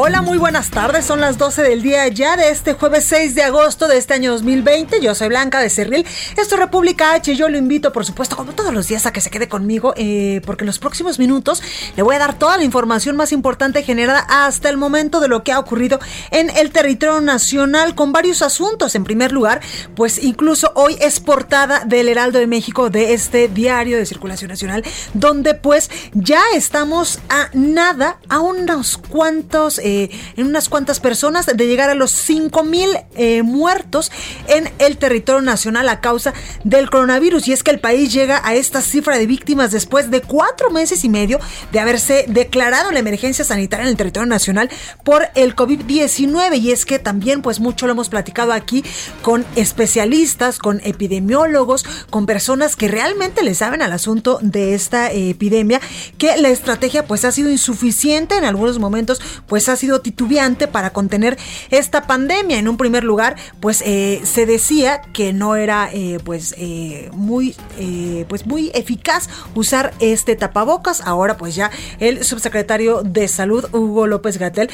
Hola, 0.00 0.22
muy 0.22 0.38
buenas 0.38 0.70
tardes. 0.70 1.04
Son 1.04 1.20
las 1.20 1.38
12 1.38 1.60
del 1.60 1.82
día 1.82 2.06
ya 2.06 2.36
de 2.36 2.50
este 2.50 2.74
jueves 2.74 3.04
6 3.06 3.34
de 3.34 3.42
agosto 3.42 3.88
de 3.88 3.96
este 3.96 4.14
año 4.14 4.30
2020. 4.30 5.00
Yo 5.00 5.12
soy 5.16 5.26
Blanca 5.26 5.58
de 5.58 5.68
Cerril. 5.70 6.06
Esto 6.36 6.54
es 6.54 6.60
República 6.60 7.14
H. 7.14 7.34
Yo 7.34 7.48
lo 7.48 7.58
invito, 7.58 7.90
por 7.90 8.04
supuesto, 8.06 8.36
como 8.36 8.52
todos 8.52 8.72
los 8.72 8.86
días, 8.86 9.06
a 9.06 9.12
que 9.12 9.20
se 9.20 9.28
quede 9.28 9.48
conmigo, 9.48 9.94
eh, 9.96 10.40
porque 10.46 10.62
en 10.62 10.68
los 10.68 10.78
próximos 10.78 11.18
minutos 11.18 11.64
le 11.96 12.04
voy 12.04 12.14
a 12.14 12.20
dar 12.20 12.38
toda 12.38 12.56
la 12.58 12.62
información 12.62 13.16
más 13.16 13.32
importante 13.32 13.82
generada 13.82 14.20
hasta 14.20 14.68
el 14.68 14.76
momento 14.76 15.18
de 15.18 15.26
lo 15.26 15.42
que 15.42 15.50
ha 15.50 15.58
ocurrido 15.58 15.98
en 16.30 16.48
el 16.50 16.70
territorio 16.70 17.20
nacional 17.20 17.96
con 17.96 18.12
varios 18.12 18.40
asuntos. 18.42 18.94
En 18.94 19.02
primer 19.02 19.32
lugar, 19.32 19.60
pues 19.96 20.22
incluso 20.22 20.70
hoy 20.76 20.96
es 21.00 21.18
portada 21.18 21.84
del 21.84 22.08
Heraldo 22.08 22.38
de 22.38 22.46
México 22.46 22.88
de 22.88 23.14
este 23.14 23.48
diario 23.48 23.96
de 23.96 24.06
circulación 24.06 24.50
nacional, 24.50 24.84
donde 25.12 25.54
pues 25.54 25.90
ya 26.12 26.42
estamos 26.54 27.18
a 27.28 27.48
nada, 27.52 28.20
a 28.28 28.38
unos 28.38 28.96
cuantos 28.96 29.80
eh, 29.88 30.10
en 30.36 30.46
unas 30.46 30.68
cuantas 30.68 31.00
personas 31.00 31.46
de 31.46 31.66
llegar 31.66 31.88
a 31.88 31.94
los 31.94 32.10
5 32.10 32.62
mil 32.62 32.90
eh, 33.16 33.42
muertos 33.42 34.12
en 34.46 34.70
el 34.78 34.98
territorio 34.98 35.40
nacional 35.40 35.88
a 35.88 36.00
causa 36.00 36.34
del 36.62 36.90
coronavirus. 36.90 37.48
Y 37.48 37.52
es 37.52 37.62
que 37.62 37.70
el 37.70 37.80
país 37.80 38.12
llega 38.12 38.42
a 38.44 38.54
esta 38.54 38.82
cifra 38.82 39.16
de 39.16 39.26
víctimas 39.26 39.70
después 39.70 40.10
de 40.10 40.20
cuatro 40.20 40.70
meses 40.70 41.04
y 41.04 41.08
medio 41.08 41.40
de 41.72 41.80
haberse 41.80 42.26
declarado 42.28 42.90
la 42.90 42.98
emergencia 42.98 43.44
sanitaria 43.46 43.84
en 43.84 43.90
el 43.90 43.96
territorio 43.96 44.26
nacional 44.26 44.68
por 45.04 45.28
el 45.34 45.56
COVID-19. 45.56 46.58
Y 46.58 46.70
es 46.70 46.84
que 46.84 46.98
también, 46.98 47.40
pues 47.40 47.58
mucho 47.58 47.86
lo 47.86 47.92
hemos 47.92 48.10
platicado 48.10 48.52
aquí 48.52 48.84
con 49.22 49.46
especialistas, 49.56 50.58
con 50.58 50.80
epidemiólogos, 50.84 51.86
con 52.10 52.26
personas 52.26 52.76
que 52.76 52.88
realmente 52.88 53.42
le 53.42 53.54
saben 53.54 53.80
al 53.80 53.92
asunto 53.92 54.38
de 54.42 54.74
esta 54.74 55.10
epidemia, 55.10 55.80
que 56.18 56.36
la 56.36 56.50
estrategia 56.50 57.06
pues 57.06 57.24
ha 57.24 57.32
sido 57.32 57.50
insuficiente 57.50 58.36
en 58.36 58.44
algunos 58.44 58.78
momentos, 58.78 59.20
pues 59.46 59.68
ha 59.68 59.76
sido 59.78 60.00
titubeante 60.00 60.68
para 60.68 60.90
contener 60.90 61.38
esta 61.70 62.06
pandemia. 62.06 62.58
En 62.58 62.68
un 62.68 62.76
primer 62.76 63.04
lugar, 63.04 63.36
pues 63.60 63.82
eh, 63.86 64.20
se 64.24 64.46
decía 64.46 65.00
que 65.12 65.32
no 65.32 65.56
era 65.56 65.88
eh, 65.92 66.18
pues 66.24 66.54
eh, 66.58 67.10
muy 67.12 67.54
pues 68.28 68.46
muy 68.46 68.70
eficaz 68.74 69.28
usar 69.54 69.94
este 70.00 70.36
tapabocas. 70.36 71.00
Ahora 71.00 71.36
pues 71.36 71.54
ya 71.54 71.70
el 71.98 72.24
subsecretario 72.24 73.02
de 73.02 73.28
Salud 73.28 73.64
Hugo 73.72 74.06
López 74.06 74.38
Gatel 74.38 74.70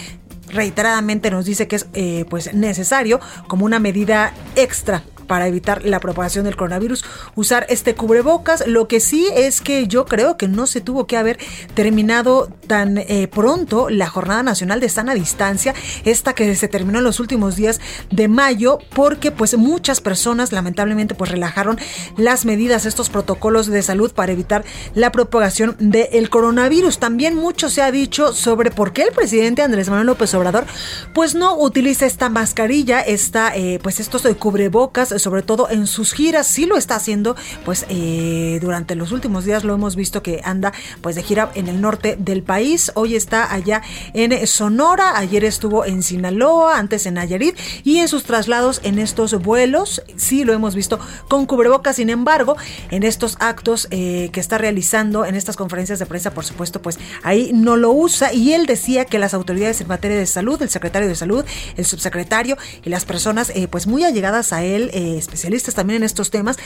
reiteradamente 0.48 1.30
nos 1.30 1.44
dice 1.44 1.69
que 1.69 1.77
es 1.77 1.86
pues 2.28 2.55
necesario 2.55 3.21
como 3.48 3.65
una 3.65 3.78
medida 3.78 4.32
extra 4.56 5.04
para 5.24 5.46
evitar 5.46 5.84
la 5.84 6.00
propagación 6.00 6.44
del 6.44 6.56
coronavirus, 6.56 7.04
usar 7.34 7.66
este 7.68 7.94
cubrebocas. 7.94 8.66
Lo 8.66 8.88
que 8.88 9.00
sí 9.00 9.28
es 9.34 9.60
que 9.60 9.86
yo 9.86 10.06
creo 10.06 10.36
que 10.36 10.48
no 10.48 10.66
se 10.66 10.80
tuvo 10.80 11.06
que 11.06 11.16
haber 11.16 11.38
terminado 11.74 12.48
tan 12.66 12.98
eh, 12.98 13.28
pronto 13.28 13.90
la 13.90 14.08
Jornada 14.08 14.42
Nacional 14.42 14.80
de 14.80 14.88
Sana 14.88 15.14
Distancia, 15.14 15.74
esta 16.04 16.34
que 16.34 16.54
se 16.54 16.68
terminó 16.68 16.98
en 16.98 17.04
los 17.04 17.20
últimos 17.20 17.56
días 17.56 17.80
de 18.10 18.28
mayo, 18.28 18.78
porque 18.94 19.30
pues 19.30 19.56
muchas 19.56 20.00
personas 20.00 20.52
lamentablemente 20.52 21.14
pues 21.14 21.30
relajaron 21.30 21.78
las 22.16 22.44
medidas, 22.44 22.86
estos 22.86 23.10
protocolos 23.10 23.66
de 23.66 23.82
salud 23.82 24.12
para 24.12 24.32
evitar 24.32 24.64
la 24.94 25.12
propagación 25.12 25.76
del 25.78 26.30
coronavirus. 26.30 26.98
También 26.98 27.34
mucho 27.34 27.68
se 27.68 27.82
ha 27.82 27.91
dicho 27.91 28.32
sobre 28.32 28.70
por 28.70 28.92
qué 28.92 29.02
el 29.02 29.12
presidente 29.12 29.62
Andrés 29.62 29.88
Manuel 29.88 30.06
López 30.06 30.34
Obrador 30.34 30.64
pues 31.12 31.34
no 31.34 31.56
utiliza 31.58 32.06
esta 32.06 32.28
mascarilla, 32.28 33.00
esta, 33.00 33.54
eh, 33.54 33.78
pues 33.82 34.00
estos 34.00 34.22
cubrebocas 34.38 35.13
sobre 35.19 35.42
todo 35.42 35.69
en 35.70 35.86
sus 35.86 36.12
giras. 36.12 36.47
Sí 36.47 36.66
lo 36.66 36.76
está 36.76 36.97
haciendo, 36.97 37.36
pues 37.64 37.86
eh, 37.88 38.58
durante 38.60 38.94
los 38.94 39.12
últimos 39.12 39.44
días 39.44 39.64
lo 39.64 39.75
hemos 39.75 39.97
visto 39.97 40.22
que 40.22 40.41
anda 40.44 40.72
pues 41.00 41.16
de 41.16 41.22
gira 41.22 41.50
en 41.54 41.69
el 41.69 41.80
norte 41.80 42.16
del 42.19 42.42
país. 42.42 42.92
Hoy 42.94 43.16
está 43.16 43.53
allá 43.53 43.82
en 44.12 44.47
Sonora, 44.47 45.19
ayer 45.19 45.44
estuvo 45.44 45.84
en 45.84 46.03
Sinaloa, 46.03 46.78
antes 46.78 47.06
en 47.06 47.14
Nayarit 47.14 47.56
y 47.82 47.98
en 47.98 48.08
sus 48.08 48.24
traslados 48.24 48.80
en 48.82 48.98
estos 48.98 49.34
vuelos, 49.42 50.03
sí 50.16 50.44
lo 50.44 50.53
hemos 50.53 50.74
visto 50.74 50.98
con 51.28 51.47
cubrebocas. 51.47 51.97
Sin 51.97 52.10
embargo, 52.10 52.56
en 52.91 53.03
estos 53.03 53.36
actos 53.41 53.88
eh, 53.91 54.30
que 54.32 54.41
está 54.41 54.58
realizando, 54.58 55.24
en 55.24 55.34
estas 55.34 55.56
conferencias 55.56 55.98
de 55.98 56.06
prensa, 56.06 56.32
por 56.32 56.44
supuesto, 56.44 56.82
pues 56.82 56.98
ahí 57.22 57.50
no 57.53 57.76
lo 57.76 57.92
usa 57.92 58.32
y 58.32 58.53
él 58.53 58.66
decía 58.66 59.04
que 59.04 59.19
las 59.19 59.34
autoridades 59.34 59.80
en 59.80 59.88
materia 59.88 60.16
de 60.16 60.26
salud, 60.26 60.60
el 60.62 60.70
secretario 60.70 61.08
de 61.08 61.14
salud, 61.14 61.44
el 61.76 61.84
subsecretario 61.84 62.56
y 62.84 62.91
las 62.91 63.04
personas 63.04 63.50
eh, 63.50 63.69
pues 63.69 63.86
muy 63.86 64.04
allegadas 64.04 64.53
a 64.53 64.64
él, 64.64 64.91
especialistas 65.04 65.75
también 65.75 65.98
en 65.98 66.04
estos 66.04 66.31
temas, 66.31 66.56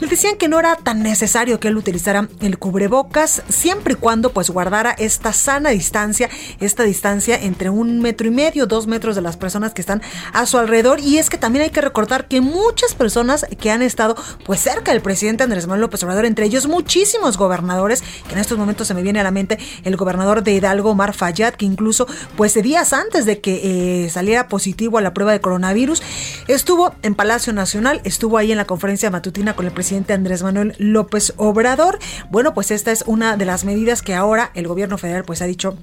le 0.00 0.06
decían 0.06 0.36
que 0.36 0.48
no 0.48 0.58
era 0.58 0.76
tan 0.76 1.02
necesario 1.02 1.60
que 1.60 1.68
él 1.68 1.76
utilizara 1.76 2.28
el 2.40 2.58
cubrebocas 2.58 3.42
siempre 3.48 3.94
y 3.94 3.96
cuando 3.96 4.32
pues 4.32 4.50
guardara 4.50 4.90
esta 4.90 5.32
sana 5.32 5.70
distancia, 5.70 6.28
esta 6.60 6.82
distancia 6.82 7.36
entre 7.40 7.70
un 7.70 8.00
metro 8.00 8.26
y 8.26 8.30
medio, 8.30 8.66
dos 8.66 8.86
metros 8.86 9.16
de 9.16 9.22
las 9.22 9.36
personas 9.36 9.72
que 9.72 9.80
están 9.80 10.02
a 10.32 10.46
su 10.46 10.58
alrededor. 10.58 11.00
Y 11.00 11.18
es 11.18 11.30
que 11.30 11.38
también 11.38 11.64
hay 11.64 11.70
que 11.70 11.80
recordar 11.80 12.28
que 12.28 12.40
muchas 12.40 12.94
personas 12.94 13.46
que 13.58 13.70
han 13.70 13.82
estado 13.82 14.16
pues 14.44 14.60
cerca 14.60 14.92
del 14.92 15.02
presidente 15.02 15.44
Andrés 15.44 15.66
Manuel 15.66 15.82
López 15.82 16.02
Obrador, 16.02 16.24
entre 16.24 16.46
ellos 16.46 16.66
muchísimos 16.66 17.36
gobernadores, 17.36 18.02
que 18.26 18.34
en 18.34 18.40
estos 18.40 18.58
momentos 18.58 18.88
se 18.88 18.94
me 18.94 19.02
viene 19.02 19.20
a 19.20 19.22
la 19.22 19.30
mente 19.30 19.58
el 19.84 19.96
gobernador 19.96 20.42
de 20.42 20.52
Hidalgo, 20.52 20.90
Omar 20.90 21.14
Fayad, 21.14 21.54
que 21.54 21.64
incluso 21.64 22.06
pues 22.36 22.54
días 22.62 22.92
antes 22.92 23.26
de 23.26 23.40
que 23.40 24.04
eh, 24.04 24.10
saliera 24.10 24.48
positivo 24.48 24.98
a 24.98 25.00
la 25.00 25.14
prueba 25.14 25.32
de 25.32 25.40
coronavirus, 25.40 26.02
estuvo 26.48 26.94
en 27.02 27.14
Palacio 27.14 27.52
Nacional 27.52 27.85
estuvo 28.04 28.38
ahí 28.38 28.52
en 28.52 28.58
la 28.58 28.66
conferencia 28.66 29.10
matutina 29.10 29.56
con 29.56 29.66
el 29.66 29.72
presidente 29.72 30.12
Andrés 30.12 30.42
Manuel 30.42 30.74
López 30.78 31.32
Obrador. 31.36 31.98
Bueno, 32.30 32.54
pues 32.54 32.70
esta 32.70 32.92
es 32.92 33.04
una 33.06 33.36
de 33.36 33.44
las 33.44 33.64
medidas 33.64 34.02
que 34.02 34.14
ahora 34.14 34.50
el 34.54 34.66
gobierno 34.68 34.98
federal 34.98 35.24
pues 35.24 35.42
ha 35.42 35.46
dicho 35.46 35.76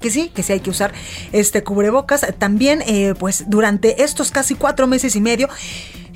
que 0.00 0.10
sí, 0.10 0.30
que 0.34 0.42
sí 0.42 0.52
hay 0.52 0.60
que 0.60 0.70
usar 0.70 0.92
este 1.32 1.62
cubrebocas. 1.62 2.26
También, 2.38 2.82
eh, 2.86 3.14
pues 3.18 3.44
durante 3.48 4.02
estos 4.02 4.30
casi 4.30 4.54
cuatro 4.54 4.86
meses 4.86 5.16
y 5.16 5.20
medio, 5.20 5.48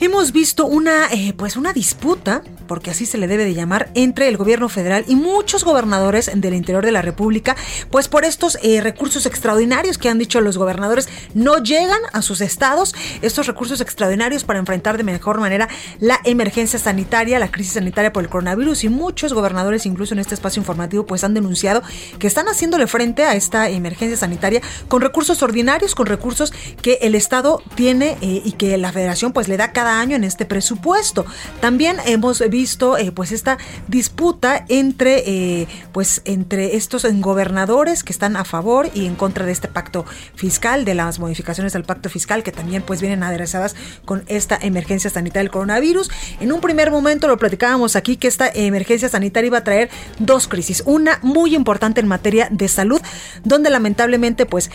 hemos 0.00 0.32
visto 0.32 0.66
una, 0.66 1.06
eh, 1.12 1.34
pues 1.36 1.56
una 1.56 1.72
disputa, 1.72 2.42
porque 2.66 2.90
así 2.90 3.06
se 3.06 3.18
le 3.18 3.26
debe 3.26 3.44
de 3.44 3.54
llamar, 3.54 3.90
entre 3.94 4.28
el 4.28 4.36
gobierno 4.36 4.68
federal 4.68 5.04
y 5.06 5.14
muchos 5.14 5.64
gobernadores 5.64 6.30
del 6.34 6.54
interior 6.54 6.84
de 6.84 6.92
la 6.92 7.02
República, 7.02 7.54
pues 7.90 8.08
por 8.08 8.24
estos 8.24 8.58
eh, 8.62 8.80
recursos 8.80 9.26
extraordinarios 9.26 9.98
que 9.98 10.08
han 10.08 10.18
dicho 10.18 10.40
los 10.40 10.56
gobernadores 10.56 11.08
no 11.34 11.58
llegan 11.62 12.00
a 12.12 12.22
sus 12.22 12.40
estados, 12.40 12.94
estos 13.22 13.46
recursos 13.46 13.80
extraordinarios 13.80 14.44
para 14.44 14.58
enfrentar 14.58 14.96
de 14.96 15.04
mejor 15.04 15.40
manera 15.40 15.68
la 15.98 16.18
emergencia 16.24 16.78
sanitaria, 16.78 17.38
la 17.38 17.50
crisis 17.50 17.74
sanitaria 17.74 18.12
por 18.12 18.24
el 18.24 18.30
coronavirus 18.30 18.84
y 18.84 18.88
muchos 18.88 19.32
gobernadores, 19.32 19.86
incluso 19.86 20.14
en 20.14 20.20
este 20.20 20.34
espacio 20.34 20.60
informativo, 20.60 21.04
pues 21.06 21.24
han 21.24 21.34
denunciado 21.34 21.82
que 22.18 22.26
están 22.26 22.46
haciéndole 22.46 22.86
frente 22.86 23.24
a 23.24 23.34
esta 23.34 23.68
emergencia 23.68 24.16
sanitaria 24.16 24.62
con 24.88 25.02
recursos 25.02 25.42
ordinarios, 25.42 25.94
con 25.94 26.06
recursos 26.06 26.52
que 26.82 26.98
el 27.02 27.14
Estado 27.14 27.62
tiene 27.74 28.16
eh, 28.20 28.42
y 28.44 28.52
que 28.52 28.76
la 28.78 28.92
Federación 28.92 29.32
pues 29.32 29.48
le 29.48 29.56
da 29.56 29.72
cada 29.72 29.89
año 29.98 30.16
en 30.16 30.24
este 30.24 30.44
presupuesto. 30.44 31.26
También 31.60 31.96
hemos 32.06 32.40
visto 32.48 32.96
eh, 32.96 33.12
pues 33.12 33.32
esta 33.32 33.58
disputa 33.88 34.64
entre 34.68 35.22
eh, 35.26 35.68
pues 35.92 36.22
entre 36.24 36.76
estos 36.76 37.06
gobernadores 37.20 38.04
que 38.04 38.12
están 38.12 38.36
a 38.36 38.44
favor 38.44 38.88
y 38.94 39.06
en 39.06 39.16
contra 39.16 39.46
de 39.46 39.52
este 39.52 39.68
pacto 39.68 40.04
fiscal, 40.34 40.84
de 40.84 40.94
las 40.94 41.18
modificaciones 41.18 41.72
del 41.72 41.84
pacto 41.84 42.08
fiscal 42.08 42.42
que 42.42 42.52
también 42.52 42.82
pues 42.82 43.00
vienen 43.00 43.22
aderezadas 43.22 43.74
con 44.04 44.24
esta 44.26 44.58
emergencia 44.60 45.10
sanitaria 45.10 45.42
del 45.42 45.50
coronavirus. 45.50 46.10
En 46.40 46.52
un 46.52 46.60
primer 46.60 46.90
momento 46.90 47.28
lo 47.28 47.36
platicábamos 47.38 47.96
aquí 47.96 48.16
que 48.16 48.28
esta 48.28 48.48
emergencia 48.48 49.08
sanitaria 49.08 49.48
iba 49.48 49.58
a 49.58 49.64
traer 49.64 49.90
dos 50.18 50.48
crisis, 50.48 50.82
una 50.86 51.18
muy 51.22 51.54
importante 51.54 52.00
en 52.00 52.08
materia 52.08 52.48
de 52.50 52.68
salud, 52.68 53.00
donde 53.44 53.70
lamentablemente 53.70 54.46
pues 54.46 54.70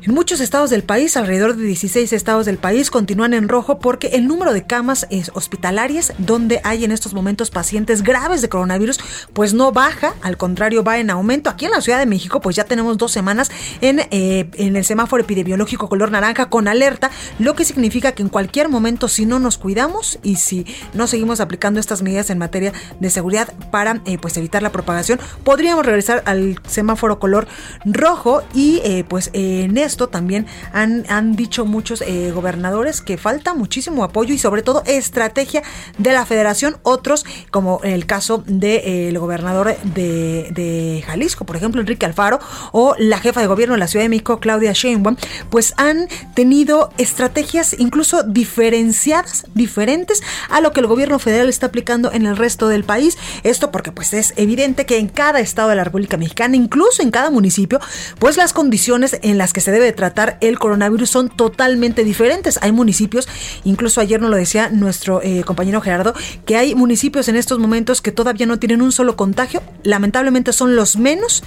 En 0.00 0.14
muchos 0.14 0.40
estados 0.40 0.70
del 0.70 0.84
país, 0.84 1.16
alrededor 1.16 1.56
de 1.56 1.64
16 1.64 2.12
estados 2.12 2.46
del 2.46 2.56
país, 2.56 2.88
continúan 2.88 3.34
en 3.34 3.48
rojo 3.48 3.80
porque 3.80 4.06
el 4.08 4.28
número 4.28 4.52
de 4.52 4.64
camas 4.64 5.08
hospitalarias 5.34 6.12
donde 6.18 6.60
hay 6.62 6.84
en 6.84 6.92
estos 6.92 7.14
momentos 7.14 7.50
pacientes 7.50 8.04
graves 8.04 8.40
de 8.40 8.48
coronavirus, 8.48 9.00
pues 9.32 9.54
no 9.54 9.72
baja, 9.72 10.14
al 10.22 10.36
contrario 10.36 10.84
va 10.84 10.98
en 10.98 11.10
aumento. 11.10 11.50
Aquí 11.50 11.64
en 11.64 11.72
la 11.72 11.80
Ciudad 11.80 11.98
de 11.98 12.06
México, 12.06 12.40
pues 12.40 12.54
ya 12.54 12.62
tenemos 12.62 12.96
dos 12.96 13.10
semanas 13.10 13.50
en, 13.80 13.98
eh, 14.12 14.48
en 14.54 14.76
el 14.76 14.84
semáforo 14.84 15.20
epidemiológico 15.20 15.88
color 15.88 16.12
naranja 16.12 16.48
con 16.48 16.68
alerta, 16.68 17.10
lo 17.40 17.56
que 17.56 17.64
significa 17.64 18.12
que 18.12 18.22
en 18.22 18.28
cualquier 18.28 18.68
momento, 18.68 19.08
si 19.08 19.26
no 19.26 19.40
nos 19.40 19.58
cuidamos 19.58 20.20
y 20.22 20.36
si 20.36 20.64
no 20.94 21.08
seguimos 21.08 21.40
aplicando 21.40 21.80
estas 21.80 22.02
medidas 22.02 22.30
en 22.30 22.38
materia 22.38 22.72
de 23.00 23.10
seguridad 23.10 23.52
para 23.72 24.00
eh, 24.04 24.16
pues 24.16 24.36
evitar 24.36 24.62
la 24.62 24.70
propagación, 24.70 25.18
podríamos 25.42 25.84
regresar 25.84 26.22
al 26.24 26.60
semáforo 26.68 27.18
color 27.18 27.48
rojo 27.84 28.44
y 28.54 28.80
eh, 28.84 29.04
pues 29.08 29.30
en 29.32 29.76
esto 29.88 30.08
también 30.08 30.46
han, 30.72 31.04
han 31.08 31.34
dicho 31.34 31.64
muchos 31.64 32.02
eh, 32.02 32.30
gobernadores 32.30 33.00
que 33.00 33.16
falta 33.16 33.54
muchísimo 33.54 34.04
apoyo 34.04 34.34
y 34.34 34.38
sobre 34.38 34.62
todo 34.62 34.82
estrategia 34.86 35.62
de 35.96 36.12
la 36.12 36.26
federación. 36.26 36.76
Otros, 36.82 37.24
como 37.50 37.80
el 37.82 38.06
caso 38.06 38.38
del 38.46 38.60
de, 38.60 39.08
el 39.08 39.18
gobernador 39.18 39.76
de, 39.82 40.48
de, 40.52 41.02
Jalisco, 41.06 41.44
por 41.44 41.56
ejemplo, 41.56 41.80
Enrique 41.80 42.06
Alfaro, 42.06 42.38
o 42.72 42.94
la 42.98 43.18
jefa 43.18 43.40
de 43.40 43.46
gobierno 43.46 43.74
de 43.74 43.80
la 43.80 43.88
Ciudad 43.88 44.04
de 44.04 44.08
México, 44.10 44.40
Claudia 44.40 44.72
Sheinbaum, 44.72 45.16
pues 45.50 45.74
han 45.76 46.08
tenido 46.34 46.90
estrategias 46.98 47.74
incluso 47.78 48.22
diferenciadas, 48.22 49.46
diferentes 49.54 50.22
a 50.50 50.60
lo 50.60 50.72
que 50.72 50.80
el 50.80 50.86
gobierno 50.86 51.18
federal 51.18 51.48
está 51.48 51.66
aplicando 51.66 52.12
en 52.12 52.26
el 52.26 52.36
resto 52.36 52.68
del 52.68 52.84
país. 52.84 53.16
Esto 53.42 53.70
porque 53.70 53.92
pues 53.92 54.12
es 54.12 54.34
evidente 54.36 54.84
que 54.86 54.98
en 54.98 55.08
cada 55.08 55.40
estado 55.40 55.70
de 55.70 55.76
la 55.76 55.84
República 55.84 56.16
Mexicana, 56.16 56.56
incluso 56.56 57.02
en 57.02 57.10
cada 57.10 57.30
municipio, 57.30 57.80
pues 58.18 58.36
las 58.36 58.52
condiciones 58.52 59.18
en 59.22 59.38
las 59.38 59.52
que 59.52 59.60
se 59.60 59.72
debe 59.72 59.77
tratar 59.92 60.38
el 60.40 60.58
coronavirus 60.58 61.10
son 61.10 61.28
totalmente 61.28 62.04
diferentes. 62.04 62.58
Hay 62.62 62.72
municipios, 62.72 63.28
incluso 63.64 64.00
ayer 64.00 64.20
nos 64.20 64.30
lo 64.30 64.36
decía 64.36 64.68
nuestro 64.70 65.22
eh, 65.22 65.42
compañero 65.44 65.80
Gerardo, 65.80 66.14
que 66.44 66.56
hay 66.56 66.74
municipios 66.74 67.28
en 67.28 67.36
estos 67.36 67.58
momentos 67.58 68.02
que 68.02 68.12
todavía 68.12 68.46
no 68.46 68.58
tienen 68.58 68.82
un 68.82 68.92
solo 68.92 69.16
contagio. 69.16 69.62
Lamentablemente 69.82 70.52
son 70.52 70.76
los 70.76 70.96
menos 70.96 71.42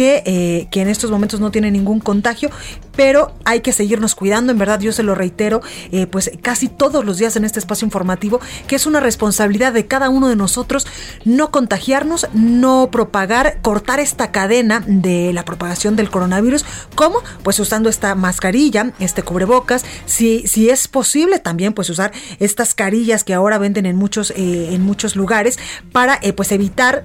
que, 0.00 0.22
eh, 0.24 0.66
que 0.70 0.80
en 0.80 0.88
estos 0.88 1.10
momentos 1.10 1.40
no 1.40 1.50
tienen 1.50 1.74
ningún 1.74 2.00
contagio, 2.00 2.48
pero 2.96 3.34
hay 3.44 3.60
que 3.60 3.70
seguirnos 3.70 4.14
cuidando. 4.14 4.50
En 4.50 4.56
verdad, 4.56 4.80
yo 4.80 4.92
se 4.92 5.02
lo 5.02 5.14
reitero, 5.14 5.60
eh, 5.92 6.06
pues 6.06 6.30
casi 6.40 6.68
todos 6.68 7.04
los 7.04 7.18
días 7.18 7.36
en 7.36 7.44
este 7.44 7.58
espacio 7.58 7.84
informativo, 7.84 8.40
que 8.66 8.76
es 8.76 8.86
una 8.86 9.00
responsabilidad 9.00 9.74
de 9.74 9.86
cada 9.86 10.08
uno 10.08 10.28
de 10.28 10.36
nosotros 10.36 10.86
no 11.26 11.50
contagiarnos, 11.50 12.28
no 12.32 12.88
propagar, 12.90 13.60
cortar 13.60 14.00
esta 14.00 14.32
cadena 14.32 14.82
de 14.86 15.34
la 15.34 15.44
propagación 15.44 15.96
del 15.96 16.08
coronavirus. 16.08 16.64
¿Cómo? 16.94 17.18
Pues 17.42 17.60
usando 17.60 17.90
esta 17.90 18.14
mascarilla, 18.14 18.94
este 19.00 19.22
cubrebocas, 19.22 19.84
si, 20.06 20.48
si 20.48 20.70
es 20.70 20.88
posible 20.88 21.40
también 21.40 21.74
pues 21.74 21.90
usar 21.90 22.10
estas 22.38 22.72
carillas 22.72 23.22
que 23.22 23.34
ahora 23.34 23.58
venden 23.58 23.84
en 23.84 23.96
muchos, 23.96 24.30
eh, 24.30 24.70
en 24.72 24.80
muchos 24.80 25.14
lugares 25.14 25.58
para 25.92 26.20
pues 26.34 26.52
evitar 26.52 27.04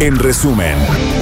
En 0.00 0.18
resumen, 0.18 0.76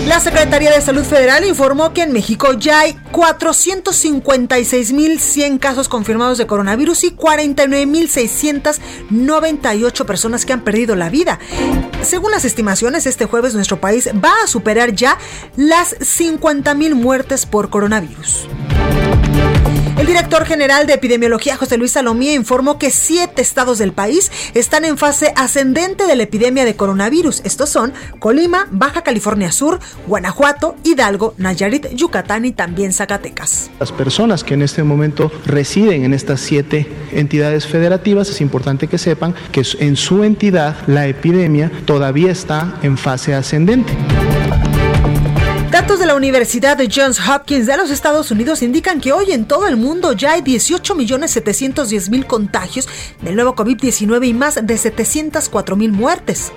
la 0.07 0.19
Secretaría 0.19 0.73
de 0.73 0.81
Salud 0.81 1.05
Federal 1.05 1.45
informó 1.45 1.93
que 1.93 2.01
en 2.03 2.13
México 2.13 2.55
ya 2.55 2.81
hay 2.81 2.97
456.100 3.13 5.59
casos 5.59 5.91
confirmados 5.91 6.39
de 6.39 6.47
coronavirus 6.47 7.05
y 7.05 7.15
49.698 7.15 10.07
personas 10.07 10.47
que 10.47 10.55
han 10.55 10.65
perdido 10.65 10.97
la 10.97 11.11
vida. 11.11 11.39
Según 12.03 12.31
las 12.31 12.47
estimaciones, 12.47 13.05
este 13.07 13.27
jueves 13.27 13.55
nuestro 13.55 13.79
país 13.79 14.09
va 14.25 14.33
a 14.43 14.47
superar 14.47 14.95
ya 14.95 15.19
las 15.57 15.95
50.000 15.99 16.95
muertes 16.95 17.45
por 17.45 17.69
coronavirus. 17.69 18.49
El 20.03 20.09
director 20.09 20.45
general 20.45 20.89
de 20.89 20.95
epidemiología, 20.95 21.57
José 21.57 21.79
Luis 21.79 21.93
Salomía, 21.93 22.35
informó 22.35 22.77
que 22.77 22.91
siete 22.91 23.41
estados 23.41 23.79
del 23.79 23.93
país 23.93 24.33
están 24.53 24.85
en 24.85 24.99
fase 24.99 25.33
ascendente 25.37 26.09
de 26.09 26.17
la 26.17 26.25
epidemia 26.25 26.65
de 26.65 26.75
coronavirus. 26.75 27.41
Estos 27.45 27.69
son 27.69 27.93
Colima, 28.19 28.67
Baja 28.73 29.03
California 29.03 29.53
Sur, 29.53 29.79
Guanajuato, 30.09 30.75
Hidalgo, 30.83 31.35
Nayarit, 31.39 31.95
Yucatán 31.95 32.45
y 32.45 32.51
también 32.51 32.93
Zacatecas. 32.93 33.71
Las 33.79 33.93
personas 33.93 34.43
que 34.43 34.55
en 34.55 34.63
este 34.63 34.83
momento 34.83 35.31
residen 35.47 36.05
en 36.05 36.15
estas 36.15 36.41
siete 36.41 36.89
entidades 37.13 37.69
federativas, 37.69 38.29
es 38.29 38.41
importante 38.41 38.89
que 38.89 38.99
sepan 38.99 39.37
que 39.53 39.63
en 39.79 39.95
su 39.95 40.25
entidad 40.25 40.79
la 40.89 41.07
epidemia 41.07 41.71
todavía 41.85 42.33
está 42.33 42.75
en 42.83 42.99
fase 42.99 43.35
ascendente. 43.35 43.93
Datos 45.73 45.99
de 45.99 46.05
la 46.05 46.15
Universidad 46.15 46.77
de 46.77 46.87
Johns 46.95 47.19
Hopkins 47.27 47.67
de 47.67 47.79
los 47.79 47.91
Estados 47.91 48.31
Unidos 48.31 48.61
indican 48.61 49.01
que 49.01 49.15
hoy 49.15 49.33
en 49.33 49.47
todo 49.47 49.67
el 49.67 49.79
mundo 49.79 50.13
ya 50.13 50.33
hay 50.33 50.43
18.710.000 50.43 52.27
contagios 52.27 52.87
del 53.23 53.37
nuevo 53.37 53.57
COVID-19 53.57 54.29
y 54.29 54.35
más 54.35 54.57
de 54.57 54.75
704.000 54.75 55.91
muertes. 55.91 56.53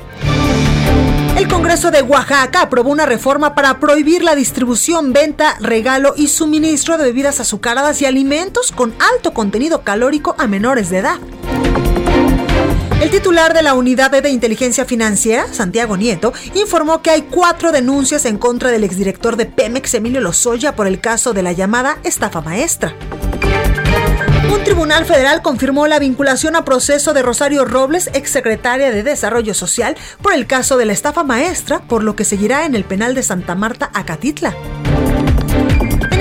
El 1.38 1.48
Congreso 1.48 1.91
de 1.91 2.01
Oaxaca 2.01 2.63
aprobó 2.63 2.89
una 2.89 3.05
reforma 3.05 3.55
para 3.55 3.79
prohibir 3.79 4.22
la 4.22 4.36
distribución, 4.36 5.13
venta, 5.13 5.55
regalo 5.62 6.13
y 6.17 6.27
suministro 6.27 6.98
de 6.98 7.05
bebidas 7.05 7.39
azucaradas 7.39 8.01
y 8.01 8.05
alimentos 8.05 8.74
con 8.74 8.93
alto 9.13 9.34
contenido 9.34 9.84
calórico 9.84 10.36
a 10.38 10.45
menores 10.45 10.89
de 10.89 10.98
edad. 10.98 11.19
El 13.05 13.12
titular 13.12 13.53
de 13.53 13.62
la 13.62 13.75
Unidad 13.75 14.09
de 14.09 14.31
Inteligencia 14.31 14.83
Financiera, 14.83 15.45
Santiago 15.53 15.95
Nieto, 15.95 16.33
informó 16.55 17.03
que 17.03 17.12
hay 17.12 17.21
cuatro 17.21 17.71
denuncias 17.71 18.25
en 18.25 18.39
contra 18.39 18.71
del 18.71 18.83
exdirector 18.83 19.35
de 19.35 19.45
Pemex, 19.45 19.93
Emilio 19.93 20.21
Lozoya, 20.21 20.75
por 20.75 20.88
el 20.88 21.00
caso 21.00 21.31
de 21.31 21.43
la 21.43 21.51
llamada 21.51 22.00
estafa 22.03 22.41
maestra. 22.41 22.95
Un 24.51 24.63
tribunal 24.63 25.05
federal 25.05 25.43
confirmó 25.43 25.85
la 25.85 26.00
vinculación 26.00 26.55
a 26.55 26.65
proceso 26.65 27.13
de 27.13 27.21
Rosario 27.21 27.63
Robles, 27.63 28.09
exsecretaria 28.15 28.89
de 28.89 29.03
Desarrollo 29.03 29.53
Social, 29.53 29.95
por 30.24 30.33
el 30.33 30.47
caso 30.47 30.75
de 30.75 30.85
la 30.85 30.93
estafa 30.93 31.24
maestra, 31.24 31.81
por 31.81 32.01
lo 32.03 32.15
que 32.15 32.25
seguirá 32.25 32.65
en 32.65 32.74
el 32.74 32.85
penal 32.85 33.13
de 33.13 33.21
Santa 33.21 33.53
Marta, 33.53 33.91
Acatitla. 33.93 34.55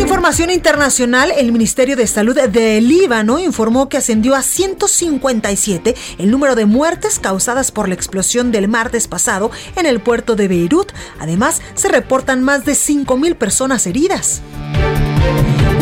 Información 0.04 0.50
internacional, 0.50 1.32
el 1.34 1.50
Ministerio 1.50 1.96
de 1.96 2.06
Salud 2.06 2.38
de 2.38 2.80
Líbano 2.82 3.38
informó 3.38 3.88
que 3.88 3.96
ascendió 3.96 4.34
a 4.34 4.42
157 4.42 5.94
el 6.18 6.30
número 6.30 6.54
de 6.54 6.66
muertes 6.66 7.18
causadas 7.18 7.72
por 7.72 7.88
la 7.88 7.94
explosión 7.94 8.52
del 8.52 8.68
martes 8.68 9.08
pasado 9.08 9.50
en 9.76 9.86
el 9.86 10.02
puerto 10.02 10.36
de 10.36 10.46
Beirut. 10.46 10.92
Además, 11.18 11.62
se 11.74 11.88
reportan 11.88 12.42
más 12.42 12.66
de 12.66 12.72
5.000 12.72 13.34
personas 13.36 13.86
heridas. 13.86 14.42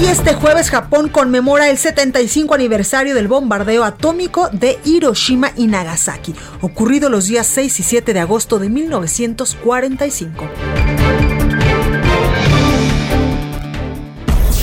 Y 0.01 0.07
este 0.07 0.35
jueves 0.35 0.71
Japón 0.71 1.09
conmemora 1.09 1.69
el 1.69 1.77
75 1.77 2.55
aniversario 2.55 3.17
del 3.17 3.27
bombardeo 3.27 3.83
atómico 3.83 4.49
de 4.53 4.79
Hiroshima 4.85 5.51
y 5.57 5.67
Nagasaki, 5.67 6.33
ocurrido 6.61 7.11
los 7.11 7.27
días 7.27 7.49
6 7.49 7.81
y 7.81 7.83
7 7.83 8.15
de 8.15 8.21
agosto 8.21 8.61
de 8.61 8.69
1945. 8.69 11.32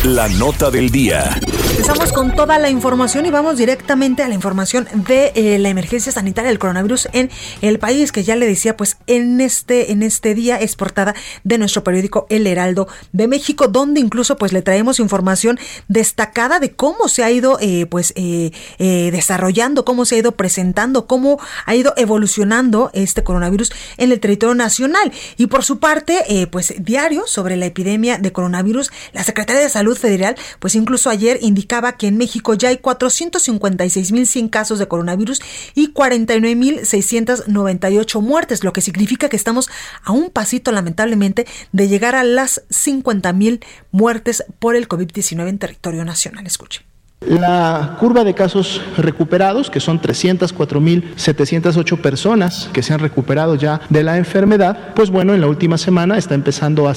La 0.06 0.30
nota 0.30 0.72
del 0.72 0.92
día. 0.92 1.38
Empezamos 1.72 2.14
con 2.14 2.34
toda 2.34 2.58
la 2.58 2.70
información 2.70 3.26
y 3.26 3.32
vamos 3.32 3.58
directamente 3.58 4.24
a 4.24 4.30
la 4.30 4.34
información 4.34 4.88
de 4.94 5.34
eh, 5.36 5.60
la 5.60 5.68
emergencia 5.68 6.12
sanitaria 6.12 6.50
del 6.50 6.60
coronavirus 6.60 7.10
en 7.12 7.30
el 7.62 7.80
país, 7.80 8.14
que 8.14 8.24
ya 8.24 8.38
le 8.38 8.48
decía, 8.48 8.78
pues 8.78 8.98
en 9.08 9.42
este, 9.42 9.92
en 9.92 10.02
este 10.02 10.36
día 10.36 10.56
es 10.56 10.78
portada 10.78 11.16
de 11.44 11.58
nuestro 11.58 11.84
periódico 11.84 12.28
El 12.30 12.48
Heraldo 12.48 12.88
de 13.12 13.28
México, 13.28 13.68
donde 13.68 14.00
incluso 14.00 14.38
pues 14.38 14.54
le 14.54 14.62
traemos 14.62 15.02
información 15.02 15.60
destacada 15.90 16.60
de 16.60 16.72
cómo 16.72 17.10
se 17.10 17.24
ha 17.24 17.32
ido 17.32 17.58
eh, 17.60 17.86
pues 17.86 18.14
eh, 18.16 18.52
desarrollando, 18.78 19.84
cómo 19.84 20.06
se 20.06 20.16
ha 20.16 20.20
ido 20.20 20.32
presentando, 20.34 21.08
cómo 21.08 21.40
ha 21.66 21.76
ido 21.76 21.94
evolucionando 21.98 22.90
este 22.94 23.24
coronavirus 23.24 23.72
en 23.98 24.14
el 24.14 24.20
territorio 24.22 24.56
nacional. 24.56 25.12
Y 25.36 25.48
por 25.48 25.64
su 25.66 25.80
parte, 25.80 26.48
pues 26.52 26.74
diario 26.80 27.28
sobre 27.28 27.58
la 27.58 27.66
epidemia 27.66 28.18
de 28.18 28.32
coronavirus, 28.32 28.92
la 29.14 29.24
Secretaría 29.24 29.62
de 29.62 29.70
Salud 29.70 29.89
Federal, 29.98 30.36
pues 30.60 30.76
incluso 30.76 31.10
ayer 31.10 31.40
indicaba 31.42 31.94
que 31.94 32.08
en 32.08 32.18
México 32.18 32.54
ya 32.54 32.70
hay 32.70 32.78
456.100 32.78 34.50
casos 34.50 34.80
de 34.80 34.88
coronavirus 34.88 35.42
y 35.76 35.94
49.698 35.94 38.22
muertes, 38.22 38.64
lo 38.64 38.72
que 38.74 38.82
significa 38.82 39.30
que 39.30 39.36
estamos 39.36 39.70
a 40.04 40.12
un 40.12 40.30
pasito, 40.30 40.72
lamentablemente, 40.72 41.48
de 41.72 41.88
llegar 41.88 42.16
a 42.16 42.24
las 42.24 42.64
50.000 42.70 43.64
muertes 43.92 44.44
por 44.60 44.76
el 44.76 44.88
COVID-19 44.88 45.48
en 45.48 45.60
territorio 45.60 46.06
nacional. 46.06 46.46
Escuche. 46.46 46.89
La 47.30 47.98
curva 48.00 48.24
de 48.24 48.34
casos 48.34 48.82
recuperados, 48.98 49.70
que 49.70 49.82
son 49.82 50.02
304.708 50.02 51.98
personas 51.98 52.70
que 52.72 52.82
se 52.82 52.94
han 52.94 53.00
recuperado 53.00 53.56
ya 53.56 53.82
de 53.90 54.04
la 54.04 54.18
enfermedad, 54.18 54.94
pues 54.96 55.10
bueno, 55.10 55.34
en 55.34 55.42
la 55.42 55.48
última 55.48 55.78
semana 55.78 56.18
está 56.18 56.34
empezando 56.34 56.88
a, 56.88 56.94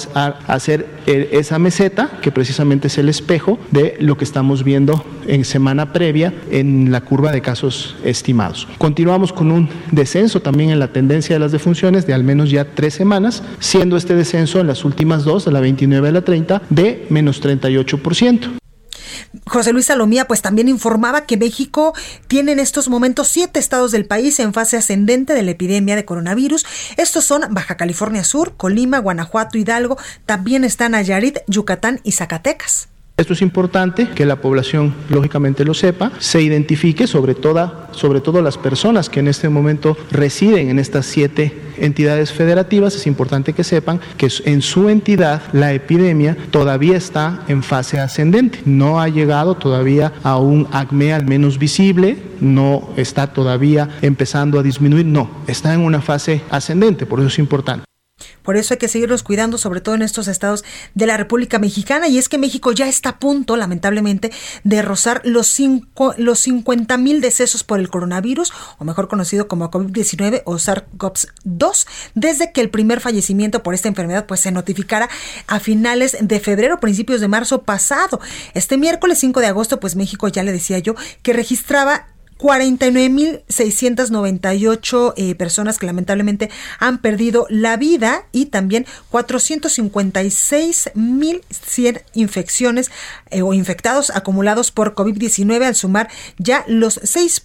hacer 0.46 0.86
eh, 1.06 1.30
esa 1.32 1.58
meseta, 1.58 2.08
que 2.22 2.30
precisamente 2.30 2.86
es 2.86 2.98
el 2.98 3.08
espejo 3.08 3.58
de 3.72 3.96
lo 3.98 4.16
que 4.16 4.22
estamos 4.22 4.62
viendo 4.62 5.04
en 5.26 5.44
semana 5.44 5.92
previa 5.92 6.32
en 6.52 6.92
la 6.92 7.00
curva 7.00 7.32
de 7.32 7.42
casos 7.42 7.96
estimados. 8.04 8.68
Continuamos 8.78 9.32
con 9.32 9.50
un 9.50 9.68
descenso 9.90 10.40
también 10.40 10.70
en 10.70 10.78
la 10.78 10.92
tendencia 10.92 11.34
de 11.34 11.40
las 11.40 11.50
defunciones 11.50 12.06
de 12.06 12.14
al 12.14 12.22
menos 12.22 12.48
ya 12.50 12.64
tres 12.64 12.94
semanas, 12.94 13.42
siendo 13.58 13.96
este 13.96 14.14
descenso 14.14 14.60
en 14.60 14.68
las 14.68 14.84
últimas 14.84 15.24
dos, 15.24 15.44
de 15.44 15.50
la 15.50 15.58
29 15.58 16.08
a 16.08 16.12
la 16.12 16.22
30, 16.22 16.62
de 16.70 17.06
menos 17.10 17.42
38%. 17.42 18.62
José 19.46 19.72
Luis 19.72 19.86
Salomía 19.86 20.26
pues 20.26 20.42
también 20.42 20.68
informaba 20.68 21.26
que 21.26 21.36
México 21.36 21.94
tiene 22.28 22.52
en 22.52 22.60
estos 22.60 22.88
momentos 22.88 23.28
siete 23.28 23.58
estados 23.58 23.90
del 23.90 24.06
país 24.06 24.38
en 24.40 24.52
fase 24.52 24.76
ascendente 24.76 25.34
de 25.34 25.42
la 25.42 25.52
epidemia 25.52 25.96
de 25.96 26.04
coronavirus. 26.04 26.66
Estos 26.96 27.24
son 27.24 27.42
Baja 27.50 27.76
California 27.76 28.24
Sur, 28.24 28.56
Colima, 28.56 28.98
Guanajuato, 28.98 29.58
Hidalgo, 29.58 29.98
también 30.26 30.64
están 30.64 30.92
Nayarit, 30.92 31.38
Yucatán 31.46 32.00
y 32.04 32.12
Zacatecas. 32.12 32.91
Esto 33.22 33.34
es 33.34 33.42
importante 33.42 34.08
que 34.08 34.26
la 34.26 34.40
población 34.40 34.92
lógicamente 35.08 35.64
lo 35.64 35.74
sepa, 35.74 36.10
se 36.18 36.42
identifique 36.42 37.06
sobre, 37.06 37.36
toda, 37.36 37.86
sobre 37.92 38.20
todo 38.20 38.42
las 38.42 38.58
personas 38.58 39.08
que 39.08 39.20
en 39.20 39.28
este 39.28 39.48
momento 39.48 39.96
residen 40.10 40.70
en 40.70 40.80
estas 40.80 41.06
siete 41.06 41.56
entidades 41.78 42.32
federativas, 42.32 42.96
es 42.96 43.06
importante 43.06 43.52
que 43.52 43.62
sepan 43.62 44.00
que 44.16 44.28
en 44.44 44.60
su 44.60 44.88
entidad 44.88 45.40
la 45.52 45.72
epidemia 45.72 46.36
todavía 46.50 46.96
está 46.96 47.44
en 47.46 47.62
fase 47.62 48.00
ascendente, 48.00 48.58
no 48.64 49.00
ha 49.00 49.06
llegado 49.06 49.54
todavía 49.54 50.12
a 50.24 50.38
un 50.38 50.66
acme 50.72 51.12
al 51.12 51.24
menos 51.24 51.60
visible, 51.60 52.18
no 52.40 52.88
está 52.96 53.32
todavía 53.32 53.88
empezando 54.02 54.58
a 54.58 54.64
disminuir, 54.64 55.06
no, 55.06 55.30
está 55.46 55.72
en 55.72 55.82
una 55.82 56.00
fase 56.00 56.42
ascendente, 56.50 57.06
por 57.06 57.20
eso 57.20 57.28
es 57.28 57.38
importante. 57.38 57.84
Por 58.42 58.56
eso 58.56 58.75
hay 58.75 58.78
que 58.78 58.88
seguirnos 58.88 59.22
cuidando, 59.22 59.58
sobre 59.58 59.80
todo 59.80 59.94
en 59.94 60.02
estos 60.02 60.28
estados 60.28 60.64
de 60.94 61.06
la 61.06 61.16
República 61.16 61.58
Mexicana. 61.58 62.08
Y 62.08 62.18
es 62.18 62.28
que 62.28 62.38
México 62.38 62.72
ya 62.72 62.88
está 62.88 63.11
a 63.11 63.18
punto, 63.18 63.56
lamentablemente, 63.56 64.32
de 64.64 64.82
rozar 64.82 65.22
los, 65.25 65.46
cinco, 65.46 66.14
los 66.16 66.40
50 66.40 66.96
mil 66.99 67.20
decesos 67.20 67.64
por 67.64 67.78
el 67.78 67.88
coronavirus, 67.88 68.52
o 68.78 68.84
mejor 68.84 69.08
conocido 69.08 69.49
como 69.49 69.70
COVID-19 69.70 70.42
o 70.44 70.54
SARS-CoV-2, 70.54 71.87
desde 72.14 72.52
que 72.52 72.61
el 72.61 72.70
primer 72.70 73.00
fallecimiento 73.00 73.62
por 73.62 73.75
esta 73.75 73.88
enfermedad 73.88 74.26
pues, 74.26 74.40
se 74.40 74.50
notificara 74.50 75.08
a 75.46 75.61
finales 75.61 76.16
de 76.20 76.40
febrero, 76.40 76.80
principios 76.80 77.20
de 77.20 77.28
marzo 77.28 77.62
pasado. 77.62 78.20
Este 78.54 78.78
miércoles 78.78 79.18
5 79.18 79.40
de 79.40 79.46
agosto, 79.46 79.80
pues 79.80 79.96
México, 79.96 80.28
ya 80.28 80.42
le 80.42 80.52
decía 80.52 80.78
yo, 80.78 80.94
que 81.22 81.32
registraba 81.32 82.06
49.698 82.42 85.14
eh, 85.16 85.34
personas 85.37 85.78
que 85.78 85.87
lamentablemente 85.87 86.50
han 86.80 86.99
perdido 86.99 87.46
la 87.49 87.76
vida 87.76 88.26
y 88.32 88.46
también 88.46 88.84
456.100 89.12 92.02
infecciones 92.14 92.90
eh, 93.30 93.42
o 93.42 93.54
infectados 93.54 94.11
acumulados 94.11 94.72
por 94.72 94.96
COVID-19 94.96 95.64
al 95.64 95.76
sumar 95.76 96.08
ya 96.37 96.64
los 96.66 96.99
6. 97.04 97.44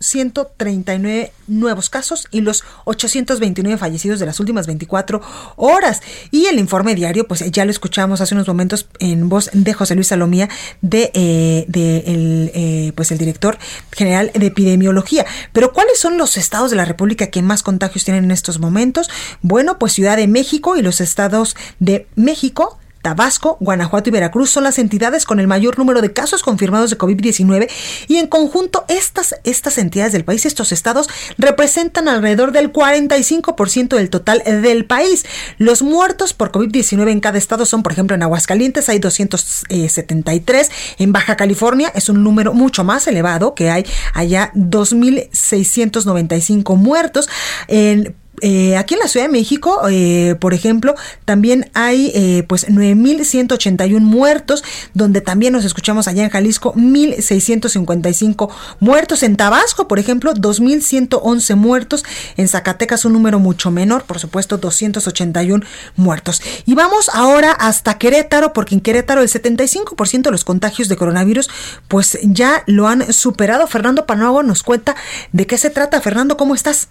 139 0.00 1.32
nuevos 1.46 1.90
casos 1.90 2.26
y 2.30 2.40
los 2.40 2.64
829 2.84 3.78
fallecidos 3.78 4.20
de 4.20 4.26
las 4.26 4.40
últimas 4.40 4.66
24 4.66 5.20
horas. 5.56 6.02
Y 6.30 6.46
el 6.46 6.58
informe 6.58 6.94
diario, 6.94 7.26
pues 7.26 7.50
ya 7.50 7.64
lo 7.64 7.70
escuchamos 7.70 8.20
hace 8.20 8.34
unos 8.34 8.48
momentos 8.48 8.88
en 8.98 9.28
voz 9.28 9.50
de 9.52 9.72
José 9.72 9.94
Luis 9.94 10.08
Salomía, 10.08 10.48
de, 10.82 11.10
eh, 11.14 11.66
el, 12.06 12.50
eh, 12.54 12.92
pues 12.94 13.10
el 13.10 13.18
director 13.18 13.58
general 13.92 14.30
de 14.34 14.46
epidemiología. 14.46 15.24
Pero 15.52 15.72
¿cuáles 15.72 15.98
son 15.98 16.18
los 16.18 16.36
estados 16.36 16.70
de 16.70 16.76
la 16.76 16.84
República 16.84 17.28
que 17.28 17.42
más 17.42 17.62
contagios 17.62 18.04
tienen 18.04 18.24
en 18.24 18.30
estos 18.30 18.58
momentos? 18.58 19.08
Bueno, 19.42 19.78
pues 19.78 19.92
Ciudad 19.92 20.16
de 20.16 20.26
México 20.26 20.76
y 20.76 20.82
los 20.82 21.00
estados 21.00 21.56
de 21.78 22.06
México, 22.16 22.78
Tabasco, 23.06 23.56
Guanajuato 23.60 24.08
y 24.08 24.12
Veracruz 24.12 24.50
son 24.50 24.64
las 24.64 24.80
entidades 24.80 25.26
con 25.26 25.38
el 25.38 25.46
mayor 25.46 25.78
número 25.78 26.02
de 26.02 26.12
casos 26.12 26.42
confirmados 26.42 26.90
de 26.90 26.98
COVID-19 26.98 27.70
y 28.08 28.16
en 28.16 28.26
conjunto 28.26 28.84
estas, 28.88 29.36
estas 29.44 29.78
entidades 29.78 30.12
del 30.12 30.24
país, 30.24 30.44
estos 30.44 30.72
estados, 30.72 31.08
representan 31.38 32.08
alrededor 32.08 32.50
del 32.50 32.72
45% 32.72 33.94
del 33.94 34.10
total 34.10 34.42
del 34.44 34.86
país. 34.86 35.24
Los 35.58 35.82
muertos 35.82 36.34
por 36.34 36.50
COVID-19 36.50 37.12
en 37.12 37.20
cada 37.20 37.38
estado 37.38 37.64
son, 37.64 37.84
por 37.84 37.92
ejemplo, 37.92 38.16
en 38.16 38.24
Aguascalientes 38.24 38.88
hay 38.88 38.98
273, 38.98 40.70
en 40.98 41.12
Baja 41.12 41.36
California 41.36 41.92
es 41.94 42.08
un 42.08 42.24
número 42.24 42.54
mucho 42.54 42.82
más 42.82 43.06
elevado 43.06 43.54
que 43.54 43.70
hay 43.70 43.86
allá 44.14 44.50
2.695 44.56 46.74
muertos. 46.74 47.28
En 47.68 48.16
eh, 48.42 48.76
aquí 48.76 48.94
en 48.94 49.00
la 49.00 49.08
Ciudad 49.08 49.26
de 49.26 49.32
México, 49.32 49.80
eh, 49.90 50.36
por 50.40 50.54
ejemplo, 50.54 50.94
también 51.24 51.70
hay 51.74 52.12
eh, 52.14 52.44
pues 52.48 52.68
9.181 52.68 54.00
muertos, 54.00 54.62
donde 54.94 55.20
también 55.20 55.52
nos 55.52 55.64
escuchamos 55.64 56.08
allá 56.08 56.24
en 56.24 56.30
Jalisco 56.30 56.74
1.655 56.74 58.50
muertos. 58.80 59.22
En 59.22 59.36
Tabasco, 59.36 59.88
por 59.88 59.98
ejemplo, 59.98 60.34
2.111 60.34 61.56
muertos. 61.56 62.04
En 62.36 62.48
Zacatecas 62.48 63.04
un 63.04 63.12
número 63.14 63.38
mucho 63.38 63.70
menor, 63.70 64.04
por 64.04 64.18
supuesto, 64.18 64.58
281 64.58 65.64
muertos. 65.96 66.42
Y 66.66 66.74
vamos 66.74 67.10
ahora 67.12 67.52
hasta 67.52 67.98
Querétaro, 67.98 68.52
porque 68.52 68.74
en 68.74 68.80
Querétaro 68.80 69.22
el 69.22 69.28
75% 69.28 70.22
de 70.22 70.30
los 70.30 70.44
contagios 70.44 70.88
de 70.88 70.96
coronavirus 70.96 71.48
pues 71.88 72.18
ya 72.22 72.62
lo 72.66 72.88
han 72.88 73.12
superado. 73.12 73.66
Fernando 73.66 74.06
Panago 74.06 74.42
nos 74.42 74.62
cuenta 74.62 74.96
de 75.32 75.46
qué 75.46 75.58
se 75.58 75.70
trata. 75.70 76.00
Fernando, 76.00 76.36
¿cómo 76.36 76.54
estás? 76.54 76.88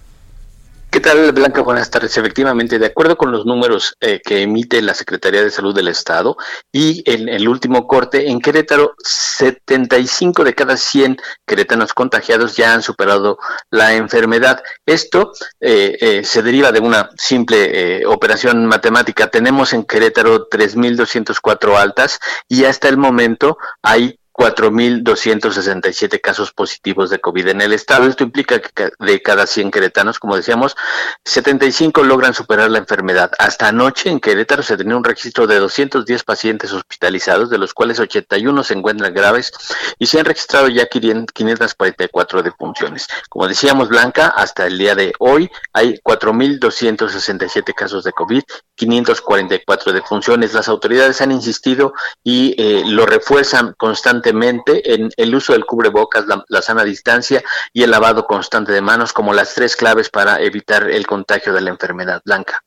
¿Qué 0.95 1.01
tal, 1.01 1.29
Blanca? 1.33 1.59
Buenas 1.59 1.91
tardes. 1.91 2.17
Efectivamente, 2.17 2.79
de 2.79 2.85
acuerdo 2.85 3.17
con 3.17 3.29
los 3.29 3.45
números 3.45 3.97
eh, 3.99 4.21
que 4.23 4.43
emite 4.43 4.81
la 4.81 4.93
Secretaría 4.93 5.43
de 5.43 5.51
Salud 5.51 5.75
del 5.75 5.89
Estado 5.89 6.37
y 6.71 7.03
en 7.05 7.27
el 7.27 7.49
último 7.49 7.85
corte, 7.85 8.29
en 8.29 8.39
Querétaro, 8.39 8.95
75 9.03 10.45
de 10.45 10.53
cada 10.53 10.77
100 10.77 11.17
queretanos 11.45 11.93
contagiados 11.93 12.55
ya 12.55 12.73
han 12.73 12.81
superado 12.81 13.37
la 13.71 13.93
enfermedad. 13.93 14.63
Esto 14.85 15.33
eh, 15.59 15.97
eh, 15.99 16.23
se 16.23 16.41
deriva 16.41 16.71
de 16.71 16.79
una 16.79 17.09
simple 17.17 18.05
operación 18.05 18.65
matemática. 18.65 19.29
Tenemos 19.29 19.73
en 19.73 19.83
Querétaro 19.83 20.47
3.204 20.47 21.75
altas 21.75 22.19
y 22.47 22.63
hasta 22.63 22.87
el 22.87 22.95
momento 22.95 23.57
hay 23.81 24.17
4.267 24.35 26.19
casos 26.19 26.51
positivos 26.51 27.09
de 27.09 27.19
COVID 27.19 27.47
en 27.47 27.61
el 27.61 27.71
estado. 27.71 28.05
Esto 28.05 28.25
implica 28.25 28.59
que 28.59 28.91
de 28.99 29.21
cada 29.21 29.47
100 29.47 29.71
queretanos, 29.71 30.19
como 30.19 30.35
decíamos, 30.35 30.75
75 31.23 32.03
logran 32.03 32.33
superar 32.33 32.69
la 32.69 32.79
enfermedad. 32.79 33.31
Hasta 33.39 33.69
anoche 33.69 34.09
en 34.09 34.19
Querétaro 34.19 34.61
se 34.61 34.75
tenía 34.75 34.97
un 34.97 35.05
registro 35.05 35.47
de 35.47 35.57
210 35.59 36.23
pacientes 36.23 36.73
hospitalizados, 36.73 37.49
de 37.49 37.57
los 37.57 37.73
cuales 37.73 37.99
81 37.99 38.63
se 38.63 38.73
encuentran 38.73 39.13
graves 39.13 39.53
y 39.99 40.05
se 40.07 40.19
han 40.19 40.25
registrado 40.25 40.67
ya 40.67 40.87
544 40.87 42.43
defunciones. 42.43 43.07
Como 43.29 43.47
decíamos, 43.47 43.87
Blanca, 43.87 44.27
hasta 44.27 44.67
el 44.67 44.77
día 44.77 44.95
de 44.95 45.13
hoy 45.19 45.49
hay 45.71 45.97
4.267 46.03 47.73
casos 47.73 48.03
de 48.03 48.11
COVID, 48.11 48.43
544 48.75 49.93
defunciones. 49.93 50.53
Las 50.53 50.67
autoridades 50.67 51.21
han 51.21 51.31
insistido 51.31 51.93
y 52.21 52.53
eh, 52.57 52.83
lo 52.85 53.05
refuerzan 53.05 53.73
constantemente 53.77 54.24
en 54.29 55.11
el 55.15 55.35
uso 55.35 55.53
del 55.53 55.65
cubrebocas, 55.65 56.25
la, 56.47 56.61
sana 56.61 56.83
distancia 56.83 57.43
y 57.73 57.83
el 57.83 57.91
lavado 57.91 58.25
constante 58.25 58.71
de 58.71 58.81
manos 58.81 59.13
como 59.13 59.33
las 59.33 59.53
tres 59.53 59.75
claves 59.75 60.09
para 60.09 60.41
evitar 60.41 60.89
el 60.89 61.05
contagio 61.05 61.53
de 61.53 61.61
la 61.61 61.69
enfermedad 61.69 62.21
blanca. 62.25 62.63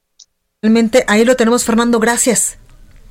Realmente 0.62 1.04
ahí 1.06 1.24
lo 1.24 1.36
tenemos, 1.36 1.64
Fernando. 1.64 2.00
Gracias. 2.00 2.58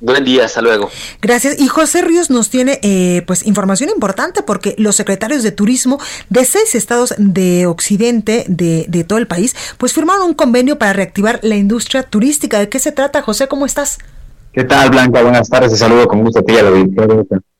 Buen 0.00 0.24
día, 0.24 0.44
hasta 0.44 0.62
luego. 0.62 0.90
Gracias. 1.20 1.58
Y 1.58 1.66
José 1.66 2.02
Ríos 2.02 2.30
nos 2.30 2.50
tiene 2.50 2.78
eh, 2.82 3.24
pues 3.26 3.44
información 3.44 3.90
importante 3.90 4.42
porque 4.42 4.76
los 4.78 4.94
secretarios 4.94 5.42
de 5.42 5.50
turismo 5.50 5.98
de 6.28 6.44
seis 6.44 6.76
estados 6.76 7.14
de 7.18 7.66
Occidente 7.66 8.44
de, 8.46 8.84
de, 8.88 9.02
todo 9.02 9.18
el 9.18 9.26
país 9.26 9.56
pues 9.76 9.92
firmaron 9.92 10.28
un 10.28 10.34
convenio 10.34 10.78
para 10.78 10.92
reactivar 10.92 11.40
la 11.42 11.56
industria 11.56 12.04
turística. 12.04 12.60
¿De 12.60 12.68
qué 12.68 12.78
se 12.78 12.92
trata, 12.92 13.22
José? 13.22 13.48
¿Cómo 13.48 13.66
estás? 13.66 13.98
¿Qué 14.52 14.64
tal, 14.64 14.90
Blanca? 14.90 15.22
Buenas 15.22 15.48
tardes. 15.48 15.72
Te 15.72 15.78
saludo 15.78 16.06
con 16.06 16.22
gusto 16.22 16.40
a 16.40 16.42
ti 16.42 16.52
y 16.52 16.58
a 16.58 16.62
la 16.62 16.70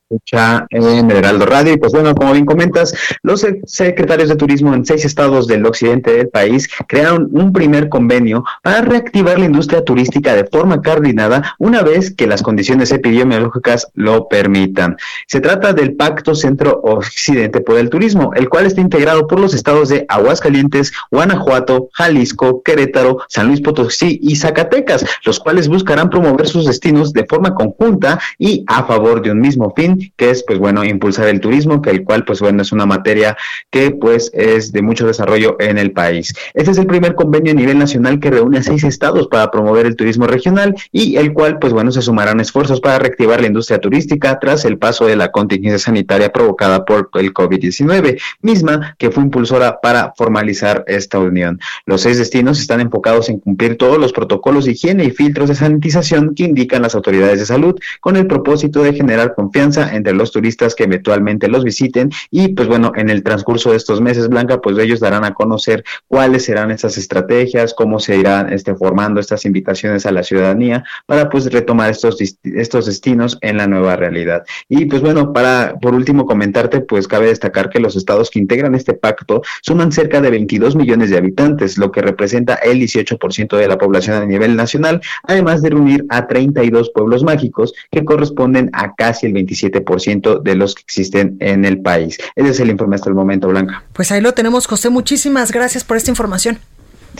escucha 0.09 0.65
en 0.71 1.11
Heraldo 1.11 1.45
Radio. 1.45 1.73
Y 1.73 1.77
pues 1.77 1.91
bueno, 1.91 2.15
como 2.15 2.33
bien 2.33 2.45
comentas, 2.45 2.93
los 3.21 3.45
secretarios 3.65 4.29
de 4.29 4.35
turismo 4.35 4.73
en 4.73 4.85
seis 4.85 5.05
estados 5.05 5.45
del 5.45 5.65
occidente 5.65 6.11
del 6.11 6.29
país 6.29 6.67
crearon 6.87 7.29
un 7.31 7.53
primer 7.53 7.89
convenio 7.89 8.43
para 8.63 8.81
reactivar 8.81 9.37
la 9.37 9.45
industria 9.45 9.85
turística 9.85 10.33
de 10.33 10.45
forma 10.45 10.81
coordinada 10.81 11.55
una 11.59 11.83
vez 11.83 12.11
que 12.11 12.25
las 12.25 12.41
condiciones 12.41 12.91
epidemiológicas 12.91 13.87
lo 13.93 14.27
permitan. 14.27 14.97
Se 15.27 15.41
trata 15.41 15.73
del 15.73 15.95
Pacto 15.95 16.33
Centro-Occidente 16.33 17.61
por 17.61 17.77
el 17.77 17.89
Turismo, 17.89 18.33
el 18.33 18.49
cual 18.49 18.65
está 18.65 18.81
integrado 18.81 19.27
por 19.27 19.39
los 19.39 19.53
estados 19.53 19.89
de 19.89 20.05
Aguascalientes, 20.07 20.91
Guanajuato, 21.11 21.89
Jalisco, 21.93 22.63
Querétaro, 22.63 23.19
San 23.27 23.47
Luis 23.47 23.61
Potosí 23.61 24.19
y 24.23 24.35
Zacatecas, 24.37 25.05
los 25.23 25.39
cuales 25.39 25.67
buscarán 25.67 26.09
promover 26.09 26.47
sus 26.47 26.65
destinos 26.65 27.13
de 27.13 27.25
forma 27.25 27.53
conjunta 27.53 28.19
y 28.39 28.63
a 28.67 28.83
favor 28.85 29.21
de 29.21 29.31
un 29.31 29.39
mismo 29.39 29.71
fin 29.75 29.98
que 30.15 30.29
es, 30.29 30.43
pues 30.43 30.59
bueno, 30.59 30.83
impulsar 30.83 31.27
el 31.27 31.39
turismo, 31.39 31.81
que 31.81 31.89
el 31.89 32.03
cual, 32.03 32.25
pues 32.25 32.39
bueno, 32.39 32.61
es 32.61 32.71
una 32.71 32.85
materia 32.85 33.37
que, 33.69 33.91
pues, 33.91 34.31
es 34.33 34.71
de 34.71 34.81
mucho 34.81 35.07
desarrollo 35.07 35.55
en 35.59 35.77
el 35.77 35.91
país. 35.91 36.33
Este 36.53 36.71
es 36.71 36.77
el 36.77 36.87
primer 36.87 37.15
convenio 37.15 37.51
a 37.51 37.55
nivel 37.55 37.77
nacional 37.77 38.19
que 38.19 38.31
reúne 38.31 38.59
a 38.59 38.63
seis 38.63 38.83
estados 38.83 39.27
para 39.27 39.51
promover 39.51 39.85
el 39.85 39.95
turismo 39.95 40.27
regional 40.27 40.75
y 40.91 41.17
el 41.17 41.33
cual, 41.33 41.59
pues 41.59 41.73
bueno, 41.73 41.91
se 41.91 42.01
sumarán 42.01 42.39
esfuerzos 42.39 42.81
para 42.81 42.99
reactivar 42.99 43.41
la 43.41 43.47
industria 43.47 43.79
turística 43.79 44.39
tras 44.39 44.65
el 44.65 44.77
paso 44.77 45.05
de 45.05 45.15
la 45.15 45.31
contingencia 45.31 45.79
sanitaria 45.79 46.31
provocada 46.31 46.85
por 46.85 47.09
el 47.15 47.33
COVID-19, 47.33 48.19
misma 48.41 48.95
que 48.97 49.11
fue 49.11 49.23
impulsora 49.23 49.79
para 49.81 50.13
formalizar 50.15 50.83
esta 50.87 51.19
unión. 51.19 51.59
Los 51.85 52.01
seis 52.01 52.17
destinos 52.17 52.59
están 52.59 52.81
enfocados 52.81 53.29
en 53.29 53.39
cumplir 53.39 53.77
todos 53.77 53.97
los 53.97 54.13
protocolos 54.13 54.65
de 54.65 54.71
higiene 54.71 55.03
y 55.05 55.11
filtros 55.11 55.49
de 55.49 55.55
sanitización 55.55 56.33
que 56.35 56.43
indican 56.43 56.81
las 56.81 56.95
autoridades 56.95 57.39
de 57.39 57.45
salud, 57.45 57.79
con 58.01 58.15
el 58.15 58.27
propósito 58.27 58.83
de 58.83 58.93
generar 58.93 59.35
confianza 59.35 59.88
entre 59.93 60.13
los 60.13 60.31
turistas 60.31 60.75
que 60.75 60.83
eventualmente 60.85 61.47
los 61.47 61.63
visiten 61.63 62.09
y 62.31 62.49
pues 62.49 62.67
bueno, 62.67 62.91
en 62.95 63.09
el 63.09 63.23
transcurso 63.23 63.71
de 63.71 63.77
estos 63.77 64.01
meses, 64.01 64.29
Blanca, 64.29 64.61
pues 64.61 64.77
ellos 64.77 64.99
darán 64.99 65.25
a 65.25 65.33
conocer 65.33 65.83
cuáles 66.07 66.45
serán 66.45 66.71
estas 66.71 66.97
estrategias, 66.97 67.73
cómo 67.73 67.99
se 67.99 68.17
irán 68.17 68.51
este, 68.51 68.75
formando 68.75 69.19
estas 69.19 69.45
invitaciones 69.45 70.05
a 70.05 70.11
la 70.11 70.23
ciudadanía 70.23 70.83
para 71.05 71.29
pues 71.29 71.51
retomar 71.51 71.89
estos, 71.89 72.17
estos 72.43 72.85
destinos 72.85 73.37
en 73.41 73.57
la 73.57 73.67
nueva 73.67 73.95
realidad. 73.95 74.43
Y 74.67 74.85
pues 74.85 75.01
bueno, 75.01 75.33
para 75.33 75.75
por 75.81 75.93
último 75.93 76.25
comentarte, 76.25 76.81
pues 76.81 77.07
cabe 77.07 77.27
destacar 77.27 77.69
que 77.69 77.79
los 77.79 77.95
estados 77.95 78.29
que 78.29 78.39
integran 78.39 78.75
este 78.75 78.93
pacto 78.93 79.41
suman 79.61 79.91
cerca 79.91 80.21
de 80.21 80.29
22 80.29 80.75
millones 80.75 81.09
de 81.09 81.17
habitantes, 81.17 81.77
lo 81.77 81.91
que 81.91 82.01
representa 82.01 82.55
el 82.55 82.79
18% 82.79 83.57
de 83.57 83.67
la 83.67 83.77
población 83.77 84.17
a 84.17 84.25
nivel 84.25 84.55
nacional, 84.55 85.01
además 85.23 85.61
de 85.61 85.69
reunir 85.69 86.05
a 86.09 86.27
32 86.27 86.91
pueblos 86.91 87.23
mágicos 87.23 87.73
que 87.91 88.05
corresponden 88.05 88.69
a 88.73 88.95
casi 88.95 89.27
el 89.27 89.33
27 89.33 89.78
ciento 89.99 90.39
de 90.39 90.55
los 90.55 90.75
que 90.75 90.81
existen 90.81 91.37
en 91.39 91.65
el 91.65 91.81
país. 91.81 92.17
Ese 92.35 92.49
es 92.49 92.59
el 92.59 92.69
informe 92.69 92.95
hasta 92.95 93.09
el 93.09 93.15
momento, 93.15 93.47
Blanca. 93.47 93.83
Pues 93.93 94.11
ahí 94.11 94.21
lo 94.21 94.33
tenemos, 94.33 94.67
José. 94.67 94.89
Muchísimas 94.89 95.51
gracias 95.51 95.83
por 95.83 95.97
esta 95.97 96.11
información. 96.11 96.59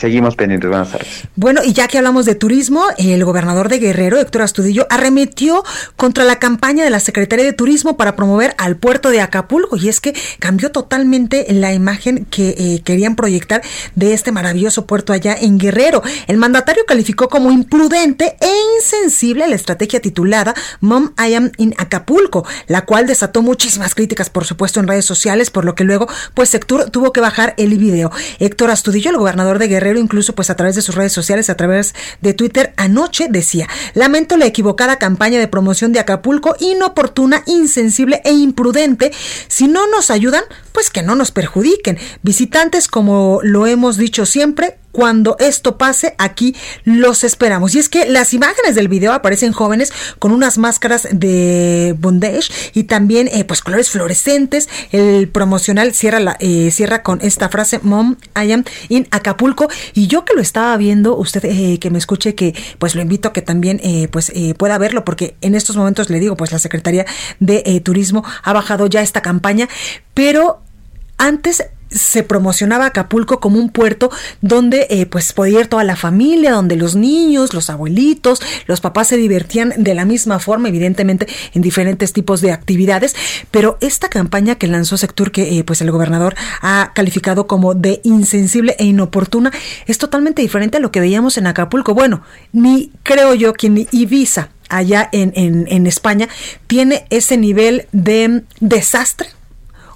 Seguimos 0.00 0.34
pendientes, 0.34 0.70
buenas 0.70 0.90
tardes. 0.90 1.24
Bueno, 1.36 1.60
y 1.62 1.74
ya 1.74 1.86
que 1.86 1.98
hablamos 1.98 2.24
de 2.24 2.34
turismo, 2.34 2.82
el 2.96 3.22
gobernador 3.22 3.68
de 3.68 3.78
Guerrero, 3.78 4.18
Héctor 4.18 4.40
Astudillo, 4.40 4.86
arremetió 4.88 5.62
contra 5.96 6.24
la 6.24 6.38
campaña 6.38 6.84
de 6.84 6.88
la 6.88 7.00
Secretaría 7.00 7.44
de 7.44 7.52
Turismo 7.52 7.98
para 7.98 8.16
promover 8.16 8.54
al 8.56 8.76
puerto 8.76 9.10
de 9.10 9.20
Acapulco. 9.20 9.76
Y 9.76 9.90
es 9.90 10.00
que 10.00 10.14
cambió 10.38 10.70
totalmente 10.72 11.44
la 11.50 11.74
imagen 11.74 12.24
que 12.24 12.54
eh, 12.56 12.80
querían 12.82 13.14
proyectar 13.14 13.60
de 13.94 14.14
este 14.14 14.32
maravilloso 14.32 14.86
puerto 14.86 15.12
allá 15.12 15.36
en 15.38 15.58
Guerrero. 15.58 16.02
El 16.28 16.38
mandatario 16.38 16.86
calificó 16.86 17.28
como 17.28 17.52
imprudente 17.52 18.38
e 18.40 18.50
insensible 18.76 19.48
la 19.48 19.54
estrategia 19.54 20.00
titulada 20.00 20.54
Mom 20.80 21.12
I 21.18 21.34
Am 21.34 21.52
in 21.58 21.74
Acapulco, 21.76 22.46
la 22.68 22.86
cual 22.86 23.06
desató 23.06 23.42
muchísimas 23.42 23.94
críticas, 23.94 24.30
por 24.30 24.46
supuesto, 24.46 24.80
en 24.80 24.88
redes 24.88 25.04
sociales, 25.04 25.50
por 25.50 25.66
lo 25.66 25.74
que 25.74 25.84
luego, 25.84 26.08
pues, 26.32 26.48
Sector 26.48 26.88
tuvo 26.88 27.12
que 27.12 27.20
bajar 27.20 27.52
el 27.58 27.76
video. 27.76 28.10
Héctor 28.38 28.70
Astudillo, 28.70 29.10
el 29.10 29.18
gobernador 29.18 29.58
de 29.58 29.68
Guerrero, 29.68 29.89
incluso 29.98 30.34
pues 30.34 30.50
a 30.50 30.56
través 30.56 30.76
de 30.76 30.82
sus 30.82 30.94
redes 30.94 31.12
sociales, 31.12 31.50
a 31.50 31.56
través 31.56 31.94
de 32.20 32.34
Twitter, 32.34 32.72
anoche 32.76 33.26
decía, 33.28 33.68
lamento 33.94 34.36
la 34.36 34.46
equivocada 34.46 34.96
campaña 34.96 35.38
de 35.38 35.48
promoción 35.48 35.92
de 35.92 36.00
Acapulco, 36.00 36.54
inoportuna, 36.60 37.42
insensible 37.46 38.20
e 38.24 38.32
imprudente. 38.32 39.12
Si 39.48 39.68
no 39.68 39.88
nos 39.88 40.10
ayudan, 40.10 40.44
pues 40.72 40.90
que 40.90 41.02
no 41.02 41.14
nos 41.14 41.30
perjudiquen. 41.30 41.98
Visitantes, 42.22 42.88
como 42.88 43.40
lo 43.42 43.66
hemos 43.66 43.96
dicho 43.96 44.26
siempre, 44.26 44.79
cuando 44.92 45.36
esto 45.38 45.78
pase, 45.78 46.14
aquí 46.18 46.56
los 46.84 47.24
esperamos. 47.24 47.74
Y 47.74 47.78
es 47.78 47.88
que 47.88 48.06
las 48.06 48.34
imágenes 48.34 48.74
del 48.74 48.88
video 48.88 49.12
aparecen 49.12 49.52
jóvenes 49.52 49.92
con 50.18 50.32
unas 50.32 50.58
máscaras 50.58 51.08
de 51.12 51.94
bondage 51.98 52.50
y 52.74 52.84
también 52.84 53.28
eh, 53.28 53.44
pues 53.44 53.60
colores 53.60 53.90
fluorescentes. 53.90 54.68
El 54.90 55.28
promocional 55.28 55.92
cierra, 55.94 56.20
la, 56.20 56.36
eh, 56.40 56.70
cierra 56.70 57.02
con 57.02 57.20
esta 57.22 57.48
frase, 57.48 57.80
Mom, 57.82 58.16
I 58.36 58.52
am 58.52 58.64
in 58.88 59.06
Acapulco. 59.10 59.68
Y 59.94 60.06
yo 60.06 60.24
que 60.24 60.34
lo 60.34 60.40
estaba 60.40 60.76
viendo, 60.76 61.16
usted 61.16 61.44
eh, 61.44 61.78
que 61.78 61.90
me 61.90 61.98
escuche, 61.98 62.34
que 62.34 62.54
pues 62.78 62.94
lo 62.94 63.02
invito 63.02 63.28
a 63.28 63.32
que 63.32 63.42
también 63.42 63.80
pues 64.10 64.32
pueda 64.56 64.78
verlo, 64.78 65.04
porque 65.04 65.36
en 65.40 65.54
estos 65.54 65.76
momentos 65.76 66.10
le 66.10 66.20
digo, 66.20 66.36
pues 66.36 66.52
la 66.52 66.58
Secretaría 66.58 67.06
de 67.38 67.80
Turismo 67.84 68.24
ha 68.42 68.52
bajado 68.52 68.86
ya 68.86 69.02
esta 69.02 69.22
campaña, 69.22 69.68
pero 70.14 70.62
antes 71.18 71.64
se 71.90 72.22
promocionaba 72.22 72.86
Acapulco 72.86 73.40
como 73.40 73.58
un 73.58 73.70
puerto 73.70 74.10
donde 74.40 74.86
eh, 74.90 75.06
pues 75.06 75.32
podía 75.32 75.60
ir 75.60 75.66
toda 75.66 75.84
la 75.84 75.96
familia, 75.96 76.52
donde 76.52 76.76
los 76.76 76.96
niños, 76.96 77.54
los 77.54 77.70
abuelitos, 77.70 78.40
los 78.66 78.80
papás 78.80 79.08
se 79.08 79.16
divertían 79.16 79.72
de 79.76 79.94
la 79.94 80.04
misma 80.04 80.38
forma, 80.38 80.68
evidentemente 80.68 81.26
en 81.54 81.62
diferentes 81.62 82.12
tipos 82.12 82.40
de 82.40 82.52
actividades, 82.52 83.14
pero 83.50 83.78
esta 83.80 84.08
campaña 84.08 84.56
que 84.56 84.66
lanzó 84.66 84.96
Sectur, 84.96 85.32
que 85.32 85.58
eh, 85.58 85.64
pues 85.64 85.80
el 85.80 85.90
gobernador 85.90 86.34
ha 86.60 86.92
calificado 86.94 87.46
como 87.46 87.74
de 87.74 88.00
insensible 88.04 88.76
e 88.78 88.84
inoportuna, 88.84 89.52
es 89.86 89.98
totalmente 89.98 90.42
diferente 90.42 90.78
a 90.78 90.80
lo 90.80 90.92
que 90.92 91.00
veíamos 91.00 91.38
en 91.38 91.46
Acapulco. 91.46 91.94
Bueno, 91.94 92.22
ni 92.52 92.92
creo 93.02 93.34
yo 93.34 93.52
que 93.54 93.68
ni 93.68 93.88
Ibiza 93.90 94.50
allá 94.68 95.08
en, 95.12 95.32
en, 95.34 95.66
en 95.68 95.86
España 95.86 96.28
tiene 96.66 97.06
ese 97.10 97.36
nivel 97.36 97.86
de 97.92 98.44
desastre 98.60 99.28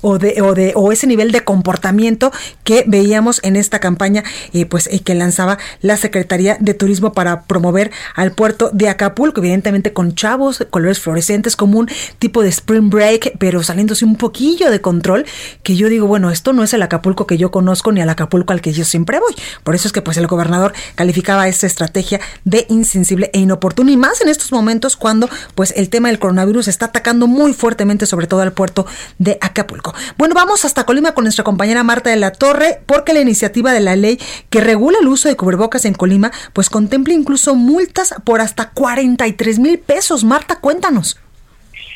o 0.04 0.18
de, 0.18 0.42
o 0.42 0.54
de 0.54 0.72
o 0.74 0.92
ese 0.92 1.06
nivel 1.06 1.32
de 1.32 1.42
comportamiento 1.44 2.30
que 2.62 2.84
veíamos 2.86 3.40
en 3.42 3.56
esta 3.56 3.78
campaña 3.78 4.22
eh, 4.52 4.66
pues 4.66 4.86
eh, 4.86 5.00
que 5.00 5.14
lanzaba 5.14 5.56
la 5.80 5.96
Secretaría 5.96 6.58
de 6.60 6.74
Turismo 6.74 7.14
para 7.14 7.44
promover 7.44 7.90
al 8.14 8.32
puerto 8.32 8.70
de 8.72 8.90
Acapulco, 8.90 9.40
evidentemente 9.40 9.94
con 9.94 10.14
chavos, 10.14 10.64
colores 10.68 11.00
fluorescentes, 11.00 11.56
como 11.56 11.78
un 11.78 11.88
tipo 12.18 12.42
de 12.42 12.50
spring 12.50 12.90
break, 12.90 13.38
pero 13.38 13.62
saliéndose 13.62 14.04
un 14.04 14.16
poquillo 14.16 14.70
de 14.70 14.82
control, 14.82 15.24
que 15.62 15.74
yo 15.74 15.88
digo, 15.88 16.06
bueno, 16.06 16.30
esto 16.30 16.52
no 16.52 16.62
es 16.62 16.74
el 16.74 16.82
Acapulco 16.82 17.26
que 17.26 17.38
yo 17.38 17.50
conozco 17.50 17.90
ni 17.90 18.02
al 18.02 18.10
Acapulco 18.10 18.52
al 18.52 18.60
que 18.60 18.74
yo 18.74 18.84
siempre 18.84 19.18
voy. 19.20 19.34
Por 19.62 19.74
eso 19.74 19.88
es 19.88 19.92
que 19.92 20.02
pues 20.02 20.18
el 20.18 20.26
gobernador 20.26 20.74
calificaba 20.96 21.48
esta 21.48 21.66
estrategia 21.66 22.20
de 22.44 22.66
insensible 22.68 23.30
e 23.32 23.38
inoportuna 23.38 23.90
y 23.90 23.96
más 23.96 24.20
en 24.20 24.28
estos 24.28 24.52
momentos 24.52 24.96
cuando 24.96 25.30
pues 25.54 25.72
el 25.76 25.88
tema 25.88 26.08
del 26.08 26.18
coronavirus 26.18 26.68
está 26.68 26.86
atacando 26.86 27.26
muy 27.26 27.54
fuertemente 27.54 28.04
sobre 28.04 28.26
todo 28.26 28.42
al 28.42 28.52
puerto 28.52 28.86
de 29.18 29.38
Acapulco. 29.40 29.93
Bueno, 30.18 30.34
vamos 30.34 30.64
hasta 30.64 30.84
Colima 30.84 31.12
con 31.12 31.24
nuestra 31.24 31.44
compañera 31.44 31.82
Marta 31.82 32.10
de 32.10 32.16
la 32.16 32.32
Torre 32.32 32.80
porque 32.86 33.12
la 33.12 33.20
iniciativa 33.20 33.72
de 33.72 33.80
la 33.80 33.96
ley 33.96 34.18
que 34.50 34.60
regula 34.60 34.98
el 35.00 35.08
uso 35.08 35.28
de 35.28 35.36
cubrebocas 35.36 35.84
en 35.84 35.94
Colima 35.94 36.30
pues 36.52 36.70
contempla 36.70 37.14
incluso 37.14 37.54
multas 37.54 38.14
por 38.24 38.40
hasta 38.40 38.70
43 38.70 39.58
mil 39.58 39.78
pesos. 39.78 40.24
Marta, 40.24 40.60
cuéntanos. 40.60 41.20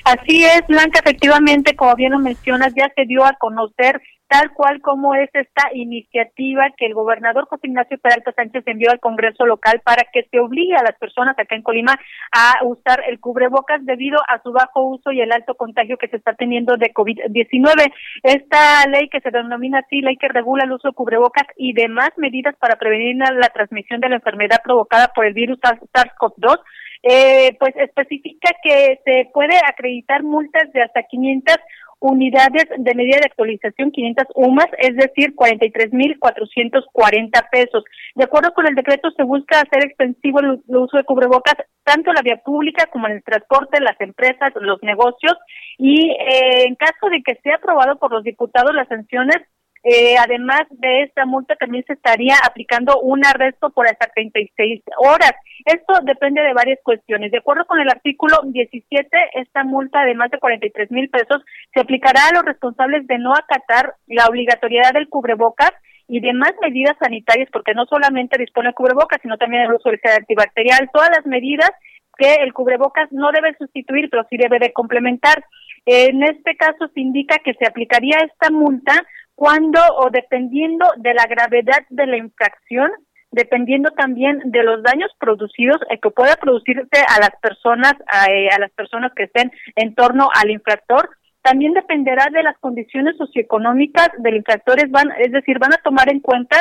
Así 0.05 0.45
es, 0.45 0.63
Blanca, 0.69 1.01
efectivamente, 1.01 1.77
como 1.77 1.95
bien 1.95 2.13
lo 2.13 2.19
mencionas, 2.19 2.73
ya 2.75 2.91
se 2.97 3.05
dio 3.05 3.25
a 3.25 3.35
conocer 3.35 4.01
tal 4.29 4.53
cual 4.53 4.81
como 4.83 5.15
es 5.15 5.31
esta 5.33 5.71
iniciativa 5.73 6.67
que 6.77 6.87
el 6.87 6.95
gobernador 6.95 7.47
José 7.49 7.67
Ignacio 7.67 7.99
Peralta 7.99 8.33
Sánchez 8.33 8.63
envió 8.67 8.91
al 8.91 9.01
Congreso 9.01 9.47
local 9.47 9.81
para 9.85 10.05
que 10.13 10.29
se 10.31 10.39
obligue 10.39 10.77
a 10.77 10.83
las 10.83 10.97
personas 10.99 11.39
acá 11.39 11.55
en 11.55 11.63
Colima 11.63 11.99
a 12.33 12.65
usar 12.65 13.03
el 13.09 13.21
cubrebocas 13.21 13.85
debido 13.85 14.19
a 14.29 14.41
su 14.43 14.53
bajo 14.53 14.83
uso 14.83 15.13
y 15.13 15.21
el 15.21 15.33
alto 15.33 15.55
contagio 15.55 15.97
que 15.97 16.09
se 16.09 16.17
está 16.17 16.35
teniendo 16.35 16.77
de 16.77 16.93
COVID-19. 16.93 17.93
Esta 18.23 18.87
ley 18.89 19.09
que 19.09 19.21
se 19.21 19.31
denomina 19.31 19.79
así, 19.81 20.03
ley 20.03 20.17
que 20.17 20.29
regula 20.29 20.65
el 20.65 20.73
uso 20.73 20.89
de 20.89 20.95
cubrebocas 20.95 21.47
y 21.57 21.73
demás 21.73 22.11
medidas 22.17 22.55
para 22.57 22.77
prevenir 22.77 23.17
la 23.17 23.49
transmisión 23.49 24.01
de 24.01 24.11
la 24.11 24.17
enfermedad 24.17 24.61
provocada 24.63 25.09
por 25.15 25.25
el 25.25 25.33
virus 25.33 25.59
SARS-CoV-2, 25.61 26.61
eh, 27.03 27.57
pues 27.59 27.75
especifica 27.77 28.51
que 28.63 29.01
se 29.05 29.31
puede 29.33 29.57
acreditar 29.67 30.23
multas 30.23 30.71
de 30.73 30.83
hasta 30.83 31.03
500 31.05 31.57
unidades 32.01 32.65
de 32.77 32.95
medida 32.95 33.19
de 33.19 33.27
actualización 33.27 33.91
500 33.91 34.27
UMAS, 34.35 34.69
es 34.79 34.97
decir, 34.97 35.35
43.440 35.35 37.51
pesos. 37.51 37.85
De 38.15 38.25
acuerdo 38.25 38.55
con 38.55 38.67
el 38.67 38.75
decreto, 38.75 39.11
se 39.17 39.25
busca 39.25 39.61
hacer 39.61 39.85
extensivo 39.85 40.41
el, 40.41 40.63
uso 40.67 40.97
de 40.97 41.05
cubrebocas 41.05 41.57
tanto 41.85 42.11
en 42.11 42.17
la 42.17 42.23
vía 42.23 42.41
pública 42.45 42.87
como 42.87 43.07
en 43.09 43.15
el 43.15 43.23
transporte, 43.23 43.81
las 43.81 44.01
empresas, 44.01 44.53
los 44.61 44.83
negocios 44.83 45.37
y 45.79 46.11
eh, 46.11 46.65
en 46.67 46.75
caso 46.77 47.09
de 47.11 47.23
que 47.23 47.37
sea 47.43 47.57
aprobado 47.57 47.99
por 47.99 48.13
los 48.13 48.23
diputados 48.23 48.75
las 48.75 48.89
sanciones 48.89 49.39
eh, 49.85 50.17
además 50.19 50.63
de 50.71 51.03
esta 51.03 51.25
multa, 51.25 51.55
también 51.57 51.85
se 51.87 51.93
estaría 51.93 52.35
aplicando 52.45 53.01
un 53.01 53.25
arresto 53.25 53.71
por 53.71 53.87
hasta 53.87 54.09
36 54.09 54.83
horas. 54.99 55.33
Esto 55.65 55.95
depende 56.03 56.43
de 56.43 56.53
varias 56.53 56.79
cuestiones. 56.83 57.31
De 57.31 57.39
acuerdo 57.39 57.65
con 57.67 57.81
el 57.81 57.89
artículo 57.89 58.37
17, 58.45 59.09
esta 59.35 59.65
multa 59.65 60.05
de 60.05 60.15
más 60.15 60.31
de 60.31 60.39
43 60.39 60.91
mil 60.91 61.09
pesos 61.11 61.43
se 61.73 61.81
aplicará 61.81 62.29
a 62.29 62.35
los 62.35 62.45
responsables 62.45 63.07
de 63.07 63.19
no 63.19 63.35
acatar 63.35 63.95
la 64.07 64.27
obligatoriedad 64.27 64.93
del 64.93 65.09
cubrebocas 65.09 65.73
y 66.09 66.21
demás 66.21 66.53
medidas 66.63 66.97
sanitarias, 66.99 67.49
porque 67.53 67.75
no 67.75 67.85
solamente 67.85 68.39
dispone 68.39 68.69
el 68.69 68.75
cubrebocas, 68.75 69.21
sino 69.21 69.37
también 69.37 69.63
el 69.63 69.75
uso 69.75 69.91
del 69.91 70.01
gel 70.01 70.13
antibacterial, 70.19 70.89
todas 70.93 71.11
las 71.11 71.27
medidas 71.27 71.71
que 72.17 72.35
el 72.43 72.53
cubrebocas 72.53 73.13
no 73.13 73.31
debe 73.31 73.55
sustituir, 73.59 74.09
pero 74.11 74.27
sí 74.29 74.37
debe 74.37 74.59
de 74.59 74.73
complementar. 74.73 75.45
En 75.87 76.23
este 76.25 76.57
caso 76.57 76.89
se 76.93 77.01
indica 77.01 77.39
que 77.45 77.55
se 77.55 77.67
aplicaría 77.67 78.17
esta 78.19 78.51
multa 78.51 79.07
cuando 79.39 79.79
o 79.99 80.11
dependiendo 80.11 80.85
de 80.97 81.15
la 81.15 81.25
gravedad 81.27 81.87
de 81.91 82.07
la 82.09 82.17
infracción, 82.17 82.91
dependiendo 83.31 83.93
también 83.93 84.41
de 84.47 84.65
los 84.65 84.83
daños 84.83 85.13
producidos 85.21 85.79
eh, 85.91 86.01
que 86.03 86.11
pueda 86.11 86.35
producirse 86.35 86.99
a 87.09 87.21
las 87.21 87.31
personas 87.41 87.93
eh, 88.29 88.49
a 88.51 88.59
las 88.59 88.73
personas 88.73 89.13
que 89.15 89.25
estén 89.25 89.53
en 89.77 89.95
torno 89.95 90.29
al 90.35 90.51
infractor 90.51 91.11
también 91.41 91.73
dependerá 91.73 92.27
de 92.33 92.43
las 92.43 92.59
condiciones 92.59 93.17
socioeconómicas 93.17 94.09
del 94.19 94.39
infractor. 94.39 94.77
Van 94.89 95.13
es 95.21 95.31
decir 95.31 95.61
van 95.61 95.73
a 95.73 95.83
tomar 95.85 96.11
en 96.11 96.19
cuenta 96.19 96.57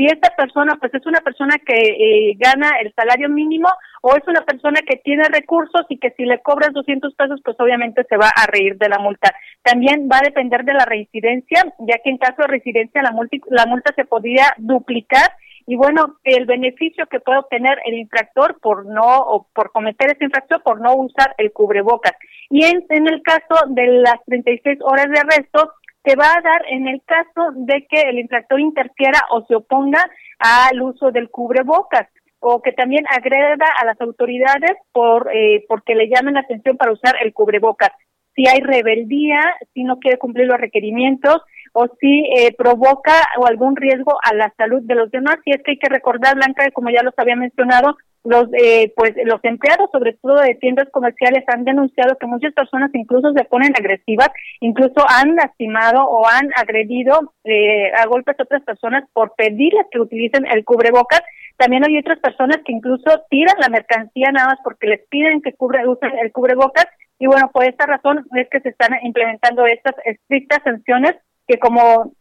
si 0.00 0.06
esta 0.06 0.34
persona 0.34 0.76
pues 0.80 0.94
es 0.94 1.04
una 1.04 1.20
persona 1.20 1.56
que 1.58 1.76
eh, 1.76 2.34
gana 2.38 2.70
el 2.80 2.90
salario 2.94 3.28
mínimo 3.28 3.68
o 4.00 4.16
es 4.16 4.22
una 4.26 4.40
persona 4.46 4.80
que 4.80 4.96
tiene 4.96 5.24
recursos 5.24 5.84
y 5.90 5.98
que 5.98 6.12
si 6.16 6.24
le 6.24 6.40
cobras 6.40 6.72
200 6.72 7.14
pesos 7.14 7.38
pues 7.44 7.54
obviamente 7.60 8.06
se 8.08 8.16
va 8.16 8.30
a 8.34 8.46
reír 8.46 8.78
de 8.78 8.88
la 8.88 8.98
multa. 8.98 9.30
También 9.62 10.08
va 10.10 10.16
a 10.16 10.24
depender 10.24 10.64
de 10.64 10.72
la 10.72 10.86
reincidencia, 10.86 11.64
ya 11.80 11.98
que 12.02 12.08
en 12.08 12.16
caso 12.16 12.40
de 12.40 12.48
residencia 12.48 13.02
la 13.02 13.12
multa, 13.12 13.36
la 13.50 13.66
multa 13.66 13.92
se 13.94 14.06
podría 14.06 14.54
duplicar 14.56 15.32
y 15.66 15.76
bueno, 15.76 16.16
el 16.24 16.46
beneficio 16.46 17.06
que 17.06 17.20
puede 17.20 17.40
obtener 17.40 17.78
el 17.84 17.94
infractor 17.94 18.58
por 18.60 18.86
no 18.86 19.18
o 19.18 19.46
por 19.54 19.70
cometer 19.70 20.10
ese 20.10 20.24
infracción 20.24 20.62
por 20.64 20.80
no 20.80 20.94
usar 20.96 21.34
el 21.36 21.52
cubrebocas. 21.52 22.14
Y 22.48 22.64
en, 22.64 22.84
en 22.88 23.06
el 23.06 23.22
caso 23.22 23.54
de 23.68 23.86
las 23.86 24.16
36 24.26 24.78
horas 24.80 25.06
de 25.10 25.20
arresto, 25.20 25.72
se 26.04 26.16
va 26.16 26.32
a 26.32 26.40
dar 26.40 26.62
en 26.68 26.88
el 26.88 27.02
caso 27.04 27.52
de 27.54 27.86
que 27.88 28.00
el 28.02 28.18
infractor 28.18 28.60
interfiera 28.60 29.20
o 29.30 29.44
se 29.46 29.54
oponga 29.54 30.02
al 30.38 30.80
uso 30.80 31.10
del 31.10 31.30
cubrebocas 31.30 32.08
o 32.40 32.62
que 32.62 32.72
también 32.72 33.04
agreda 33.10 33.66
a 33.80 33.84
las 33.84 34.00
autoridades 34.00 34.76
por 34.92 35.30
eh, 35.34 35.64
porque 35.68 35.94
le 35.94 36.08
llamen 36.08 36.34
la 36.34 36.40
atención 36.40 36.76
para 36.76 36.92
usar 36.92 37.16
el 37.22 37.34
cubrebocas. 37.34 37.90
Si 38.34 38.48
hay 38.48 38.60
rebeldía, 38.60 39.40
si 39.74 39.84
no 39.84 39.98
quiere 39.98 40.18
cumplir 40.18 40.46
los 40.46 40.58
requerimientos 40.58 41.42
o 41.72 41.86
si 42.00 42.24
eh, 42.36 42.54
provoca 42.56 43.12
o 43.38 43.46
algún 43.46 43.76
riesgo 43.76 44.18
a 44.24 44.34
la 44.34 44.52
salud 44.56 44.82
de 44.82 44.94
los 44.94 45.10
demás. 45.10 45.36
Y 45.44 45.50
es 45.50 45.62
que 45.62 45.72
hay 45.72 45.78
que 45.78 45.90
recordar, 45.90 46.34
Blanca, 46.36 46.70
como 46.72 46.90
ya 46.90 47.02
los 47.02 47.14
había 47.18 47.36
mencionado, 47.36 47.96
los 48.24 48.48
eh, 48.52 48.92
pues 48.96 49.14
los 49.24 49.40
empleados 49.44 49.88
sobre 49.92 50.12
todo 50.14 50.36
de 50.36 50.54
tiendas 50.56 50.88
comerciales 50.90 51.42
han 51.46 51.64
denunciado 51.64 52.16
que 52.18 52.26
muchas 52.26 52.52
personas 52.52 52.90
incluso 52.92 53.32
se 53.32 53.44
ponen 53.44 53.72
agresivas 53.74 54.28
incluso 54.60 55.04
han 55.08 55.36
lastimado 55.36 56.04
o 56.04 56.26
han 56.26 56.50
agredido 56.54 57.32
eh, 57.44 57.90
a 57.92 58.06
golpes 58.06 58.38
a 58.38 58.42
otras 58.42 58.62
personas 58.62 59.04
por 59.12 59.34
pedirles 59.34 59.86
que 59.90 60.00
utilicen 60.00 60.46
el 60.46 60.64
cubrebocas. 60.64 61.22
También 61.56 61.84
hay 61.86 61.98
otras 61.98 62.18
personas 62.18 62.58
que 62.64 62.72
incluso 62.72 63.22
tiran 63.30 63.56
la 63.58 63.68
mercancía 63.68 64.30
nada 64.32 64.48
más 64.48 64.58
porque 64.62 64.86
les 64.86 65.00
piden 65.08 65.40
que 65.40 65.54
cubre, 65.54 65.86
usen 65.88 66.12
el 66.18 66.32
cubrebocas. 66.32 66.86
Y 67.18 67.26
bueno 67.26 67.50
por 67.52 67.64
esta 67.64 67.86
razón 67.86 68.26
es 68.34 68.48
que 68.50 68.60
se 68.60 68.70
están 68.70 68.90
implementando 69.02 69.66
estas 69.66 69.94
estrictas 70.04 70.60
sanciones 70.64 71.16
que 71.46 71.58
como 71.58 72.12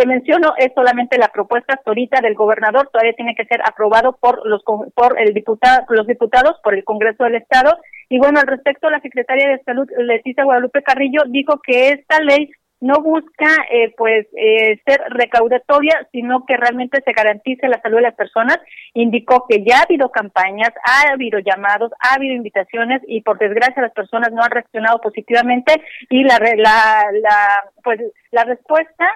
te 0.00 0.06
menciono, 0.06 0.54
es 0.56 0.72
solamente 0.74 1.18
la 1.18 1.28
propuesta 1.28 1.78
ahorita 1.84 2.22
del 2.22 2.34
gobernador, 2.34 2.88
todavía 2.90 3.12
tiene 3.12 3.34
que 3.34 3.44
ser 3.44 3.60
aprobado 3.60 4.16
por 4.18 4.46
los 4.46 4.62
por 4.94 5.20
el 5.20 5.34
diputado, 5.34 5.84
los 5.90 6.06
diputados, 6.06 6.56
por 6.64 6.74
el 6.74 6.84
Congreso 6.84 7.24
del 7.24 7.34
Estado. 7.34 7.76
Y 8.08 8.18
bueno, 8.18 8.40
al 8.40 8.46
respecto, 8.46 8.88
la 8.88 9.00
secretaria 9.00 9.50
de 9.50 9.62
Salud, 9.62 9.86
Leticia 9.98 10.44
Guadalupe 10.44 10.82
Carrillo, 10.82 11.20
dijo 11.28 11.60
que 11.62 11.90
esta 11.90 12.18
ley 12.20 12.50
no 12.80 13.02
busca 13.02 13.54
eh, 13.70 13.92
pues 13.94 14.26
eh, 14.38 14.80
ser 14.86 15.02
recaudatoria, 15.10 16.08
sino 16.12 16.46
que 16.46 16.56
realmente 16.56 17.02
se 17.04 17.12
garantice 17.12 17.68
la 17.68 17.82
salud 17.82 17.96
de 17.96 18.04
las 18.04 18.14
personas. 18.14 18.58
Indicó 18.94 19.44
que 19.46 19.62
ya 19.62 19.80
ha 19.80 19.82
habido 19.82 20.10
campañas, 20.10 20.70
ha 20.82 21.12
habido 21.12 21.40
llamados, 21.40 21.92
ha 22.00 22.14
habido 22.14 22.34
invitaciones 22.34 23.02
y 23.06 23.20
por 23.20 23.38
desgracia 23.38 23.82
las 23.82 23.92
personas 23.92 24.32
no 24.32 24.42
han 24.42 24.50
reaccionado 24.50 24.98
positivamente 25.02 25.74
y 26.08 26.24
la 26.24 26.38
la, 26.38 27.04
la 27.20 27.64
pues 27.84 28.00
la 28.30 28.44
respuesta 28.44 29.06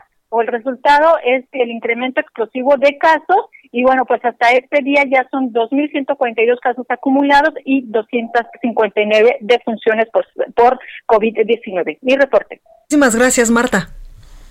el 0.40 0.48
resultado 0.48 1.16
es 1.24 1.44
el 1.52 1.70
incremento 1.70 2.20
explosivo 2.20 2.76
de 2.76 2.98
casos 2.98 3.46
y 3.72 3.82
bueno, 3.82 4.04
pues 4.04 4.24
hasta 4.24 4.52
este 4.52 4.82
día 4.82 5.04
ya 5.10 5.26
son 5.30 5.52
2.142 5.52 6.60
casos 6.60 6.86
acumulados 6.88 7.54
y 7.64 7.82
259 7.86 9.38
defunciones 9.40 10.06
por, 10.12 10.26
por 10.54 10.78
COVID-19. 11.08 11.98
Mi 12.02 12.16
reporte. 12.16 12.60
Muchísimas 12.84 13.16
gracias, 13.16 13.50
Marta. 13.50 13.88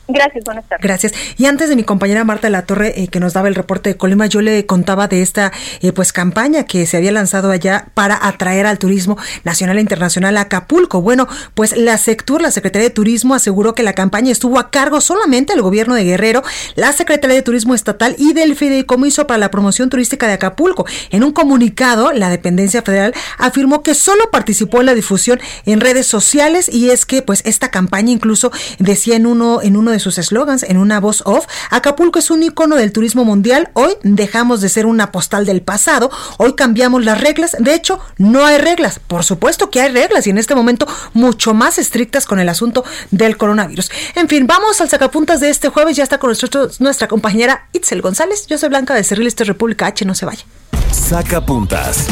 Gracias, 0.07 0.43
buenas 0.43 0.67
tardes. 0.67 0.83
Gracias. 0.83 1.13
Y 1.37 1.45
antes 1.45 1.69
de 1.69 1.77
mi 1.77 1.83
compañera 1.83 2.25
Marta 2.25 2.49
la 2.49 2.63
Torre, 2.63 3.01
eh, 3.01 3.07
que 3.07 3.21
nos 3.21 3.31
daba 3.31 3.47
el 3.47 3.55
reporte 3.55 3.89
de 3.89 3.97
Colima, 3.97 4.25
yo 4.25 4.41
le 4.41 4.65
contaba 4.65 5.07
de 5.07 5.21
esta 5.21 5.53
eh, 5.81 5.93
pues 5.93 6.11
campaña 6.11 6.65
que 6.65 6.85
se 6.85 6.97
había 6.97 7.13
lanzado 7.13 7.51
allá 7.51 7.87
para 7.93 8.27
atraer 8.27 8.65
al 8.65 8.79
turismo 8.79 9.17
nacional 9.45 9.77
e 9.77 9.81
internacional 9.81 10.35
a 10.35 10.41
Acapulco. 10.41 11.01
Bueno, 11.01 11.29
pues 11.53 11.77
la 11.77 11.97
Sectur, 11.97 12.41
la 12.41 12.51
Secretaría 12.51 12.89
de 12.89 12.93
Turismo, 12.93 13.33
aseguró 13.33 13.75
que 13.75 13.83
la 13.83 13.93
campaña 13.93 14.31
estuvo 14.31 14.59
a 14.59 14.71
cargo 14.71 14.99
solamente 14.99 15.53
del 15.53 15.61
gobierno 15.61 15.95
de 15.95 16.03
Guerrero, 16.03 16.43
la 16.75 16.91
Secretaría 16.91 17.37
de 17.37 17.41
Turismo 17.41 17.73
Estatal 17.73 18.15
y 18.17 18.33
del 18.33 18.57
Fideicomiso 18.57 19.25
para 19.25 19.37
la 19.37 19.51
Promoción 19.51 19.89
Turística 19.89 20.27
de 20.27 20.33
Acapulco. 20.33 20.85
En 21.11 21.23
un 21.23 21.31
comunicado, 21.31 22.11
la 22.11 22.29
dependencia 22.29 22.81
federal 22.81 23.13
afirmó 23.37 23.83
que 23.83 23.95
solo 23.95 24.29
participó 24.31 24.81
en 24.81 24.87
la 24.87 24.95
difusión 24.95 25.39
en 25.65 25.79
redes 25.79 26.07
sociales 26.07 26.67
y 26.67 26.89
es 26.89 27.05
que 27.05 27.21
pues 27.21 27.41
esta 27.45 27.71
campaña 27.71 28.11
incluso 28.11 28.51
decía 28.79 29.15
en 29.15 29.27
uno 29.27 29.61
en 29.61 29.77
uno 29.77 29.92
de 29.93 29.99
sus 29.99 30.17
eslogans 30.17 30.63
en 30.63 30.77
una 30.77 30.99
voz 30.99 31.23
off, 31.25 31.45
Acapulco 31.69 32.19
es 32.19 32.29
un 32.29 32.43
icono 32.43 32.75
del 32.75 32.91
turismo 32.91 33.23
mundial. 33.23 33.69
Hoy 33.73 33.93
dejamos 34.03 34.59
de 34.61 34.69
ser 34.69 34.85
una 34.85 35.11
postal 35.11 35.45
del 35.45 35.61
pasado, 35.61 36.11
hoy 36.37 36.53
cambiamos 36.53 37.05
las 37.05 37.21
reglas. 37.21 37.55
De 37.59 37.73
hecho, 37.73 37.99
no 38.17 38.45
hay 38.45 38.57
reglas. 38.57 38.99
Por 38.99 39.23
supuesto 39.23 39.69
que 39.69 39.81
hay 39.81 39.91
reglas 39.91 40.27
y 40.27 40.31
en 40.31 40.37
este 40.37 40.55
momento 40.55 40.87
mucho 41.13 41.53
más 41.53 41.77
estrictas 41.77 42.25
con 42.25 42.39
el 42.39 42.49
asunto 42.49 42.83
del 43.11 43.37
coronavirus. 43.37 43.91
En 44.15 44.27
fin, 44.27 44.47
vamos 44.47 44.81
al 44.81 44.89
sacapuntas 44.89 45.39
de 45.39 45.49
este 45.49 45.69
jueves. 45.69 45.95
Ya 45.95 46.03
está 46.03 46.17
con 46.17 46.29
nosotros 46.29 46.81
nuestra 46.81 47.07
compañera 47.07 47.67
Itzel 47.71 48.01
González. 48.01 48.47
Yo 48.47 48.57
soy 48.57 48.69
Blanca 48.69 48.93
de 48.93 49.03
Cerril, 49.03 49.27
este 49.27 49.43
República 49.43 49.87
H. 49.87 50.05
No 50.05 50.15
se 50.15 50.25
vaya. 50.25 50.43
Sacapuntas 50.91 52.07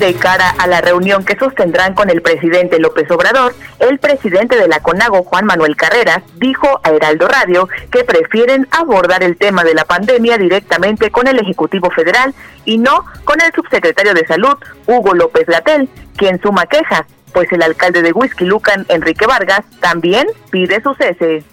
de 0.00 0.14
cara 0.14 0.50
a 0.58 0.66
la 0.66 0.80
reunión 0.80 1.24
que 1.24 1.36
sostendrán 1.36 1.94
con 1.94 2.08
el 2.08 2.22
presidente 2.22 2.80
López 2.80 3.08
Obrador, 3.10 3.54
el 3.78 3.98
presidente 3.98 4.56
de 4.56 4.66
la 4.66 4.80
CONAGO, 4.80 5.24
Juan 5.24 5.44
Manuel 5.44 5.76
Carreras, 5.76 6.22
dijo 6.36 6.80
a 6.82 6.90
Heraldo 6.90 7.28
Radio 7.28 7.68
que 7.92 8.02
prefieren 8.02 8.66
abordar 8.70 9.22
el 9.22 9.36
tema 9.36 9.62
de 9.62 9.74
la 9.74 9.84
pandemia 9.84 10.38
directamente 10.38 11.10
con 11.10 11.28
el 11.28 11.38
Ejecutivo 11.38 11.90
Federal 11.90 12.34
y 12.64 12.78
no 12.78 13.04
con 13.24 13.42
el 13.42 13.52
subsecretario 13.52 14.14
de 14.14 14.26
Salud, 14.26 14.56
Hugo 14.86 15.14
López 15.14 15.44
Gatel, 15.46 15.88
quien 16.16 16.40
suma 16.40 16.64
queja, 16.64 17.06
pues 17.34 17.52
el 17.52 17.62
alcalde 17.62 18.00
de 18.00 18.12
Whisky 18.12 18.46
Lucan, 18.46 18.86
Enrique 18.88 19.26
Vargas, 19.26 19.64
también 19.80 20.26
pide 20.50 20.82
su 20.82 20.94
cese. 20.94 21.44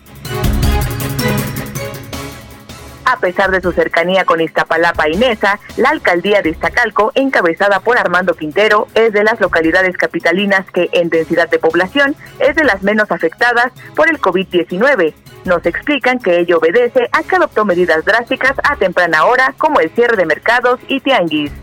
A 3.09 3.19
pesar 3.19 3.51
de 3.51 3.61
su 3.61 3.71
cercanía 3.71 4.25
con 4.25 4.41
Iztapalapa 4.41 5.07
y 5.07 5.15
Nesa, 5.15 5.61
la 5.77 5.91
alcaldía 5.91 6.41
de 6.41 6.49
Iztacalco, 6.49 7.13
encabezada 7.15 7.79
por 7.79 7.97
Armando 7.97 8.33
Quintero, 8.33 8.89
es 8.95 9.13
de 9.13 9.23
las 9.23 9.39
localidades 9.39 9.95
capitalinas 9.95 10.69
que, 10.71 10.89
en 10.91 11.07
densidad 11.07 11.49
de 11.49 11.57
población, 11.57 12.17
es 12.39 12.57
de 12.57 12.65
las 12.65 12.83
menos 12.83 13.09
afectadas 13.09 13.71
por 13.95 14.09
el 14.09 14.19
COVID-19. 14.19 15.13
Nos 15.45 15.65
explican 15.65 16.19
que 16.19 16.37
ello 16.37 16.57
obedece 16.57 17.07
a 17.13 17.23
que 17.23 17.37
adoptó 17.37 17.63
medidas 17.63 18.03
drásticas 18.03 18.55
a 18.61 18.75
temprana 18.75 19.23
hora, 19.23 19.53
como 19.57 19.79
el 19.79 19.89
cierre 19.91 20.17
de 20.17 20.25
mercados 20.25 20.81
y 20.89 20.99
tianguis. 20.99 21.53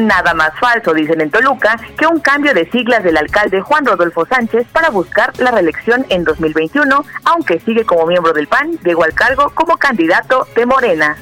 Nada 0.00 0.32
más 0.34 0.52
falso, 0.58 0.94
dicen 0.94 1.20
en 1.20 1.30
Toluca, 1.30 1.78
que 1.98 2.06
un 2.06 2.20
cambio 2.20 2.54
de 2.54 2.70
siglas 2.70 3.04
del 3.04 3.16
alcalde 3.16 3.60
Juan 3.60 3.84
Rodolfo 3.84 4.26
Sánchez 4.26 4.66
para 4.72 4.88
buscar 4.88 5.32
la 5.38 5.50
reelección 5.50 6.06
en 6.08 6.24
2021, 6.24 7.04
aunque 7.24 7.60
sigue 7.60 7.84
como 7.84 8.06
miembro 8.06 8.32
del 8.32 8.46
PAN, 8.46 8.78
llegó 8.82 9.04
al 9.04 9.12
cargo 9.12 9.50
como 9.54 9.76
candidato 9.76 10.46
de 10.56 10.66
Morena. 10.66 11.16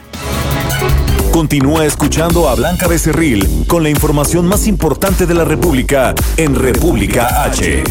Continúa 1.33 1.85
escuchando 1.85 2.49
a 2.49 2.55
Blanca 2.55 2.87
Becerril 2.89 3.67
con 3.67 3.83
la 3.83 3.91
información 3.91 4.47
más 4.47 4.67
importante 4.67 5.27
de 5.27 5.35
la 5.35 5.45
República 5.45 6.15
en 6.37 6.55
República 6.55 7.45
H. 7.45 7.85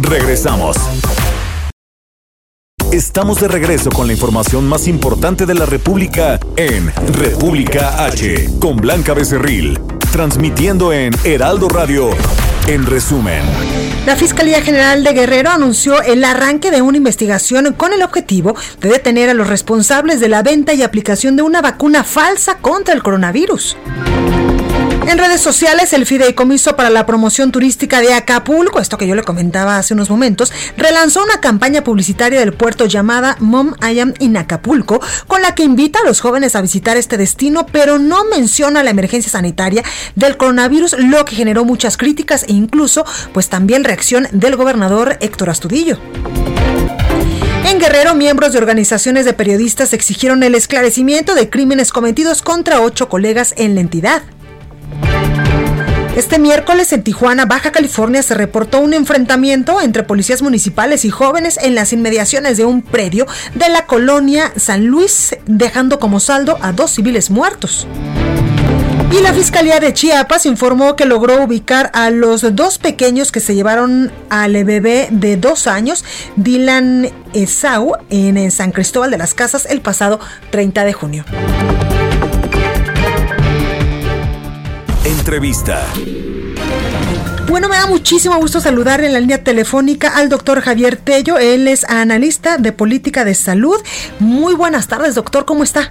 Regresamos. 0.00 0.76
Estamos 2.94 3.40
de 3.40 3.48
regreso 3.48 3.90
con 3.90 4.06
la 4.06 4.12
información 4.12 4.68
más 4.68 4.86
importante 4.86 5.46
de 5.46 5.54
la 5.54 5.66
República 5.66 6.38
en 6.54 6.92
República 7.14 8.04
H 8.04 8.50
con 8.60 8.76
Blanca 8.76 9.14
Becerril 9.14 9.80
transmitiendo 10.12 10.92
en 10.92 11.12
Heraldo 11.24 11.68
Radio. 11.68 12.10
En 12.68 12.86
resumen, 12.86 13.42
la 14.06 14.14
Fiscalía 14.14 14.62
General 14.62 15.02
de 15.02 15.12
Guerrero 15.12 15.50
anunció 15.50 16.00
el 16.02 16.22
arranque 16.22 16.70
de 16.70 16.82
una 16.82 16.96
investigación 16.96 17.72
con 17.72 17.92
el 17.92 18.00
objetivo 18.00 18.54
de 18.80 18.90
detener 18.90 19.28
a 19.28 19.34
los 19.34 19.48
responsables 19.48 20.20
de 20.20 20.28
la 20.28 20.44
venta 20.44 20.72
y 20.72 20.84
aplicación 20.84 21.34
de 21.34 21.42
una 21.42 21.62
vacuna 21.62 22.04
falsa 22.04 22.58
contra 22.58 22.94
el 22.94 23.02
coronavirus. 23.02 23.76
En 25.06 25.18
redes 25.18 25.42
sociales, 25.42 25.92
el 25.92 26.06
Fideicomiso 26.06 26.76
para 26.76 26.88
la 26.88 27.04
Promoción 27.04 27.52
Turística 27.52 28.00
de 28.00 28.14
Acapulco, 28.14 28.80
esto 28.80 28.96
que 28.96 29.06
yo 29.06 29.14
le 29.14 29.22
comentaba 29.22 29.76
hace 29.76 29.92
unos 29.92 30.08
momentos, 30.08 30.50
relanzó 30.78 31.22
una 31.22 31.40
campaña 31.40 31.84
publicitaria 31.84 32.40
del 32.40 32.54
puerto 32.54 32.86
llamada 32.86 33.36
Mom 33.38 33.74
I 33.82 34.00
Am 34.00 34.14
in 34.18 34.36
Acapulco, 34.38 35.00
con 35.26 35.42
la 35.42 35.54
que 35.54 35.62
invita 35.62 36.00
a 36.00 36.06
los 36.06 36.20
jóvenes 36.20 36.56
a 36.56 36.62
visitar 36.62 36.96
este 36.96 37.18
destino, 37.18 37.66
pero 37.66 37.98
no 37.98 38.24
menciona 38.24 38.82
la 38.82 38.90
emergencia 38.90 39.30
sanitaria 39.30 39.84
del 40.14 40.38
coronavirus, 40.38 40.96
lo 40.98 41.26
que 41.26 41.36
generó 41.36 41.66
muchas 41.66 41.98
críticas 41.98 42.44
e 42.44 42.52
incluso, 42.52 43.04
pues 43.34 43.50
también 43.50 43.84
reacción 43.84 44.26
del 44.32 44.56
gobernador 44.56 45.18
Héctor 45.20 45.50
Astudillo. 45.50 45.98
En 47.66 47.78
Guerrero, 47.78 48.14
miembros 48.14 48.52
de 48.52 48.58
organizaciones 48.58 49.26
de 49.26 49.34
periodistas 49.34 49.92
exigieron 49.92 50.42
el 50.42 50.54
esclarecimiento 50.54 51.34
de 51.34 51.50
crímenes 51.50 51.92
cometidos 51.92 52.40
contra 52.40 52.80
ocho 52.80 53.10
colegas 53.10 53.52
en 53.58 53.74
la 53.74 53.82
entidad. 53.82 54.22
Este 56.16 56.38
miércoles 56.38 56.92
en 56.92 57.02
Tijuana, 57.02 57.44
Baja 57.44 57.72
California, 57.72 58.22
se 58.22 58.34
reportó 58.34 58.78
un 58.78 58.94
enfrentamiento 58.94 59.80
entre 59.80 60.04
policías 60.04 60.42
municipales 60.42 61.04
y 61.04 61.10
jóvenes 61.10 61.58
en 61.60 61.74
las 61.74 61.92
inmediaciones 61.92 62.56
de 62.56 62.64
un 62.64 62.82
predio 62.82 63.26
de 63.56 63.68
la 63.68 63.86
colonia 63.86 64.52
San 64.56 64.86
Luis, 64.86 65.36
dejando 65.46 65.98
como 65.98 66.20
saldo 66.20 66.56
a 66.62 66.70
dos 66.70 66.92
civiles 66.92 67.30
muertos. 67.30 67.88
Y 69.10 69.20
la 69.22 69.32
Fiscalía 69.32 69.80
de 69.80 69.92
Chiapas 69.92 70.46
informó 70.46 70.94
que 70.94 71.04
logró 71.04 71.42
ubicar 71.42 71.90
a 71.94 72.10
los 72.10 72.54
dos 72.54 72.78
pequeños 72.78 73.32
que 73.32 73.40
se 73.40 73.54
llevaron 73.56 74.12
al 74.30 74.64
bebé 74.64 75.08
de 75.10 75.36
dos 75.36 75.66
años, 75.66 76.04
Dylan 76.36 77.10
Esau, 77.32 77.92
en 78.10 78.50
San 78.50 78.70
Cristóbal 78.70 79.10
de 79.10 79.18
las 79.18 79.34
Casas 79.34 79.66
el 79.66 79.80
pasado 79.80 80.20
30 80.50 80.84
de 80.84 80.92
junio. 80.92 81.24
Entrevista. 85.04 85.84
Bueno, 87.46 87.68
me 87.68 87.76
da 87.76 87.86
muchísimo 87.86 88.36
gusto 88.38 88.60
saludar 88.60 89.04
en 89.04 89.12
la 89.12 89.20
línea 89.20 89.44
telefónica 89.44 90.16
al 90.16 90.30
doctor 90.30 90.62
Javier 90.62 90.96
Tello. 90.96 91.38
Él 91.38 91.68
es 91.68 91.84
analista 91.84 92.56
de 92.56 92.72
política 92.72 93.24
de 93.24 93.34
salud. 93.34 93.76
Muy 94.18 94.54
buenas 94.54 94.88
tardes, 94.88 95.14
doctor. 95.14 95.44
¿Cómo 95.44 95.62
está? 95.62 95.90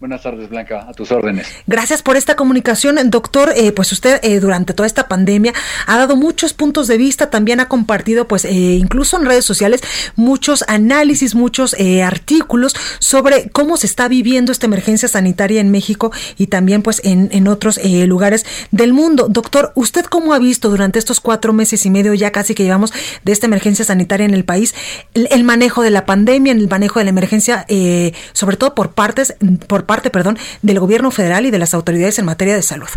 Buenas 0.00 0.22
tardes, 0.22 0.48
Blanca, 0.48 0.86
a 0.88 0.92
tus 0.92 1.10
órdenes. 1.10 1.48
Gracias 1.66 2.02
por 2.02 2.16
esta 2.16 2.36
comunicación, 2.36 2.98
doctor. 3.10 3.52
Eh, 3.56 3.72
pues 3.72 3.90
usted 3.90 4.20
eh, 4.22 4.38
durante 4.38 4.72
toda 4.72 4.86
esta 4.86 5.08
pandemia 5.08 5.52
ha 5.88 5.98
dado 5.98 6.14
muchos 6.14 6.52
puntos 6.54 6.86
de 6.86 6.96
vista, 6.96 7.30
también 7.30 7.58
ha 7.58 7.66
compartido, 7.66 8.28
pues 8.28 8.44
eh, 8.44 8.52
incluso 8.52 9.18
en 9.18 9.26
redes 9.26 9.44
sociales, 9.44 9.80
muchos 10.14 10.64
análisis, 10.68 11.34
muchos 11.34 11.74
artículos 12.04 12.76
sobre 13.00 13.50
cómo 13.50 13.76
se 13.76 13.86
está 13.86 14.06
viviendo 14.06 14.52
esta 14.52 14.66
emergencia 14.66 15.08
sanitaria 15.08 15.60
en 15.60 15.72
México 15.72 16.12
y 16.36 16.46
también 16.46 16.82
pues 16.82 17.00
en, 17.04 17.28
en 17.32 17.48
otros 17.48 17.80
lugares 17.82 18.46
del 18.70 18.92
mundo. 18.92 19.26
Doctor, 19.28 19.72
¿usted 19.74 20.04
cómo 20.04 20.32
ha 20.32 20.38
visto 20.38 20.70
durante 20.70 21.00
estos 21.00 21.18
cuatro 21.20 21.52
meses 21.52 21.84
y 21.86 21.90
medio 21.90 22.14
ya 22.14 22.30
casi 22.30 22.54
que 22.54 22.62
llevamos 22.62 22.92
de 23.24 23.32
esta 23.32 23.46
emergencia 23.46 23.84
sanitaria 23.84 24.26
en 24.26 24.34
el 24.34 24.44
país 24.44 24.76
el, 25.14 25.26
el 25.32 25.42
manejo 25.42 25.82
de 25.82 25.90
la 25.90 26.06
pandemia, 26.06 26.52
el 26.52 26.68
manejo 26.68 27.00
de 27.00 27.04
la 27.06 27.10
emergencia, 27.10 27.66
sobre 28.32 28.56
todo 28.56 28.76
por 28.76 28.92
partes, 28.92 29.34
por 29.66 29.87
parte, 29.88 30.10
perdón, 30.10 30.38
del 30.62 30.78
gobierno 30.78 31.10
federal 31.10 31.46
y 31.46 31.50
de 31.50 31.58
las 31.58 31.74
autoridades 31.74 32.20
en 32.20 32.26
materia 32.26 32.54
de 32.54 32.62
salud? 32.62 32.88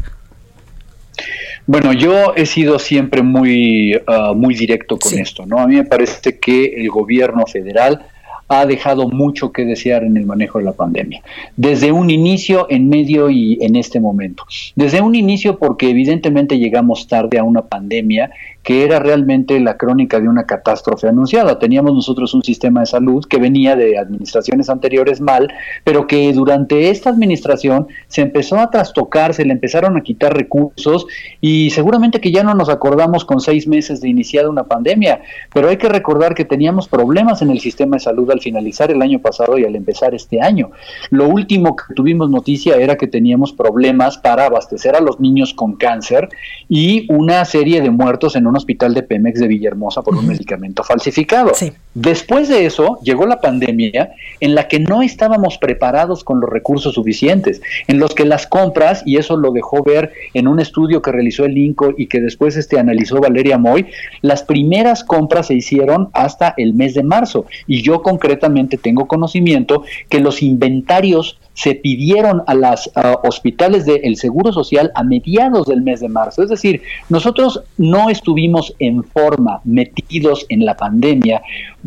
Bueno, 1.66 1.94
yo 1.94 2.34
he 2.36 2.46
sido 2.46 2.78
siempre 2.80 3.24
muy, 3.24 3.96
uh, 3.96 4.36
muy 4.36 4.54
directo 4.54 4.98
con 4.98 5.18
esto, 5.18 5.46
¿no? 5.46 5.60
A 5.60 5.68
mí 5.68 5.76
me 5.76 5.86
parece 5.86 6.38
que 6.38 6.66
el 6.76 6.90
gobierno 6.90 7.46
federal 7.46 8.06
ha 8.50 8.66
dejado 8.66 9.08
mucho 9.08 9.54
que 9.54 9.64
desear 9.64 10.04
en 10.04 10.18
el 10.18 10.26
manejo 10.26 10.60
de 10.60 10.66
la 10.66 10.74
pandemia. 10.74 11.22
Desde 11.56 11.94
un 11.94 12.10
inicio, 12.10 12.68
en 12.70 12.90
medio 12.90 13.30
y 13.30 13.58
en 13.62 13.78
este 13.78 14.02
momento. 14.02 14.44
Desde 14.76 15.00
un 15.00 15.16
inicio 15.16 15.58
porque 15.58 15.90
evidentemente 15.90 16.60
llegamos 16.60 17.08
tarde 17.08 17.40
a 17.40 17.44
una 17.46 17.62
pandemia 17.62 18.32
que 18.63 18.84
era 18.84 19.00
realmente 19.00 19.60
la 19.60 19.78
crónica 19.78 20.19
de 20.19 20.28
una 20.28 20.45
catástrofe 20.45 21.08
anunciada. 21.08 21.60
Teníamos 21.60 21.93
nosotros 21.93 22.34
un 22.34 22.43
sistema 22.43 22.82
de 22.82 22.86
salud 22.86 23.26
que 23.26 23.38
venía 23.38 23.76
de 23.76 23.97
administraciones 23.97 24.69
anteriores 24.69 25.21
mal, 25.21 25.52
pero 25.84 26.08
que 26.08 26.32
durante 26.34 26.89
esta 26.89 27.10
administración 27.10 27.88
se 28.08 28.21
empezó 28.21 28.58
a 28.60 28.69
trastocar, 28.69 29.34
se 29.34 29.45
le 29.45 29.54
empezaron 29.54 29.97
a 29.97 30.02
quitar 30.02 30.36
recursos 30.36 31.08
y 31.39 31.69
seguramente 31.71 32.21
que 32.21 32.32
ya 32.32 32.43
no 32.43 32.54
nos 32.54 32.69
acordamos 32.69 33.26
con 33.26 33.39
seis 33.39 33.67
meses 33.67 34.02
de 34.02 34.10
iniciada 34.10 34.50
una 34.50 34.63
pandemia, 34.63 35.21
pero 35.54 35.69
hay 35.69 35.78
que 35.78 35.89
recordar 35.89 36.36
que 36.36 36.45
teníamos 36.45 36.88
problemas 36.88 37.41
en 37.41 37.50
el 37.50 37.60
sistema 37.60 37.95
de 37.95 38.02
salud 38.02 38.30
al 38.32 38.41
finalizar 38.41 38.91
el 38.91 39.02
año 39.02 39.19
pasado 39.19 39.58
y 39.58 39.65
al 39.65 39.76
empezar 39.76 40.13
este 40.13 40.41
año. 40.41 40.71
Lo 41.10 41.28
último 41.28 41.76
que 41.76 41.93
tuvimos 41.95 42.30
noticia 42.30 42.76
era 42.76 42.95
que 42.95 43.08
teníamos 43.08 43.54
problemas 43.54 44.17
para 44.17 44.45
abastecer 44.45 44.95
a 44.95 45.02
los 45.02 45.19
niños 45.19 45.54
con 45.54 45.76
cáncer 45.76 46.30
y 46.69 47.12
una 47.12 47.43
serie 47.45 47.82
de 47.82 47.89
muertos 47.89 48.36
en 48.36 48.47
un 48.52 48.58
hospital 48.58 48.94
de 48.94 49.04
Pemex 49.04 49.40
de 49.40 49.48
Villahermosa 49.48 50.02
por 50.02 50.16
un 50.16 50.28
medicamento 50.28 50.84
falsificado. 50.84 51.52
Después 51.94 52.48
de 52.48 52.66
eso 52.66 53.00
llegó 53.04 53.26
la 53.26 53.42
pandemia 53.42 54.12
en 54.40 54.56
la 54.56 54.70
que 54.70 54.80
no 54.80 55.02
estábamos 55.02 55.58
preparados 55.58 56.24
con 56.24 56.40
los 56.40 56.50
recursos 56.50 56.96
suficientes, 56.96 57.62
en 57.88 58.00
los 58.00 58.16
que 58.16 58.24
las 58.24 58.48
compras, 58.48 59.04
y 59.06 59.18
eso 59.18 59.36
lo 59.36 59.52
dejó 59.52 59.84
ver 59.84 60.14
en 60.34 60.48
un 60.48 60.62
estudio 60.62 61.02
que 61.02 61.12
realizó 61.12 61.44
el 61.44 61.58
INCO 61.58 61.94
y 61.98 62.08
que 62.08 62.22
después 62.22 62.56
este, 62.56 62.80
analizó 62.80 63.20
Valeria 63.20 63.58
Moy, 63.58 63.88
las 64.22 64.44
primeras 64.44 65.04
compras 65.04 65.48
se 65.48 65.56
hicieron 65.56 66.10
hasta 66.14 66.54
el 66.56 66.74
mes 66.74 66.94
de 66.94 67.04
marzo. 67.04 67.46
Y 67.68 67.82
yo 67.82 68.02
concretamente 68.02 68.78
tengo 68.78 69.08
conocimiento 69.08 69.84
que 70.08 70.22
los 70.22 70.42
inventarios 70.42 71.38
se 71.54 71.76
pidieron 71.76 72.44
a 72.48 72.54
los 72.54 72.90
hospitales 73.24 73.86
del 73.86 74.16
Seguro 74.16 74.54
Social 74.54 74.92
a 74.96 75.04
mediados 75.04 75.68
del 75.68 75.82
mes 75.82 76.00
de 76.00 76.10
marzo. 76.10 76.42
Es 76.42 76.50
decir, 76.50 76.82
nosotros 77.10 77.62
no 77.78 78.10
estuvimos 78.10 78.74
en 78.80 79.04
forma 79.04 79.62
metidos 79.66 80.46
en 80.50 80.66
la 80.66 80.78
pandemia 80.78 81.42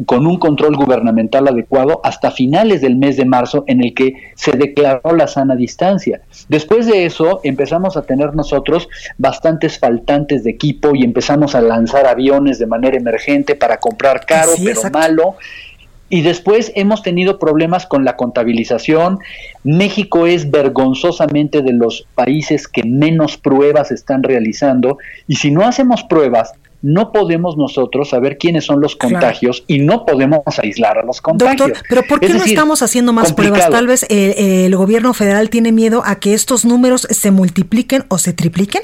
con 0.07 0.27
un 0.27 0.39
control 0.39 0.77
gubernamental 0.77 1.49
adecuado 1.49 2.01
hasta 2.05 2.31
finales 2.31 2.81
del 2.81 2.97
mes 2.97 3.17
de 3.17 3.25
marzo 3.25 3.65
en 3.67 3.83
el 3.83 3.95
que 3.95 4.15
se 4.35 4.53
declaró 4.53 5.15
la 5.15 5.27
sana 5.27 5.55
distancia. 5.55 6.21
Después 6.49 6.87
de 6.87 7.07
eso 7.07 7.41
empezamos 7.45 7.97
a 7.97 8.03
tener 8.03 8.35
nosotros 8.35 8.89
bastantes 9.19 9.79
faltantes 9.79 10.45
de 10.45 10.51
equipo 10.51 10.95
y 10.95 11.05
empezamos 11.05 11.55
a 11.55 11.61
lanzar 11.61 12.07
aviones 12.07 12.59
de 12.59 12.67
manera 12.67 12.97
emergente 12.97 13.55
para 13.55 13.79
comprar 13.79 14.27
caro 14.27 14.53
pero 14.63 14.83
malo 14.91 15.37
y 16.15 16.23
después 16.23 16.71
hemos 16.75 17.03
tenido 17.03 17.39
problemas 17.39 17.87
con 17.87 18.05
la 18.05 18.17
contabilización. 18.17 19.19
México 19.65 20.27
es 20.27 20.51
vergonzosamente 20.51 21.63
de 21.63 21.73
los 21.73 22.07
países 22.15 22.69
que 22.69 22.85
menos 22.85 23.37
pruebas 23.37 23.91
están 23.91 24.23
realizando. 24.23 24.99
Y 25.27 25.37
si 25.37 25.51
no 25.51 25.67
hacemos 25.67 26.05
pruebas, 26.05 26.53
no 26.85 27.13
podemos 27.13 27.57
nosotros 27.57 28.11
saber 28.11 28.37
quiénes 28.37 28.67
son 28.67 28.83
los 28.83 28.95
contagios 28.95 29.65
y 29.67 29.79
no 29.79 30.05
podemos 30.05 30.43
aislar 30.63 30.99
a 30.99 31.03
los 31.03 31.23
contagios. 31.23 31.69
Doctor, 31.69 31.83
pero 31.89 32.03
¿por 32.03 32.21
qué 32.21 32.35
no 32.35 32.45
estamos 32.45 32.83
haciendo 32.83 33.15
más 33.15 33.33
pruebas? 33.33 33.71
Tal 33.71 33.87
vez 33.87 34.05
el 34.11 34.77
gobierno 34.77 35.15
federal 35.15 35.49
tiene 35.49 35.73
miedo 35.73 36.03
a 36.05 36.17
que 36.17 36.35
estos 36.35 36.67
números 36.67 37.09
se 37.09 37.31
multipliquen 37.31 38.05
o 38.09 38.19
se 38.19 38.35
tripliquen. 38.35 38.83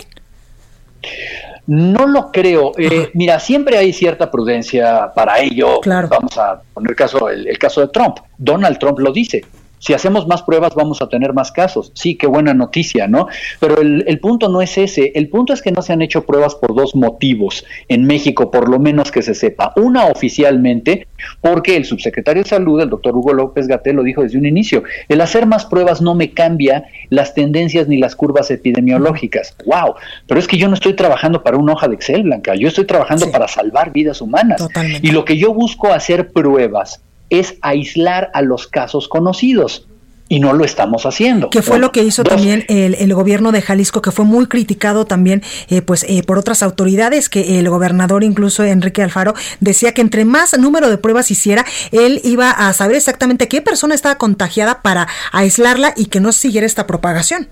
No 1.67 2.07
lo 2.07 2.33
creo. 2.33 2.73
Eh, 2.79 3.11
mira, 3.13 3.39
siempre 3.39 3.77
hay 3.77 3.93
cierta 3.93 4.31
prudencia 4.31 5.13
para 5.15 5.39
ello. 5.39 5.81
Vamos 5.85 6.39
a 6.39 6.63
poner 6.73 6.97
caso, 6.97 7.29
el 7.29 7.59
caso 7.59 7.83
de 7.83 7.89
Trump. 7.89 8.17
Donald 8.39 8.79
Trump 8.79 8.99
lo 8.99 9.13
dice 9.13 9.45
si 9.81 9.95
hacemos 9.95 10.27
más 10.27 10.43
pruebas 10.43 10.75
vamos 10.75 11.01
a 11.03 11.09
tener 11.09 11.33
más 11.33 11.51
casos. 11.51 11.91
Sí, 11.95 12.17
qué 12.17 12.27
buena 12.27 12.55
noticia, 12.55 13.09
¿no? 13.09 13.27
Pero 13.59 13.81
el, 13.81 14.21
punto 14.21 14.49
no 14.49 14.61
es 14.61 14.77
ese. 14.77 15.11
El 15.15 15.29
punto 15.29 15.55
es 15.55 15.63
que 15.63 15.73
no 15.73 15.81
se 15.81 15.95
han 15.95 16.03
hecho 16.03 16.25
pruebas 16.27 16.55
por 16.55 16.75
dos 16.75 16.95
motivos 16.95 17.65
en 17.89 18.05
México, 18.05 18.51
por 18.51 18.69
lo 18.69 18.79
menos 18.79 19.11
que 19.11 19.23
se 19.23 19.35
sepa. 19.35 19.73
Una 19.77 20.07
oficialmente, 20.07 21.09
porque 21.41 21.77
el 21.77 21.87
subsecretario 21.87 22.43
de 22.43 22.49
Salud, 22.49 22.81
el 22.81 22.91
doctor 22.91 23.17
Hugo 23.17 23.33
López 23.33 23.67
Gatel, 23.67 23.97
lo 23.97 24.03
dijo 24.03 24.23
desde 24.23 24.37
un 24.37 24.45
inicio. 24.45 24.83
El 25.09 25.23
hacer 25.23 25.47
más 25.47 25.65
pruebas 25.65 26.03
no 26.03 26.15
me 26.15 26.33
cambia 26.33 26.85
las 27.09 27.33
tendencias 27.33 27.89
ni 27.89 27.97
las 27.97 28.15
curvas 28.15 28.51
epidemiológicas. 28.51 29.57
¡Wow! 29.65 29.95
Pero 30.27 30.39
es 30.39 30.47
que 30.47 30.59
yo 30.59 30.69
no 30.69 30.75
estoy 30.75 30.93
trabajando 30.93 31.43
para 31.43 31.57
una 31.57 31.73
hoja 31.73 31.89
de 31.89 31.95
Excel, 31.95 32.25
Blanca. 32.25 32.55
Yo 32.55 32.69
estoy 32.69 32.85
trabajando 32.85 33.31
para 33.31 33.49
salvar 33.49 33.93
vidas 33.93 34.21
humanas. 34.21 34.69
Y 35.01 35.11
lo 35.13 35.25
que 35.25 35.39
yo 35.39 35.55
busco 35.55 35.91
hacer 35.91 36.33
pruebas 36.33 37.03
es 37.31 37.55
aislar 37.63 38.31
a 38.35 38.43
los 38.43 38.67
casos 38.67 39.09
conocidos 39.09 39.87
y 40.31 40.39
no 40.39 40.53
lo 40.53 40.65
estamos 40.65 41.07
haciendo. 41.07 41.51
Que 41.51 41.61
fue 41.61 41.81
lo 41.81 41.91
que 41.91 42.05
hizo 42.05 42.23
también 42.23 42.65
el, 42.69 43.13
gobierno 43.13 43.51
de 43.51 43.61
Jalisco, 43.61 44.01
que 44.01 44.13
fue 44.13 44.25
muy 44.25 44.47
criticado 44.47 45.05
también 45.05 45.43
eh, 45.69 45.83
pues 45.83 46.05
eh, 46.09 46.23
por 46.23 46.39
otras 46.39 46.63
autoridades, 46.63 47.29
que 47.29 47.59
el 47.59 47.69
gobernador, 47.69 48.23
incluso 48.23 48.63
Enrique 48.63 49.03
Alfaro, 49.03 49.35
decía 49.59 49.93
que 49.93 50.03
entre 50.03 50.25
más 50.25 50.57
número 50.57 50.89
de 50.89 50.99
pruebas 50.99 51.33
hiciera, 51.33 51.67
él 51.91 52.21
iba 52.23 52.53
a 52.53 52.73
saber 52.73 52.95
exactamente 52.95 53.49
qué 53.49 53.61
persona 53.61 53.97
estaba 53.97 54.19
contagiada 54.19 54.83
para 54.83 55.09
aislarla 55.33 55.95
y 55.97 56.07
que 56.07 56.21
no 56.21 56.31
siguiera 56.31 56.67
esta 56.67 56.87
propagación. 56.87 57.49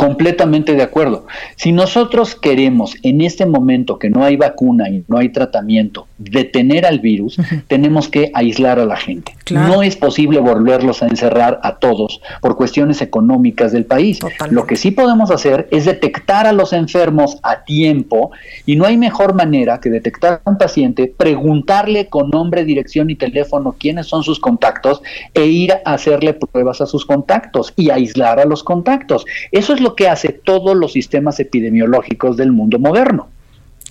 Completamente 0.00 0.72
de 0.72 0.82
acuerdo. 0.82 1.26
Si 1.56 1.72
nosotros 1.72 2.34
queremos 2.34 2.94
en 3.02 3.20
este 3.20 3.44
momento 3.44 3.98
que 3.98 4.08
no 4.08 4.24
hay 4.24 4.36
vacuna 4.36 4.88
y 4.88 5.04
no 5.08 5.18
hay 5.18 5.28
tratamiento 5.28 6.06
detener 6.16 6.86
al 6.86 7.00
virus, 7.00 7.36
tenemos 7.68 8.08
que 8.08 8.30
aislar 8.32 8.78
a 8.78 8.86
la 8.86 8.96
gente. 8.96 9.34
No 9.50 9.82
es 9.82 9.96
posible 9.96 10.38
volverlos 10.40 11.02
a 11.02 11.06
encerrar 11.06 11.60
a 11.62 11.76
todos 11.76 12.22
por 12.40 12.56
cuestiones 12.56 13.02
económicas 13.02 13.72
del 13.72 13.84
país. 13.84 14.20
Lo 14.48 14.66
que 14.66 14.76
sí 14.76 14.90
podemos 14.90 15.30
hacer 15.30 15.68
es 15.70 15.84
detectar 15.84 16.46
a 16.46 16.52
los 16.52 16.72
enfermos 16.72 17.36
a 17.42 17.64
tiempo 17.64 18.30
y 18.64 18.76
no 18.76 18.86
hay 18.86 18.96
mejor 18.96 19.34
manera 19.34 19.80
que 19.80 19.90
detectar 19.90 20.40
a 20.42 20.50
un 20.50 20.56
paciente, 20.56 21.12
preguntarle 21.14 22.06
con 22.06 22.30
nombre, 22.30 22.64
dirección 22.64 23.10
y 23.10 23.16
teléfono 23.16 23.76
quiénes 23.78 24.06
son 24.06 24.22
sus 24.22 24.40
contactos 24.40 25.02
e 25.34 25.44
ir 25.44 25.72
a 25.72 25.92
hacerle 25.92 26.32
pruebas 26.32 26.80
a 26.80 26.86
sus 26.86 27.04
contactos 27.04 27.74
y 27.76 27.90
aislar 27.90 28.40
a 28.40 28.46
los 28.46 28.64
contactos. 28.64 29.26
Eso 29.52 29.74
es 29.74 29.80
lo 29.80 29.89
que 29.94 30.08
hace 30.08 30.28
todos 30.30 30.76
los 30.76 30.92
sistemas 30.92 31.40
epidemiológicos 31.40 32.36
del 32.36 32.52
mundo 32.52 32.78
moderno. 32.78 33.28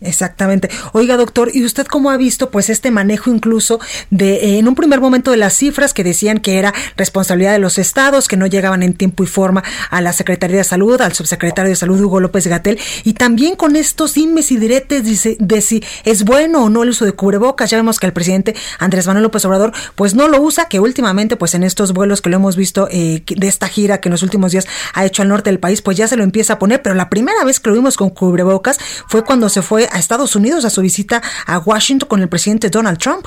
Exactamente. 0.02 0.70
Oiga, 0.94 1.18
doctor, 1.18 1.52
¿y 1.54 1.66
usted 1.66 1.86
cómo 1.86 2.10
ha 2.10 2.18
visto 2.18 2.50
pues 2.50 2.70
este 2.70 2.92
manejo 2.92 3.32
incluso 3.32 3.80
de 4.10 4.36
eh, 4.36 4.60
en 4.60 4.68
un 4.68 4.76
primer 4.76 5.02
momento 5.02 5.32
de 5.32 5.38
las 5.38 5.54
cifras 5.54 5.94
que 5.94 6.04
decían 6.04 6.40
que 6.40 6.58
era 6.58 6.74
responsabilidad 6.96 7.52
de 7.52 7.60
los 7.60 7.78
estados, 7.78 8.28
que 8.28 8.38
no 8.38 8.48
llegaban 8.48 8.84
en 8.84 8.94
tiempo 8.94 9.24
y 9.24 9.28
forma 9.28 9.64
a 9.90 10.02
la 10.02 10.14
Secretaría 10.14 10.58
de 10.58 10.64
Salud, 10.64 11.02
al 11.02 11.14
subsecretario 11.14 11.70
de 11.70 11.76
Salud 11.76 12.00
Hugo 12.00 12.20
López 12.20 12.48
Gatel, 12.48 12.80
y 13.04 13.14
también 13.14 13.56
con 13.56 13.76
estos 13.76 14.16
inmes 14.18 14.52
y 14.52 14.58
diretes 14.58 15.24
de, 15.24 15.38
de 15.40 15.62
si 15.62 15.84
es 16.06 16.24
bueno 16.24 16.64
o 16.64 16.70
no 16.70 16.84
el 16.84 16.90
uso 16.90 17.06
de 17.06 17.12
cubrebocas? 17.12 17.70
Ya 17.70 17.78
vemos 17.78 18.00
que 18.00 18.06
el 18.06 18.14
presidente 18.14 18.56
Andrés 18.80 19.08
Manuel 19.08 19.24
López 19.24 19.44
Obrador 19.46 19.74
pues 19.96 20.16
no 20.16 20.28
lo 20.28 20.42
usa, 20.42 20.70
que 20.70 20.80
últimamente 20.80 21.36
pues 21.36 21.54
en 21.56 21.64
estos 21.64 21.94
vuelos 21.94 22.22
que 22.22 22.30
lo 22.30 22.38
hemos 22.38 22.56
visto 22.56 22.88
eh, 22.92 23.24
de 23.26 23.48
esta 23.48 23.68
gira 23.68 24.00
que 24.00 24.10
en 24.10 24.12
los 24.12 24.24
últimos 24.24 24.54
días 24.54 24.68
ha 24.94 25.06
hecho 25.06 25.24
al 25.24 25.28
norte 25.28 25.50
del 25.50 25.60
país, 25.60 25.82
pues 25.82 25.98
ya 25.98 26.08
se 26.08 26.16
lo 26.16 26.24
empieza 26.24 26.54
a 26.54 26.60
poner, 26.60 26.82
pero 26.82 26.96
la 26.96 27.10
primera 27.10 27.44
vez 27.44 27.60
que 27.60 27.70
lo 27.70 27.76
vimos 27.76 27.98
con 27.98 28.10
cubrebocas 28.10 28.80
fue 29.08 29.24
cuando 29.26 29.50
se 29.50 29.62
fue 29.62 29.89
a 29.92 30.00
Estados 30.00 30.36
Unidos 30.36 30.66
a 30.66 30.70
su 30.70 30.82
visita 30.82 31.22
a 31.46 31.60
Washington 31.60 32.08
con 32.08 32.22
el 32.22 32.30
presidente 32.30 32.70
Donald 32.70 32.98
Trump. 32.98 33.26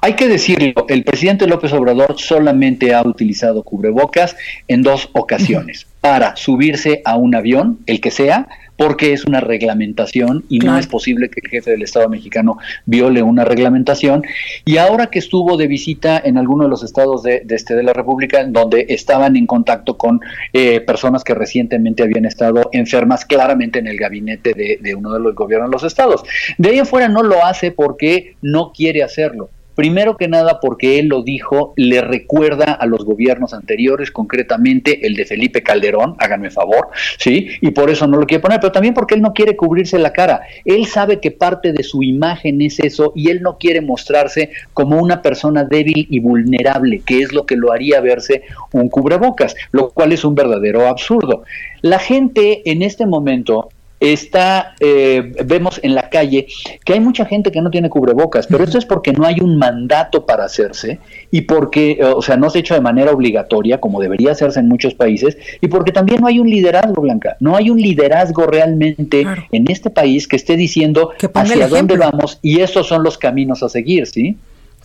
Hay 0.00 0.14
que 0.14 0.28
decirlo, 0.28 0.86
el 0.88 1.04
presidente 1.04 1.46
López 1.46 1.72
Obrador 1.72 2.18
solamente 2.18 2.94
ha 2.94 3.02
utilizado 3.02 3.62
cubrebocas 3.62 4.34
en 4.66 4.82
dos 4.82 5.10
ocasiones, 5.12 5.86
para 6.00 6.36
subirse 6.36 7.02
a 7.04 7.16
un 7.16 7.34
avión, 7.34 7.80
el 7.86 8.00
que 8.00 8.10
sea, 8.10 8.48
porque 8.76 9.12
es 9.12 9.24
una 9.24 9.40
reglamentación 9.40 10.44
y 10.48 10.58
no 10.58 10.78
es 10.78 10.86
posible 10.86 11.30
que 11.30 11.40
el 11.42 11.50
jefe 11.50 11.70
del 11.70 11.82
Estado 11.82 12.08
mexicano 12.08 12.58
viole 12.86 13.22
una 13.22 13.44
reglamentación. 13.44 14.24
Y 14.64 14.78
ahora 14.78 15.08
que 15.08 15.18
estuvo 15.18 15.56
de 15.56 15.66
visita 15.66 16.20
en 16.24 16.38
alguno 16.38 16.64
de 16.64 16.70
los 16.70 16.82
estados 16.82 17.22
de, 17.22 17.44
este 17.48 17.74
de 17.74 17.82
la 17.82 17.92
República, 17.92 18.44
donde 18.44 18.86
estaban 18.88 19.36
en 19.36 19.46
contacto 19.46 19.96
con 19.96 20.20
eh, 20.52 20.80
personas 20.80 21.24
que 21.24 21.34
recientemente 21.34 22.02
habían 22.02 22.24
estado 22.24 22.68
enfermas, 22.72 23.24
claramente 23.24 23.78
en 23.78 23.86
el 23.86 23.96
gabinete 23.96 24.54
de, 24.54 24.78
de 24.80 24.94
uno 24.94 25.12
de 25.12 25.20
los 25.20 25.34
gobiernos 25.34 25.70
de 25.70 25.74
los 25.74 25.84
estados. 25.84 26.24
De 26.58 26.70
ahí 26.70 26.78
afuera 26.78 27.08
no 27.08 27.22
lo 27.22 27.44
hace 27.44 27.70
porque 27.70 28.36
no 28.42 28.72
quiere 28.72 29.02
hacerlo. 29.02 29.50
Primero 29.74 30.16
que 30.16 30.28
nada 30.28 30.60
porque 30.60 30.98
él 30.98 31.08
lo 31.08 31.22
dijo, 31.22 31.72
le 31.76 32.00
recuerda 32.00 32.72
a 32.72 32.86
los 32.86 33.04
gobiernos 33.04 33.54
anteriores, 33.54 34.10
concretamente 34.10 35.06
el 35.06 35.16
de 35.16 35.24
Felipe 35.24 35.62
Calderón, 35.62 36.16
háganme 36.18 36.50
favor, 36.50 36.88
¿sí? 37.18 37.48
Y 37.60 37.70
por 37.72 37.90
eso 37.90 38.06
no 38.06 38.18
lo 38.18 38.26
quiere 38.26 38.42
poner, 38.42 38.60
pero 38.60 38.72
también 38.72 38.94
porque 38.94 39.14
él 39.14 39.22
no 39.22 39.32
quiere 39.32 39.56
cubrirse 39.56 39.98
la 39.98 40.12
cara. 40.12 40.42
Él 40.64 40.86
sabe 40.86 41.20
que 41.20 41.30
parte 41.30 41.72
de 41.72 41.82
su 41.82 42.02
imagen 42.02 42.62
es 42.62 42.80
eso 42.80 43.12
y 43.14 43.30
él 43.30 43.42
no 43.42 43.58
quiere 43.58 43.80
mostrarse 43.80 44.50
como 44.72 45.00
una 45.00 45.22
persona 45.22 45.64
débil 45.64 46.06
y 46.08 46.20
vulnerable, 46.20 47.02
que 47.04 47.20
es 47.20 47.32
lo 47.32 47.46
que 47.46 47.56
lo 47.56 47.72
haría 47.72 48.00
verse 48.00 48.42
un 48.72 48.88
cubrebocas, 48.88 49.54
lo 49.72 49.90
cual 49.90 50.12
es 50.12 50.24
un 50.24 50.34
verdadero 50.34 50.86
absurdo. 50.86 51.44
La 51.82 51.98
gente 51.98 52.62
en 52.70 52.82
este 52.82 53.06
momento 53.06 53.68
está, 54.12 54.74
eh, 54.80 55.32
vemos 55.44 55.80
en 55.82 55.94
la 55.94 56.10
calle 56.10 56.46
que 56.84 56.92
hay 56.92 57.00
mucha 57.00 57.24
gente 57.24 57.50
que 57.50 57.60
no 57.60 57.70
tiene 57.70 57.88
cubrebocas, 57.88 58.46
pero 58.46 58.64
esto 58.64 58.78
es 58.78 58.84
porque 58.84 59.12
no 59.12 59.24
hay 59.24 59.40
un 59.40 59.56
mandato 59.56 60.26
para 60.26 60.44
hacerse 60.44 60.98
y 61.30 61.42
porque, 61.42 62.00
o 62.02 62.22
sea, 62.22 62.36
no 62.36 62.50
se 62.50 62.58
ha 62.58 62.60
hecho 62.60 62.74
de 62.74 62.80
manera 62.80 63.12
obligatoria, 63.12 63.80
como 63.80 64.00
debería 64.00 64.32
hacerse 64.32 64.60
en 64.60 64.68
muchos 64.68 64.94
países, 64.94 65.36
y 65.60 65.68
porque 65.68 65.92
también 65.92 66.20
no 66.20 66.26
hay 66.26 66.38
un 66.38 66.48
liderazgo, 66.48 67.02
Blanca, 67.02 67.36
no 67.40 67.56
hay 67.56 67.70
un 67.70 67.80
liderazgo 67.80 68.46
realmente 68.46 69.26
en 69.50 69.70
este 69.70 69.90
país 69.90 70.28
que 70.28 70.36
esté 70.36 70.56
diciendo 70.56 71.10
hacia 71.34 71.68
dónde 71.68 71.96
vamos 71.96 72.38
y 72.42 72.60
estos 72.60 72.86
son 72.86 73.02
los 73.02 73.18
caminos 73.18 73.62
a 73.62 73.68
seguir, 73.68 74.06
¿sí? 74.06 74.36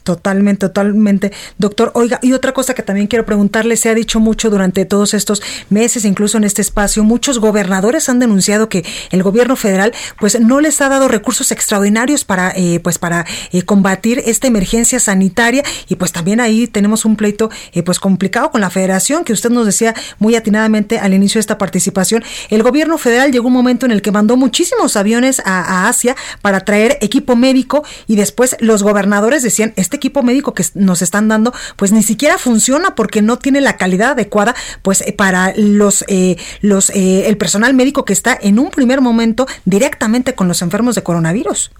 Totalmente, 0.09 0.67
totalmente. 0.69 1.31
Doctor, 1.59 1.91
oiga, 1.93 2.17
y 2.23 2.33
otra 2.33 2.51
cosa 2.51 2.73
que 2.73 2.81
también 2.81 3.05
quiero 3.05 3.27
preguntarle, 3.27 3.77
se 3.77 3.89
ha 3.89 3.93
dicho 3.93 4.19
mucho 4.19 4.49
durante 4.49 4.83
todos 4.85 5.13
estos 5.13 5.43
meses, 5.69 6.03
incluso 6.03 6.39
en 6.39 6.45
este 6.45 6.63
espacio, 6.63 7.03
muchos 7.03 7.37
gobernadores 7.37 8.09
han 8.09 8.17
denunciado 8.17 8.69
que 8.69 8.83
el 9.11 9.21
gobierno 9.21 9.55
federal 9.55 9.93
pues 10.19 10.41
no 10.41 10.61
les 10.61 10.81
ha 10.81 10.89
dado 10.89 11.09
recursos 11.09 11.51
extraordinarios 11.51 12.25
para 12.25 12.51
eh, 12.55 12.79
pues 12.79 12.97
para 12.97 13.27
eh, 13.51 13.61
combatir 13.61 14.23
esta 14.25 14.47
emergencia 14.47 14.99
sanitaria 14.99 15.61
y 15.87 15.95
pues 15.95 16.11
también 16.11 16.39
ahí 16.39 16.65
tenemos 16.65 17.05
un 17.05 17.15
pleito 17.15 17.51
eh, 17.73 17.83
pues 17.83 17.99
complicado 17.99 18.49
con 18.49 18.61
la 18.61 18.71
federación 18.71 19.23
que 19.23 19.33
usted 19.33 19.51
nos 19.51 19.67
decía 19.67 19.93
muy 20.17 20.35
atinadamente 20.35 20.97
al 20.97 21.13
inicio 21.13 21.37
de 21.37 21.41
esta 21.41 21.59
participación. 21.59 22.23
El 22.49 22.63
gobierno 22.63 22.97
federal 22.97 23.31
llegó 23.31 23.49
un 23.49 23.53
momento 23.53 23.85
en 23.85 23.91
el 23.91 24.01
que 24.01 24.11
mandó 24.11 24.37
muchísimos 24.37 24.95
aviones 24.95 25.39
a, 25.45 25.83
a 25.83 25.87
Asia 25.87 26.15
para 26.41 26.61
traer 26.61 26.97
equipo 27.01 27.35
médico 27.35 27.83
y 28.07 28.15
después 28.15 28.57
los 28.59 28.81
gobernadores 28.81 29.43
decían, 29.43 29.71
este 29.75 29.98
equipo 29.99 30.23
médico 30.23 30.53
que 30.53 30.63
nos 30.73 31.01
están 31.01 31.27
dando, 31.27 31.53
pues 31.75 31.91
ni 31.91 32.01
siquiera 32.03 32.37
funciona 32.37 32.95
porque 32.95 33.21
no 33.21 33.37
tiene 33.37 33.61
la 33.61 33.77
calidad 33.77 34.11
adecuada, 34.11 34.55
pues 34.81 35.01
eh, 35.01 35.13
para 35.13 35.53
los, 35.55 36.03
eh, 36.07 36.37
los, 36.61 36.89
eh, 36.91 37.27
el 37.27 37.37
personal 37.37 37.73
médico 37.73 38.05
que 38.05 38.13
está 38.13 38.37
en 38.41 38.57
un 38.59 38.71
primer 38.71 39.01
momento 39.01 39.45
directamente 39.65 40.33
con 40.33 40.47
los 40.47 40.61
enfermos 40.61 40.95
de 40.95 41.03
coronavirus. 41.03 41.71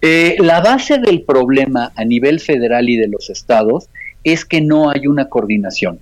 la 0.00 0.60
base 0.60 0.98
del 0.98 1.22
problema 1.22 1.92
a 1.96 2.04
nivel 2.04 2.38
federal 2.40 2.88
y 2.88 2.96
de 2.96 3.08
los 3.08 3.28
estados 3.28 3.88
es 4.22 4.44
que 4.44 4.60
no 4.60 4.90
hay 4.90 5.06
una 5.06 5.28
coordinación. 5.28 5.98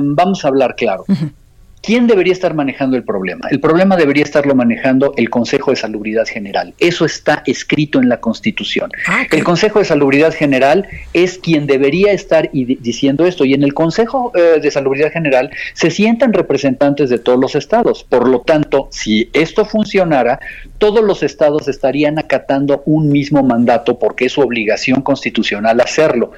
vamos 0.00 0.44
a 0.44 0.48
hablar 0.48 0.74
claro. 0.74 1.04
¿Quién 1.82 2.06
debería 2.06 2.32
estar 2.32 2.54
manejando 2.54 2.96
el 2.96 3.02
problema? 3.02 3.48
El 3.50 3.58
problema 3.58 3.96
debería 3.96 4.22
estarlo 4.22 4.54
manejando 4.54 5.14
el 5.16 5.28
Consejo 5.28 5.72
de 5.72 5.76
Salubridad 5.76 6.26
General. 6.26 6.72
Eso 6.78 7.04
está 7.04 7.42
escrito 7.44 7.98
en 8.00 8.08
la 8.08 8.20
Constitución. 8.20 8.92
Ah, 9.08 9.26
el 9.28 9.42
Consejo 9.42 9.80
de 9.80 9.84
Salubridad 9.84 10.32
General 10.32 10.86
es 11.12 11.38
quien 11.38 11.66
debería 11.66 12.12
estar 12.12 12.48
diciendo 12.52 13.26
esto. 13.26 13.44
Y 13.44 13.54
en 13.54 13.64
el 13.64 13.74
Consejo 13.74 14.30
eh, 14.36 14.60
de 14.62 14.70
Salubridad 14.70 15.10
General 15.10 15.50
se 15.74 15.90
sientan 15.90 16.32
representantes 16.32 17.10
de 17.10 17.18
todos 17.18 17.40
los 17.40 17.56
estados. 17.56 18.04
Por 18.04 18.28
lo 18.28 18.42
tanto, 18.42 18.86
si 18.92 19.28
esto 19.32 19.64
funcionara, 19.64 20.38
todos 20.78 21.02
los 21.02 21.24
estados 21.24 21.66
estarían 21.66 22.16
acatando 22.16 22.84
un 22.86 23.08
mismo 23.08 23.42
mandato 23.42 23.98
porque 23.98 24.26
es 24.26 24.32
su 24.32 24.40
obligación 24.40 25.02
constitucional 25.02 25.80
hacerlo 25.80 26.30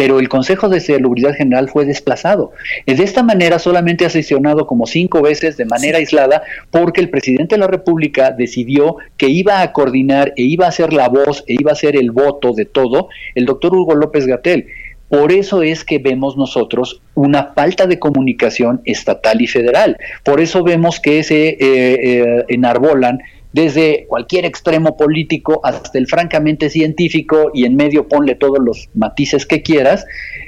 pero 0.00 0.18
el 0.18 0.30
Consejo 0.30 0.70
de 0.70 0.80
Salubridad 0.80 1.34
General 1.34 1.68
fue 1.68 1.84
desplazado. 1.84 2.52
De 2.86 3.04
esta 3.04 3.22
manera 3.22 3.58
solamente 3.58 4.06
ha 4.06 4.08
sesionado 4.08 4.66
como 4.66 4.86
cinco 4.86 5.20
veces 5.20 5.58
de 5.58 5.66
manera 5.66 5.98
aislada 5.98 6.42
porque 6.70 7.02
el 7.02 7.10
presidente 7.10 7.56
de 7.56 7.60
la 7.60 7.66
República 7.66 8.30
decidió 8.30 8.96
que 9.18 9.28
iba 9.28 9.60
a 9.60 9.74
coordinar 9.74 10.32
e 10.36 10.44
iba 10.44 10.66
a 10.66 10.72
ser 10.72 10.94
la 10.94 11.10
voz 11.10 11.44
e 11.46 11.56
iba 11.60 11.72
a 11.72 11.74
ser 11.74 11.96
el 11.96 12.12
voto 12.12 12.54
de 12.54 12.64
todo 12.64 13.10
el 13.34 13.44
doctor 13.44 13.74
Hugo 13.74 13.94
López 13.94 14.26
Gatel. 14.26 14.68
Por 15.10 15.32
eso 15.32 15.60
es 15.62 15.84
que 15.84 15.98
vemos 15.98 16.34
nosotros 16.34 17.02
una 17.14 17.52
falta 17.54 17.86
de 17.86 17.98
comunicación 17.98 18.80
estatal 18.86 19.42
y 19.42 19.48
federal. 19.48 19.98
Por 20.24 20.40
eso 20.40 20.64
vemos 20.64 20.98
que 20.98 21.22
se 21.22 21.48
eh, 21.48 21.58
eh, 21.60 22.44
enarbolan 22.48 23.18
desde 23.52 24.06
cualquier 24.08 24.44
extremo 24.44 24.96
político 24.96 25.60
hasta 25.64 25.98
el 25.98 26.06
francamente 26.06 26.70
científico 26.70 27.50
y 27.52 27.64
en 27.64 27.76
medio 27.76 28.08
ponle 28.08 28.34
todos 28.34 28.58
los 28.60 28.88
matices 28.94 29.46
que 29.46 29.62
quieras, 29.62 30.04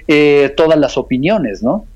eh, 0.08 0.52
todas 0.56 0.78
las 0.78 0.96
opiniones, 0.96 1.62
¿no? 1.62 1.86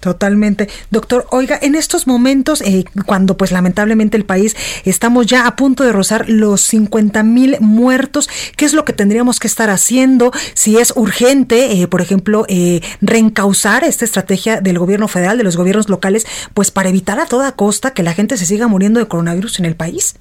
Totalmente. 0.00 0.68
Doctor, 0.90 1.26
oiga, 1.30 1.58
en 1.60 1.74
estos 1.74 2.06
momentos, 2.06 2.60
eh, 2.60 2.84
cuando 3.06 3.36
pues 3.36 3.50
lamentablemente 3.50 4.16
el 4.16 4.24
país 4.24 4.54
estamos 4.84 5.26
ya 5.26 5.46
a 5.46 5.56
punto 5.56 5.84
de 5.84 5.92
rozar 5.92 6.28
los 6.28 6.60
50 6.60 7.22
mil 7.22 7.56
muertos, 7.60 8.28
¿qué 8.56 8.66
es 8.66 8.72
lo 8.72 8.84
que 8.84 8.92
tendríamos 8.92 9.40
que 9.40 9.48
estar 9.48 9.70
haciendo? 9.70 10.32
Si 10.54 10.76
es 10.76 10.92
urgente, 10.96 11.80
eh, 11.80 11.88
por 11.88 12.02
ejemplo, 12.02 12.44
eh, 12.48 12.82
reencauzar 13.00 13.84
esta 13.84 14.04
estrategia 14.04 14.60
del 14.60 14.78
gobierno 14.78 15.08
federal, 15.08 15.38
de 15.38 15.44
los 15.44 15.56
gobiernos 15.56 15.88
locales, 15.88 16.26
pues 16.52 16.70
para 16.70 16.90
evitar 16.90 17.18
a 17.18 17.26
toda 17.26 17.52
costa 17.52 17.92
que 17.92 18.02
la 18.02 18.12
gente 18.12 18.36
se 18.36 18.46
siga 18.46 18.68
muriendo 18.68 19.00
de 19.00 19.08
coronavirus 19.08 19.58
en 19.58 19.64
el 19.64 19.76
país. 19.76 20.14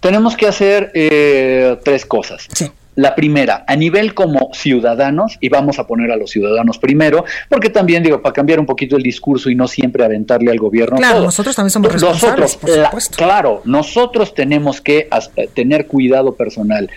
Tenemos 0.00 0.36
que 0.36 0.46
hacer 0.46 0.90
eh, 0.94 1.76
tres 1.84 2.06
cosas. 2.06 2.48
La 2.94 3.14
primera, 3.14 3.64
a 3.66 3.74
nivel 3.74 4.12
como 4.12 4.50
ciudadanos, 4.52 5.38
y 5.40 5.48
vamos 5.48 5.78
a 5.78 5.86
poner 5.86 6.12
a 6.12 6.16
los 6.16 6.30
ciudadanos 6.30 6.78
primero, 6.78 7.24
porque 7.48 7.70
también 7.70 8.02
digo, 8.02 8.20
para 8.20 8.34
cambiar 8.34 8.60
un 8.60 8.66
poquito 8.66 8.96
el 8.96 9.02
discurso 9.02 9.48
y 9.48 9.54
no 9.54 9.66
siempre 9.66 10.04
aventarle 10.04 10.50
al 10.50 10.58
gobierno. 10.58 10.98
Claro, 10.98 11.22
nosotros 11.22 11.56
también 11.56 11.70
somos 11.70 11.90
responsables, 11.90 12.56
por 12.56 12.70
supuesto. 12.70 13.16
claro, 13.16 13.62
nosotros 13.64 14.34
tenemos 14.34 14.82
que 14.82 15.08
tener 15.54 15.86
cuidado 15.86 16.34
personal 16.34 16.90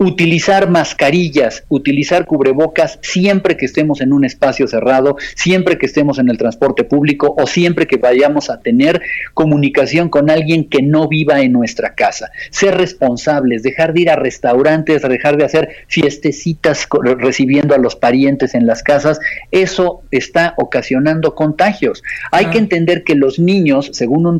utilizar 0.00 0.70
mascarillas, 0.70 1.64
utilizar 1.68 2.24
cubrebocas 2.24 2.98
siempre 3.02 3.58
que 3.58 3.66
estemos 3.66 4.00
en 4.00 4.14
un 4.14 4.24
espacio 4.24 4.66
cerrado, 4.66 5.16
siempre 5.36 5.76
que 5.76 5.84
estemos 5.84 6.18
en 6.18 6.30
el 6.30 6.38
transporte 6.38 6.84
público 6.84 7.34
o 7.36 7.46
siempre 7.46 7.86
que 7.86 7.98
vayamos 7.98 8.48
a 8.48 8.60
tener 8.60 9.02
comunicación 9.34 10.08
con 10.08 10.30
alguien 10.30 10.70
que 10.70 10.80
no 10.80 11.06
viva 11.06 11.42
en 11.42 11.52
nuestra 11.52 11.94
casa. 11.94 12.30
Ser 12.50 12.78
responsables, 12.78 13.62
dejar 13.62 13.92
de 13.92 14.00
ir 14.00 14.10
a 14.10 14.16
restaurantes, 14.16 15.02
dejar 15.02 15.36
de 15.36 15.44
hacer 15.44 15.68
fiestecitas 15.86 16.88
recibiendo 17.18 17.74
a 17.74 17.78
los 17.78 17.94
parientes 17.94 18.54
en 18.54 18.66
las 18.66 18.82
casas, 18.82 19.20
eso 19.50 20.00
está 20.10 20.54
ocasionando 20.56 21.34
contagios. 21.34 22.02
Hay 22.32 22.46
que 22.46 22.56
entender 22.56 23.04
que 23.04 23.16
los 23.16 23.38
niños, 23.38 23.90
según 23.92 24.24
un, 24.26 24.38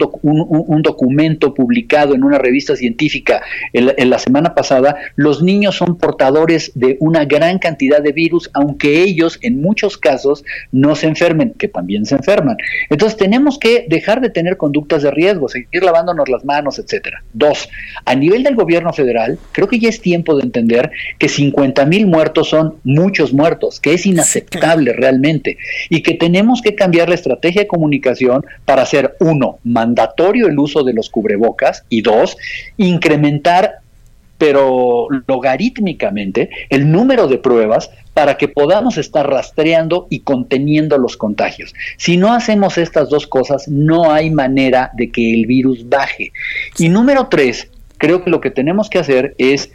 documento 0.83 1.53
publicado 1.53 2.15
en 2.15 2.25
una 2.25 2.39
revista 2.39 2.77
científica 2.77 3.43
en 3.75 4.09
la 4.09 4.19
semana 4.19 4.55
pasada, 4.55 4.97
los 5.17 5.43
niños 5.43 5.50
niños 5.51 5.77
son 5.77 5.97
portadores 5.97 6.73
de 6.75 6.97
una 7.01 7.25
gran 7.25 7.59
cantidad 7.59 8.01
de 8.01 8.13
virus, 8.13 8.51
aunque 8.53 9.03
ellos 9.03 9.39
en 9.43 9.61
muchos 9.61 9.97
casos 9.97 10.45
no 10.73 10.95
se 10.95 11.07
enfermen, 11.07 11.55
que 11.59 11.69
también 11.69 12.07
se 12.07 12.15
enferman. 12.17 12.57
Entonces 12.89 13.17
tenemos 13.17 13.59
que 13.59 13.87
dejar 13.89 14.21
de 14.21 14.31
tener 14.31 14.57
conductas 14.57 15.03
de 15.03 15.11
riesgo, 15.11 15.49
seguir 15.49 15.83
lavándonos 15.83 16.29
las 16.29 16.45
manos, 16.45 16.79
etcétera. 16.79 17.23
Dos, 17.33 17.69
a 18.05 18.15
nivel 18.15 18.43
del 18.43 18.55
gobierno 18.55 18.93
federal, 18.93 19.39
creo 19.53 19.69
que 19.69 19.79
ya 19.79 19.89
es 19.89 20.01
tiempo 20.01 20.37
de 20.37 20.45
entender 20.45 20.91
que 21.19 21.29
50 21.29 21.85
mil 21.87 22.07
muertos 22.07 22.49
son 22.49 22.77
muchos 22.85 23.33
muertos, 23.33 23.81
que 23.81 23.95
es 23.95 24.07
inaceptable 24.07 24.93
realmente, 24.93 25.59
y 25.89 26.03
que 26.03 26.15
tenemos 26.15 26.63
que 26.63 26.75
cambiar 26.75 27.09
la 27.09 27.15
estrategia 27.15 27.63
de 27.63 27.69
comunicación 27.69 28.45
para 28.65 28.83
hacer, 28.83 29.17
uno, 29.21 29.59
mandatorio 29.65 30.47
el 30.47 30.59
uso 30.59 30.85
de 30.85 30.93
los 30.93 31.11
cubrebocas, 31.11 31.85
y 31.89 32.03
dos, 32.03 32.37
incrementar 32.77 33.81
pero 34.41 35.07
logarítmicamente 35.27 36.49
el 36.71 36.91
número 36.91 37.29
de 37.29 37.37
pruebas 37.37 37.91
para 38.15 38.39
que 38.39 38.49
podamos 38.49 38.97
estar 38.97 39.29
rastreando 39.29 40.07
y 40.09 40.21
conteniendo 40.21 40.97
los 40.97 41.19
contagios. 41.19 41.75
Si 41.99 42.17
no 42.17 42.33
hacemos 42.33 42.79
estas 42.79 43.11
dos 43.11 43.27
cosas, 43.27 43.69
no 43.69 44.11
hay 44.11 44.31
manera 44.31 44.93
de 44.95 45.11
que 45.11 45.35
el 45.35 45.45
virus 45.45 45.87
baje. 45.87 46.33
Y 46.79 46.89
número 46.89 47.29
tres, 47.29 47.69
creo 47.99 48.25
que 48.25 48.31
lo 48.31 48.41
que 48.41 48.51
tenemos 48.51 48.89
que 48.89 48.99
hacer 48.99 49.35
es 49.37 49.71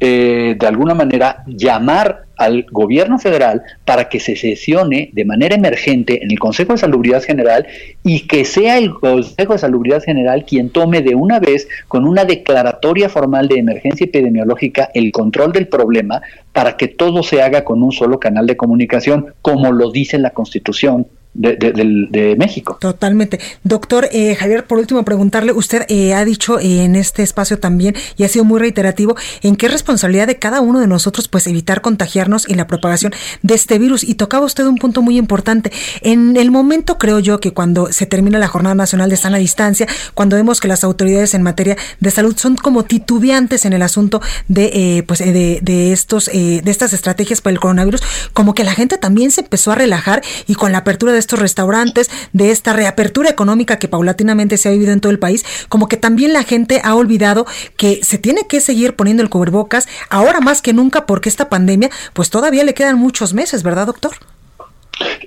eh, 0.00 0.56
de 0.58 0.66
alguna 0.66 0.94
manera 0.94 1.44
llamar 1.46 2.24
al 2.36 2.66
gobierno 2.70 3.18
federal 3.18 3.62
para 3.84 4.08
que 4.08 4.18
se 4.18 4.34
sesione 4.34 5.10
de 5.12 5.24
manera 5.24 5.54
emergente 5.54 6.24
en 6.24 6.30
el 6.30 6.38
Consejo 6.38 6.72
de 6.72 6.78
Salubridad 6.78 7.22
General 7.22 7.66
y 8.02 8.26
que 8.26 8.44
sea 8.44 8.78
el 8.78 8.94
Consejo 8.94 9.52
de 9.52 9.58
Salubridad 9.60 10.02
General 10.02 10.44
quien 10.44 10.70
tome 10.70 11.02
de 11.02 11.14
una 11.14 11.38
vez 11.38 11.68
con 11.88 12.06
una 12.06 12.24
declaratoria 12.24 13.08
formal 13.08 13.48
de 13.48 13.60
emergencia 13.60 14.04
epidemiológica 14.06 14.90
el 14.92 15.12
control 15.12 15.52
del 15.52 15.68
problema 15.68 16.20
para 16.52 16.76
que 16.76 16.88
todo 16.88 17.22
se 17.22 17.42
haga 17.42 17.64
con 17.64 17.82
un 17.82 17.92
solo 17.92 18.18
canal 18.18 18.46
de 18.46 18.56
comunicación, 18.56 19.34
como 19.40 19.72
lo 19.72 19.90
dice 19.90 20.18
la 20.18 20.30
Constitución 20.30 21.06
de, 21.34 22.36
México. 22.38 22.76
Totalmente. 22.80 23.40
Doctor 23.64 24.08
eh, 24.12 24.34
Javier, 24.34 24.66
por 24.66 24.78
último, 24.78 25.04
preguntarle, 25.04 25.52
usted 25.52 25.84
eh, 25.88 26.14
ha 26.14 26.24
dicho 26.24 26.58
en 26.60 26.96
este 26.96 27.22
espacio 27.22 27.58
también, 27.58 27.94
y 28.16 28.24
ha 28.24 28.28
sido 28.28 28.44
muy 28.44 28.60
reiterativo, 28.60 29.16
en 29.42 29.56
qué 29.56 29.68
responsabilidad 29.68 30.26
de 30.26 30.38
cada 30.38 30.60
uno 30.60 30.80
de 30.80 30.86
nosotros, 30.86 31.28
pues 31.28 31.46
evitar 31.46 31.80
contagiarnos 31.80 32.48
y 32.48 32.54
la 32.54 32.66
propagación 32.66 33.12
de 33.42 33.54
este 33.54 33.78
virus. 33.78 34.04
Y 34.04 34.14
tocaba 34.14 34.44
usted 34.44 34.66
un 34.66 34.76
punto 34.76 35.02
muy 35.02 35.16
importante. 35.16 35.72
En 36.02 36.36
el 36.36 36.50
momento, 36.50 36.98
creo 36.98 37.18
yo, 37.18 37.40
que 37.40 37.52
cuando 37.52 37.92
se 37.92 38.06
termina 38.06 38.38
la 38.38 38.48
Jornada 38.48 38.74
Nacional 38.74 39.08
de 39.08 39.16
Sana 39.16 39.38
Distancia, 39.38 39.86
cuando 40.14 40.36
vemos 40.36 40.60
que 40.60 40.68
las 40.68 40.84
autoridades 40.84 41.34
en 41.34 41.42
materia 41.42 41.76
de 42.00 42.10
salud 42.10 42.36
son 42.36 42.56
como 42.56 42.84
titubeantes 42.84 43.64
en 43.64 43.72
el 43.72 43.82
asunto 43.82 44.20
de, 44.48 44.70
eh, 44.74 45.02
pues, 45.04 45.20
de, 45.20 45.60
de, 45.62 45.92
estos, 45.92 46.26
de 46.26 46.62
estas 46.66 46.92
estrategias 46.92 47.40
para 47.40 47.52
el 47.52 47.60
coronavirus, 47.60 48.02
como 48.32 48.54
que 48.54 48.64
la 48.64 48.72
gente 48.74 48.98
también 48.98 49.30
se 49.30 49.42
empezó 49.42 49.72
a 49.72 49.74
relajar 49.74 50.22
y 50.46 50.54
con 50.54 50.72
la 50.72 50.78
apertura 50.78 51.12
de 51.12 51.21
estos 51.22 51.38
restaurantes, 51.38 52.10
de 52.32 52.50
esta 52.50 52.72
reapertura 52.72 53.30
económica 53.30 53.78
que 53.78 53.88
paulatinamente 53.88 54.56
se 54.56 54.68
ha 54.68 54.72
vivido 54.72 54.92
en 54.92 55.00
todo 55.00 55.12
el 55.12 55.18
país, 55.18 55.44
como 55.68 55.88
que 55.88 55.96
también 55.96 56.32
la 56.32 56.42
gente 56.42 56.80
ha 56.84 56.94
olvidado 56.94 57.46
que 57.76 58.00
se 58.02 58.18
tiene 58.18 58.46
que 58.46 58.60
seguir 58.60 58.94
poniendo 58.94 59.22
el 59.22 59.30
cubrebocas 59.30 59.88
ahora 60.10 60.40
más 60.40 60.60
que 60.62 60.72
nunca 60.72 61.06
porque 61.06 61.28
esta 61.28 61.48
pandemia 61.48 61.90
pues 62.12 62.30
todavía 62.30 62.64
le 62.64 62.74
quedan 62.74 62.98
muchos 62.98 63.32
meses, 63.34 63.62
¿verdad, 63.62 63.86
doctor? 63.86 64.12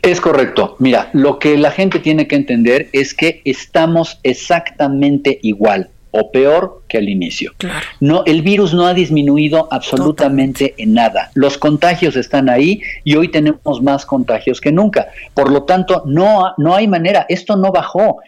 Es 0.02 0.22
correcto. 0.22 0.76
Mira, 0.80 1.10
lo 1.14 1.40
que 1.40 1.58
la 1.58 1.72
gente 1.72 2.00
tiene 2.00 2.28
que 2.28 2.36
entender 2.36 2.90
es 2.94 3.14
que 3.14 3.42
estamos 3.46 4.20
exactamente 4.24 5.40
igual 5.42 5.90
o 6.16 6.32
peor 6.32 6.84
que 6.88 6.98
al 6.98 7.10
inicio. 7.10 7.54
No, 8.00 8.24
el 8.26 8.42
virus 8.42 8.74
no 8.74 8.88
ha 8.88 8.94
disminuido 8.94 9.68
absolutamente 9.72 10.74
en 10.78 10.94
nada. 10.94 11.32
Los 11.34 11.58
contagios 11.58 12.16
están 12.16 12.50
ahí 12.50 12.82
y 13.04 13.16
hoy 13.16 13.30
tenemos 13.30 13.82
más 13.82 14.06
contagios 14.06 14.62
que 14.62 14.72
nunca. 14.72 15.08
Por 15.34 15.52
lo 15.52 15.64
tanto, 15.64 16.04
no, 16.06 16.54
no 16.58 16.76
hay 16.76 16.88
manera, 16.88 17.26
esto 17.30 17.56
no 17.56 17.72
bajó. 17.72 18.20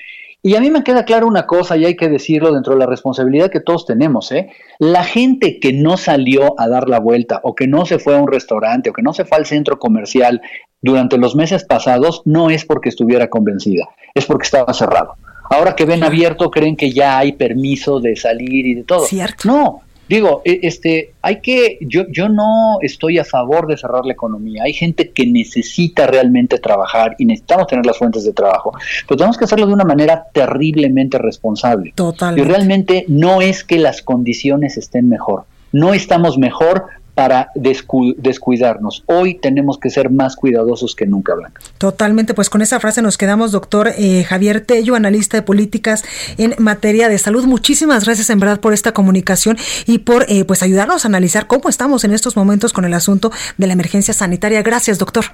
Y 0.43 0.55
a 0.55 0.61
mí 0.61 0.69
me 0.69 0.83
queda 0.83 1.03
claro 1.03 1.27
una 1.27 1.45
cosa, 1.45 1.75
y 1.75 1.83
hay 1.83 1.95
que 1.95 2.09
decirlo 2.09 2.53
dentro 2.53 2.73
de 2.73 2.79
la 2.79 2.85
responsabilidad 2.85 3.49
que 3.49 3.59
todos 3.59 3.85
tenemos, 3.85 4.31
¿eh? 4.31 4.49
La 4.77 5.03
gente 5.03 5.59
que 5.59 5.73
no 5.73 5.97
salió 5.97 6.53
a 6.57 6.69
dar 6.69 6.87
la 6.87 6.99
vuelta, 6.99 7.41
o 7.43 7.55
que 7.55 7.67
no 7.67 7.85
se 7.85 7.99
fue 7.99 8.15
a 8.15 8.21
un 8.21 8.31
restaurante, 8.31 8.91
o 8.91 8.93
que 8.93 9.01
no 9.01 9.13
se 9.13 9.25
fue 9.25 9.39
al 9.39 9.45
centro 9.45 9.79
comercial 9.79 10.41
durante 10.81 11.17
los 11.17 11.35
meses 11.35 11.65
pasados, 11.65 12.21
no 12.23 12.49
es 12.49 12.65
porque 12.65 12.89
estuviera 12.89 13.29
convencida, 13.29 13.89
es 14.13 14.25
porque 14.25 14.45
estaba 14.45 14.73
cerrado. 14.73 15.15
Ahora 15.49 15.75
que 15.75 15.85
ven 15.85 16.03
abierto, 16.03 16.49
creen 16.51 16.75
que 16.75 16.91
ya 16.91 17.17
hay 17.17 17.33
permiso 17.33 17.99
de 17.99 18.15
salir 18.15 18.65
y 18.65 18.73
de 18.75 18.83
todo. 18.83 19.05
Cierto. 19.05 19.47
No, 19.47 19.81
digo, 20.07 20.41
e, 20.45 20.59
este, 20.63 21.13
hay 21.21 21.41
que, 21.41 21.77
yo, 21.81 22.03
yo 22.09 22.29
no 22.29 22.77
estoy 22.81 23.19
a 23.19 23.25
favor 23.25 23.67
de 23.67 23.77
cerrar 23.77 24.05
la 24.05 24.13
economía. 24.13 24.63
Hay 24.63 24.73
gente 24.73 25.11
que 25.11 25.25
necesita 25.25 26.07
realmente 26.07 26.59
trabajar 26.59 27.15
y 27.17 27.25
necesitamos 27.25 27.67
tener 27.67 27.85
las 27.85 27.97
fuentes 27.97 28.23
de 28.23 28.33
trabajo, 28.33 28.73
pero 29.07 29.17
tenemos 29.17 29.37
que 29.37 29.45
hacerlo 29.45 29.67
de 29.67 29.73
una 29.73 29.85
manera 29.85 30.25
terriblemente 30.33 31.17
responsable. 31.17 31.93
Totalmente. 31.95 32.47
Y 32.47 32.51
realmente 32.51 33.05
no 33.07 33.41
es 33.41 33.63
que 33.63 33.77
las 33.77 34.01
condiciones 34.01 34.77
estén 34.77 35.09
mejor. 35.09 35.45
No 35.71 35.93
estamos 35.93 36.37
mejor 36.37 36.85
para 37.17 37.49
descuidarnos. 37.55 39.03
Hoy 39.07 39.39
tenemos 39.39 39.79
que 39.79 39.89
ser 39.89 40.11
más 40.11 40.35
cuidadosos 40.35 40.93
que 40.95 41.07
nunca, 41.07 41.33
Blanca. 41.33 41.59
Totalmente, 41.79 42.35
pues 42.35 42.47
con 42.47 42.61
esa 42.61 42.79
frase 42.79 43.01
nos 43.01 43.17
quedamos, 43.17 43.51
doctor 43.51 43.87
eh, 43.97 44.23
Javier 44.23 44.61
Tello, 44.61 44.93
analista 44.93 45.35
de 45.35 45.41
políticas 45.41 46.03
en 46.37 46.53
materia 46.59 47.09
de 47.09 47.17
salud. 47.17 47.43
Muchísimas 47.45 48.05
gracias 48.05 48.29
en 48.29 48.39
verdad 48.39 48.59
por 48.59 48.71
esta 48.71 48.91
comunicación 48.91 49.57
y 49.87 49.97
por 49.97 50.27
eh, 50.29 50.45
pues 50.45 50.61
ayudarnos 50.61 51.05
a 51.05 51.07
analizar 51.07 51.47
cómo 51.47 51.69
estamos 51.69 52.03
en 52.03 52.13
estos 52.13 52.35
momentos 52.35 52.71
con 52.71 52.85
el 52.85 52.93
asunto 52.93 53.31
de 53.57 53.65
la 53.65 53.73
emergencia 53.73 54.13
sanitaria. 54.13 54.61
Gracias, 54.61 54.99
doctor. 54.99 55.25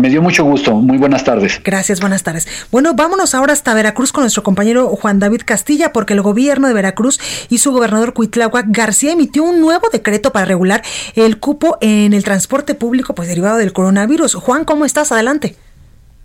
Me 0.00 0.08
dio 0.08 0.22
mucho 0.22 0.44
gusto. 0.44 0.76
Muy 0.76 0.96
buenas 0.96 1.24
tardes. 1.24 1.60
Gracias, 1.62 2.00
buenas 2.00 2.22
tardes. 2.22 2.48
Bueno, 2.72 2.94
vámonos 2.94 3.34
ahora 3.34 3.52
hasta 3.52 3.74
Veracruz 3.74 4.12
con 4.12 4.22
nuestro 4.22 4.42
compañero 4.42 4.88
Juan 4.88 5.18
David 5.18 5.42
Castilla, 5.44 5.92
porque 5.92 6.14
el 6.14 6.22
gobierno 6.22 6.68
de 6.68 6.72
Veracruz 6.72 7.20
y 7.50 7.58
su 7.58 7.70
gobernador 7.70 8.14
Cuitláhuac 8.14 8.64
García 8.68 9.12
emitió 9.12 9.44
un 9.44 9.60
nuevo 9.60 9.88
decreto 9.92 10.32
para 10.32 10.46
regular 10.46 10.80
el 11.16 11.38
cupo 11.38 11.76
en 11.82 12.14
el 12.14 12.24
transporte 12.24 12.74
público, 12.74 13.14
pues 13.14 13.28
derivado 13.28 13.58
del 13.58 13.74
coronavirus. 13.74 14.36
Juan, 14.36 14.64
¿cómo 14.64 14.86
estás? 14.86 15.12
Adelante. 15.12 15.56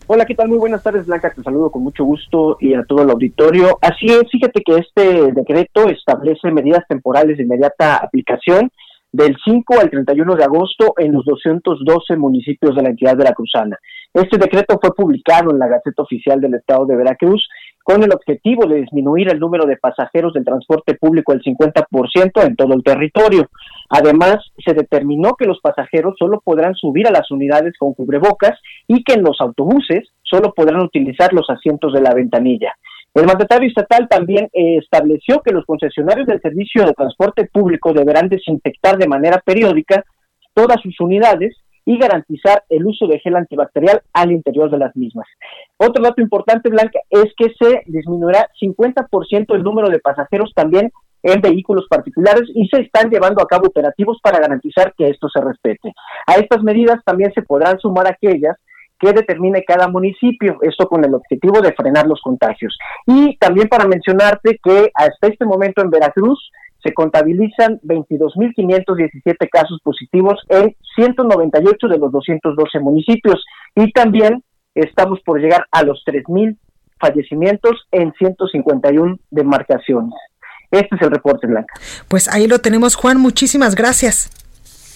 Hola, 0.08 0.26
¿qué 0.26 0.36
tal? 0.36 0.48
Muy 0.48 0.58
buenas 0.58 0.82
tardes, 0.82 1.06
Blanca. 1.06 1.34
Te 1.36 1.44
saludo 1.44 1.70
con 1.70 1.84
mucho 1.84 2.06
gusto 2.06 2.56
y 2.62 2.76
a 2.76 2.84
todo 2.84 3.02
el 3.02 3.10
auditorio. 3.10 3.78
Así 3.82 4.06
es, 4.06 4.24
fíjate 4.32 4.62
que 4.66 4.78
este 4.78 5.34
decreto 5.34 5.90
establece 5.90 6.50
medidas 6.50 6.86
temporales 6.88 7.36
de 7.36 7.44
inmediata 7.44 7.98
aplicación 7.98 8.72
del 9.16 9.38
5 9.46 9.80
al 9.80 9.90
31 9.90 10.36
de 10.36 10.44
agosto 10.44 10.94
en 10.98 11.14
los 11.14 11.24
212 11.24 12.18
municipios 12.18 12.76
de 12.76 12.82
la 12.82 12.90
entidad 12.90 13.16
veracruzana. 13.16 13.78
Este 14.14 14.38
decreto 14.38 14.78
fue 14.82 14.94
publicado 14.94 15.52
en 15.52 15.60
la 15.60 15.68
Gaceta 15.68 16.04
Oficial 16.04 16.42
del 16.42 16.56
Estado 16.56 16.86
de 16.86 16.98
Veracruz 16.98 17.48
con 17.84 18.04
el 18.04 18.12
objetivo 18.12 18.68
de 18.68 18.82
disminuir 18.82 19.30
el 19.30 19.40
número 19.40 19.66
de 19.66 19.78
pasajeros 19.78 20.34
del 20.34 20.44
transporte 20.44 20.96
público 20.96 21.32
al 21.32 21.42
50% 21.42 22.46
en 22.46 22.56
todo 22.58 22.74
el 22.74 22.84
territorio. 22.84 23.50
Además, 23.90 24.38
se 24.66 24.74
determinó 24.74 25.36
que 25.36 25.46
los 25.46 25.62
pasajeros 25.62 26.16
solo 26.20 26.42
podrán 26.44 26.76
subir 26.76 27.08
a 27.08 27.12
las 27.12 27.32
unidades 27.32 27.74
con 27.78 27.94
cubrebocas 27.94 28.60
y 28.88 29.04
que 29.04 29.14
en 29.14 29.24
los 29.24 29.40
autobuses 29.40 30.10
solo 30.24 30.54
podrán 30.54 30.82
utilizar 30.82 31.32
los 31.32 31.50
asientos 31.50 31.94
de 31.94 32.02
la 32.02 32.14
ventanilla. 32.14 32.74
El 33.16 33.26
mandatario 33.28 33.70
estatal 33.70 34.10
también 34.10 34.50
eh, 34.52 34.78
estableció 34.78 35.42
que 35.42 35.54
los 35.54 35.66
concesionarios 35.66 36.28
del 36.28 36.42
servicio 36.42 36.86
de 36.86 36.92
transporte 36.92 37.46
público 37.46 37.94
deberán 37.94 38.28
desinfectar 38.28 38.98
de 38.98 39.08
manera 39.08 39.42
periódica 39.44 40.04
todas 40.54 40.82
sus 40.82 41.00
unidades 41.00 41.56
y 41.86 41.98
garantizar 41.98 42.64
el 42.68 42.86
uso 42.86 43.08
de 43.08 43.20
gel 43.20 43.38
antibacterial 43.38 44.02
al 44.12 44.34
interior 44.34 44.70
de 44.70 44.80
las 44.80 44.94
mismas. 44.98 45.28
Otro 45.78 46.04
dato 46.04 46.22
importante, 46.22 46.70
Blanca, 46.70 47.00
es 47.10 47.32
que 47.38 47.54
se 47.58 47.84
disminuirá 47.86 48.50
50% 48.62 49.56
el 49.56 49.64
número 49.64 49.88
de 49.88 50.00
pasajeros 50.00 50.52
también 50.54 50.92
en 51.24 51.40
vehículos 51.40 51.86
particulares 51.90 52.44
y 52.54 52.68
se 52.68 52.82
están 52.82 53.10
llevando 53.10 53.42
a 53.42 53.48
cabo 53.48 53.68
operativos 53.68 54.20
para 54.22 54.40
garantizar 54.40 54.94
que 54.98 55.08
esto 55.08 55.30
se 55.30 55.40
respete. 55.40 55.94
A 56.28 56.36
estas 56.36 56.64
medidas 56.64 57.02
también 57.06 57.32
se 57.34 57.44
podrán 57.44 57.80
sumar 57.80 58.08
aquellas 58.08 58.58
que 59.00 59.14
determine 59.14 59.64
cada 59.64 59.88
municipio, 59.88 60.58
esto 60.62 60.88
con 60.88 61.04
el 61.04 61.14
objetivo 61.14 61.62
de 61.62 61.74
frenar 61.74 62.08
los 62.08 62.22
contagios. 62.22 62.78
Y 63.06 63.38
también 63.38 63.68
para 63.68 63.86
mencionarte 63.86 64.60
que 64.64 64.92
hasta 64.94 65.28
este 65.28 65.46
momento 65.46 65.82
en 65.82 65.90
Veracruz 65.90 66.40
se 66.84 66.94
contabilizan 66.94 67.80
22.517 67.82 69.50
casos 69.52 69.80
positivos 69.84 70.40
en 70.50 70.76
198 70.96 71.88
de 71.88 71.98
los 71.98 72.12
212 72.12 72.80
municipios 72.80 73.44
y 73.76 73.92
también 73.92 74.44
estamos 74.76 75.20
por 75.26 75.42
llegar 75.42 75.66
a 75.72 75.84
los 75.84 76.04
3.000 76.06 76.58
fallecimientos 77.00 77.88
en 77.92 78.14
151 78.14 79.18
demarcaciones. 79.32 80.14
Este 80.72 80.96
es 80.96 81.02
el 81.02 81.12
reporte, 81.12 81.48
Blanca. 81.48 81.74
Pues 82.08 82.28
ahí 82.28 82.48
lo 82.48 82.60
tenemos, 82.60 82.96
Juan. 82.96 83.20
Muchísimas 83.20 83.76
gracias. 83.76 84.45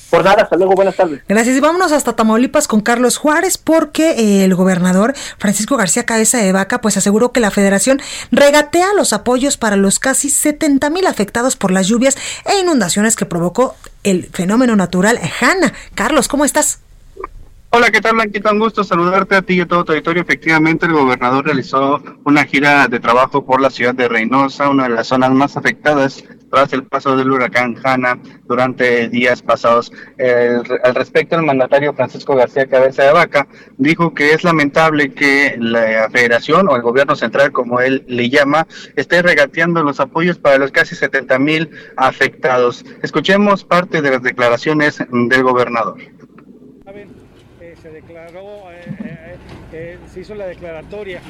Por 0.10 0.24
nada, 0.24 0.44
hasta 0.44 0.56
luego, 0.58 0.74
buenas 0.74 0.96
tardes. 0.96 1.22
Gracias. 1.28 1.56
Y 1.56 1.60
vámonos 1.60 1.92
hasta 1.92 2.16
Tamaulipas 2.16 2.68
con 2.68 2.82
Carlos 2.82 3.18
Juárez, 3.18 3.58
porque 3.58 4.12
eh, 4.12 4.44
el 4.46 4.56
gobernador 4.56 5.14
Francisco 5.38 5.78
García 5.78 6.06
Cabeza 6.06 6.40
de 6.40 6.52
Vaca, 6.52 6.82
pues 6.82 6.98
aseguró 6.98 7.32
que 7.32 7.40
la 7.40 7.52
federación 7.52 8.02
regatea 8.32 8.94
los 8.96 9.14
apoyos 9.14 9.58
para 9.58 9.76
los 9.76 10.00
casi 10.00 10.30
70 10.30 10.90
mil 10.90 11.06
afectados 11.06 11.56
por 11.56 11.72
las 11.72 11.88
lluvias 11.88 12.18
e 12.46 12.60
inundaciones 12.60 13.16
que 13.16 13.26
provocó 13.26 13.76
el 14.04 14.30
fenómeno 14.34 14.76
natural 14.76 15.20
Hanna. 15.42 15.74
Carlos, 15.94 16.28
¿cómo 16.28 16.46
estás? 16.46 16.80
Hola, 17.72 17.92
¿qué 17.92 18.02
tal, 18.02 18.16
Blanquita? 18.16 18.52
Un 18.52 18.58
gusto 18.58 18.84
saludarte 18.84 19.36
a 19.36 19.44
ti 19.44 19.54
y 19.54 19.62
a 19.62 19.68
todo 19.68 19.86
tu 19.86 19.92
auditorio. 19.92 20.24
Efectivamente, 20.24 20.88
el 20.88 20.94
gobernador 20.94 21.46
realizó 21.46 22.02
una 22.24 22.44
gira 22.46 22.88
de 22.88 23.00
trabajo 23.00 23.46
por 23.46 23.62
la 23.62 23.70
ciudad 23.70 23.94
de 23.94 24.08
Reynosa, 24.08 24.70
una 24.70 24.84
de 24.84 24.90
las 24.90 25.08
zonas 25.08 25.32
más 25.34 25.56
afectadas 25.56 26.24
tras 26.50 26.74
el 26.74 26.84
paso 26.84 27.16
del 27.16 27.32
huracán 27.32 27.76
Hanna 27.84 28.20
durante 28.46 29.10
días 29.10 29.42
pasados. 29.42 29.92
al 30.84 30.96
respecto, 30.96 31.36
el 31.36 31.44
mandatario 31.44 31.94
Francisco 31.94 32.36
García 32.36 32.68
Cabeza 32.68 33.04
de 33.04 33.14
Vaca 33.14 33.48
dijo 33.78 34.14
que 34.14 34.32
es 34.32 34.44
lamentable 34.44 35.14
que 35.14 35.56
la 35.60 36.10
federación 36.12 36.68
o 36.70 36.76
el 36.76 36.82
gobierno 36.82 37.16
central, 37.16 37.52
como 37.52 37.80
él 37.82 38.04
le 38.08 38.30
llama, 38.30 38.68
esté 38.96 39.22
regateando 39.22 39.84
los 39.84 40.00
apoyos 40.00 40.38
para 40.38 40.58
los 40.58 40.72
casi 40.72 40.96
70 40.96 41.40
mil 41.40 41.70
afectados. 41.98 42.86
Escuchemos 43.02 43.64
parte 43.64 44.02
de 44.02 44.12
las 44.12 44.24
declaraciones 44.24 45.04
del 45.10 45.44
gobernador 45.44 45.98
se 47.82 47.90
hizo 50.18 50.34
la 50.34 50.48
declaratoria 50.48 51.22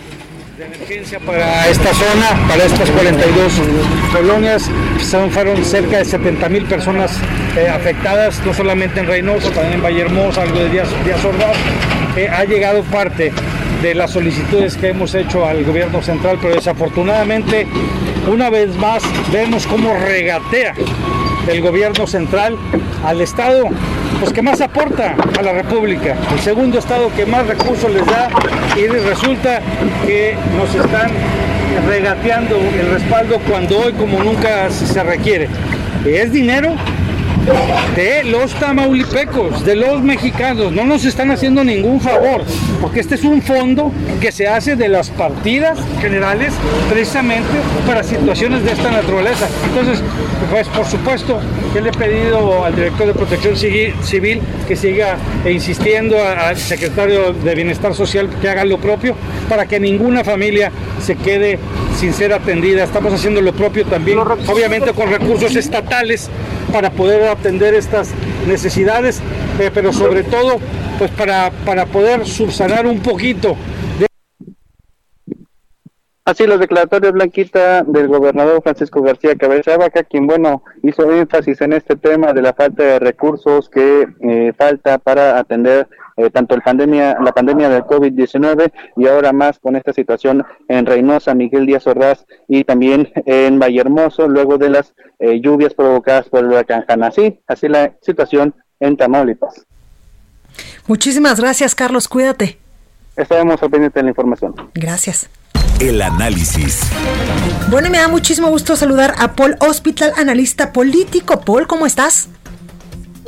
de 0.57 0.65
emergencia 0.65 1.19
para 1.19 1.67
esta 1.67 1.93
zona, 1.93 2.47
para 2.47 2.63
estas 2.63 2.89
42 2.89 3.53
colonias. 4.13 4.69
fueron 5.31 5.63
cerca 5.65 5.97
de 5.97 6.05
70 6.05 6.49
mil 6.49 6.65
personas 6.65 7.11
eh, 7.57 7.67
afectadas, 7.67 8.43
no 8.45 8.53
solamente 8.53 9.01
en 9.01 9.07
Reynosa, 9.07 9.51
también 9.51 9.73
en 9.73 9.83
Vallehermosa, 9.83 10.43
algo 10.43 10.59
de 10.59 10.69
Díaz, 10.69 10.87
Díaz 11.03 11.23
Ordaz. 11.25 11.57
Eh, 12.15 12.29
ha 12.29 12.45
llegado 12.45 12.81
parte 12.83 13.33
de 13.81 13.95
las 13.95 14.11
solicitudes 14.11 14.77
que 14.77 14.89
hemos 14.89 15.13
hecho 15.13 15.45
al 15.45 15.63
gobierno 15.65 16.01
central, 16.01 16.37
pero 16.41 16.55
desafortunadamente, 16.55 17.67
una 18.31 18.49
vez 18.49 18.75
más, 18.77 19.03
vemos 19.31 19.67
cómo 19.67 19.93
regatea 19.93 20.73
el 21.47 21.61
gobierno 21.61 22.07
central 22.07 22.57
al 23.03 23.21
Estado 23.21 23.69
pues 24.19 24.33
que 24.33 24.41
más 24.41 24.59
aporta 24.59 25.15
a 25.37 25.41
la 25.41 25.53
República, 25.53 26.15
el 26.33 26.39
segundo 26.39 26.79
estado 26.79 27.09
que 27.15 27.25
más 27.25 27.47
recursos 27.47 27.89
les 27.91 28.05
da 28.05 28.29
y 28.79 28.87
resulta 28.87 29.59
que 30.05 30.37
nos 30.57 30.73
están 30.73 31.11
regateando 31.85 32.55
el 32.57 32.91
respaldo 32.91 33.39
cuando 33.39 33.77
hoy 33.79 33.91
como 33.93 34.23
nunca 34.23 34.69
se 34.69 35.03
requiere. 35.03 35.49
Es 36.05 36.31
dinero 36.31 36.75
de 37.95 38.23
los 38.23 38.53
tamaulipecos, 38.55 39.65
de 39.65 39.75
los 39.75 40.01
mexicanos. 40.01 40.71
No 40.71 40.85
nos 40.85 41.05
están 41.05 41.31
haciendo 41.31 41.63
ningún 41.63 41.99
favor, 41.99 42.43
porque 42.81 42.99
este 42.99 43.15
es 43.15 43.23
un 43.23 43.41
fondo 43.41 43.91
que 44.21 44.31
se 44.31 44.47
hace 44.47 44.75
de 44.75 44.87
las 44.87 45.09
partidas 45.09 45.79
generales 46.01 46.53
precisamente 46.89 47.49
para 47.85 48.03
situaciones 48.03 48.63
de 48.63 48.71
esta 48.71 48.91
naturaleza. 48.91 49.47
Entonces, 49.65 50.03
pues 50.51 50.67
por 50.67 50.85
supuesto 50.85 51.39
que 51.73 51.81
le 51.81 51.89
he 51.89 51.93
pedido 51.93 52.65
al 52.65 52.75
director 52.75 53.07
de 53.07 53.13
Protección 53.13 53.55
Civil 53.55 54.41
que 54.67 54.75
siga 54.75 55.17
insistiendo 55.45 56.17
al 56.23 56.57
secretario 56.57 57.33
de 57.33 57.55
Bienestar 57.55 57.93
Social 57.93 58.29
que 58.41 58.49
haga 58.49 58.65
lo 58.65 58.79
propio 58.79 59.15
para 59.47 59.65
que 59.65 59.79
ninguna 59.79 60.23
familia 60.23 60.71
se 61.03 61.15
quede 61.15 61.59
sin 61.97 62.13
ser 62.13 62.33
atendida. 62.33 62.83
Estamos 62.83 63.13
haciendo 63.13 63.41
lo 63.41 63.53
propio 63.53 63.85
también, 63.85 64.19
obviamente 64.19 64.93
con 64.93 65.09
recursos 65.09 65.55
estatales 65.55 66.29
para 66.71 66.89
poder 66.91 67.27
atender 67.27 67.73
estas 67.73 68.13
necesidades, 68.47 69.21
eh, 69.59 69.71
pero 69.73 69.91
sobre 69.93 70.23
todo 70.23 70.59
pues 70.97 71.11
para, 71.11 71.51
para 71.65 71.85
poder 71.85 72.25
subsanar 72.25 72.85
un 72.85 73.01
poquito 73.01 73.55
Así 76.29 76.45
los 76.45 76.59
declaratorios 76.59 77.13
Blanquita 77.13 77.81
del 77.81 78.07
gobernador 78.07 78.61
Francisco 78.61 79.01
García 79.01 79.33
Cabeza 79.35 79.77
Vaca, 79.77 80.03
quien 80.03 80.27
bueno 80.27 80.61
hizo 80.83 81.11
énfasis 81.11 81.59
en 81.61 81.73
este 81.73 81.95
tema 81.95 82.33
de 82.33 82.43
la 82.43 82.53
falta 82.53 82.83
de 82.83 82.99
recursos 82.99 83.67
que 83.67 84.07
eh, 84.21 84.53
falta 84.55 84.99
para 84.99 85.39
atender 85.39 85.87
eh, 86.19 86.29
tanto 86.29 86.53
el 86.53 86.61
pandemia, 86.61 87.17
la 87.23 87.31
pandemia 87.31 87.69
del 87.69 87.83
COVID-19 87.83 88.73
y 88.97 89.07
ahora 89.07 89.31
más 89.31 89.57
con 89.57 89.77
esta 89.77 89.93
situación 89.93 90.45
en 90.67 90.85
Reynosa, 90.85 91.33
Miguel 91.33 91.65
Díaz 91.65 91.87
Ordaz 91.87 92.25
y 92.49 92.65
también 92.65 93.09
en 93.25 93.57
Vallehermoso, 93.57 94.27
luego 94.27 94.57
de 94.57 94.69
las 94.69 94.93
eh, 95.19 95.39
lluvias 95.39 95.73
provocadas 95.73 96.27
por 96.27 96.41
el 96.41 96.47
huracán 96.47 96.83
Así, 97.03 97.39
así 97.47 97.69
la 97.69 97.93
situación 98.01 98.53
en 98.81 98.97
Tamaulipas. 98.97 99.65
Muchísimas 100.87 101.39
gracias, 101.39 101.73
Carlos. 101.73 102.09
Cuídate. 102.09 102.57
Estaremos 103.15 103.61
pendientes 103.61 103.93
de 103.93 104.03
la 104.03 104.09
información. 104.09 104.55
Gracias. 104.73 105.29
El 105.79 106.01
análisis. 106.01 106.81
Bueno, 107.69 107.87
y 107.87 107.91
me 107.91 107.99
da 107.99 108.09
muchísimo 108.09 108.49
gusto 108.49 108.75
saludar 108.75 109.13
a 109.19 109.35
Paul 109.35 109.55
Hospital, 109.61 110.11
analista 110.17 110.73
político. 110.73 111.39
Paul, 111.39 111.65
¿cómo 111.67 111.85
estás? 111.85 112.27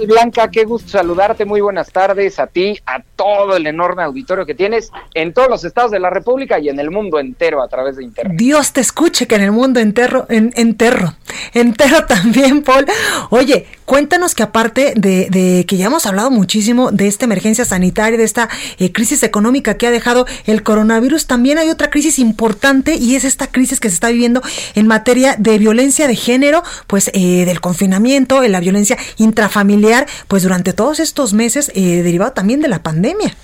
Blanca, 0.06 0.50
qué 0.50 0.66
gusto 0.66 0.90
saludarte. 0.90 1.46
Muy 1.46 1.62
buenas 1.62 1.92
tardes 1.92 2.40
a 2.40 2.48
ti, 2.48 2.78
a 2.86 3.02
todo 3.16 3.56
el 3.56 3.68
enorme 3.68 4.04
auditorio 4.04 4.46
que 4.46 4.56
tienes 4.56 4.92
en 5.14 5.34
todos 5.34 5.50
los 5.50 5.64
estados 5.64 5.92
de 5.92 6.00
la 6.00 6.10
República 6.10 6.60
y 6.60 6.70
en 6.70 6.80
el 6.80 6.92
mundo 6.92 7.20
entero 7.20 7.62
a 7.62 7.68
través 7.68 7.98
de 7.98 8.04
Internet. 8.04 8.38
Dios 8.38 8.74
te 8.74 8.82
escuche 8.82 9.28
que 9.28 9.36
en 9.36 9.42
el 9.42 9.52
mundo 9.52 9.80
entero, 9.80 10.26
en, 10.30 10.52
entero, 10.56 11.14
entero 11.54 12.06
también, 12.08 12.64
Paul. 12.64 12.86
Oye, 13.30 13.68
cuéntanos 13.92 14.36
que 14.36 14.44
aparte 14.44 14.94
de, 14.96 15.66
que 15.68 15.76
ya 15.76 15.88
hemos 15.88 16.06
hablado 16.06 16.32
muchísimo 16.32 16.94
de 16.94 17.10
esta 17.10 17.26
emergencia 17.26 17.66
sanitaria, 17.66 18.18
de 18.18 18.24
esta 18.24 18.48
eh, 18.80 18.94
crisis 18.94 19.22
económica 19.22 19.74
que 19.74 19.86
ha 19.86 19.92
dejado 19.92 20.26
el 20.46 20.64
coronavirus, 20.64 21.28
también 21.28 21.58
hay 21.58 21.70
otra 21.70 21.90
crisis 21.90 22.18
importante 22.18 22.96
y 22.96 23.16
es 23.16 23.26
esta 23.26 23.48
crisis 23.48 23.82
que 23.82 23.90
se 23.90 23.96
está 23.96 24.08
viviendo 24.08 24.42
en 24.76 24.88
materia 24.88 25.36
de 25.38 25.58
violencia 25.58 26.08
de 26.08 26.16
género, 26.16 26.64
pues 26.88 27.12
eh, 27.14 27.44
del 27.44 27.60
confinamiento, 27.60 28.44
en 28.44 28.54
la 28.54 28.62
violencia 28.62 28.98
intrafamiliar, 29.18 30.08
pues 30.30 30.44
durante 30.44 30.72
todos 30.72 31.02
estos 31.02 31.34
meses, 31.34 31.70
eh, 31.76 32.02
derivado 32.02 32.32
también 32.32 32.62
de 32.62 32.70
la 32.70 32.82
pandemia. 32.82 33.36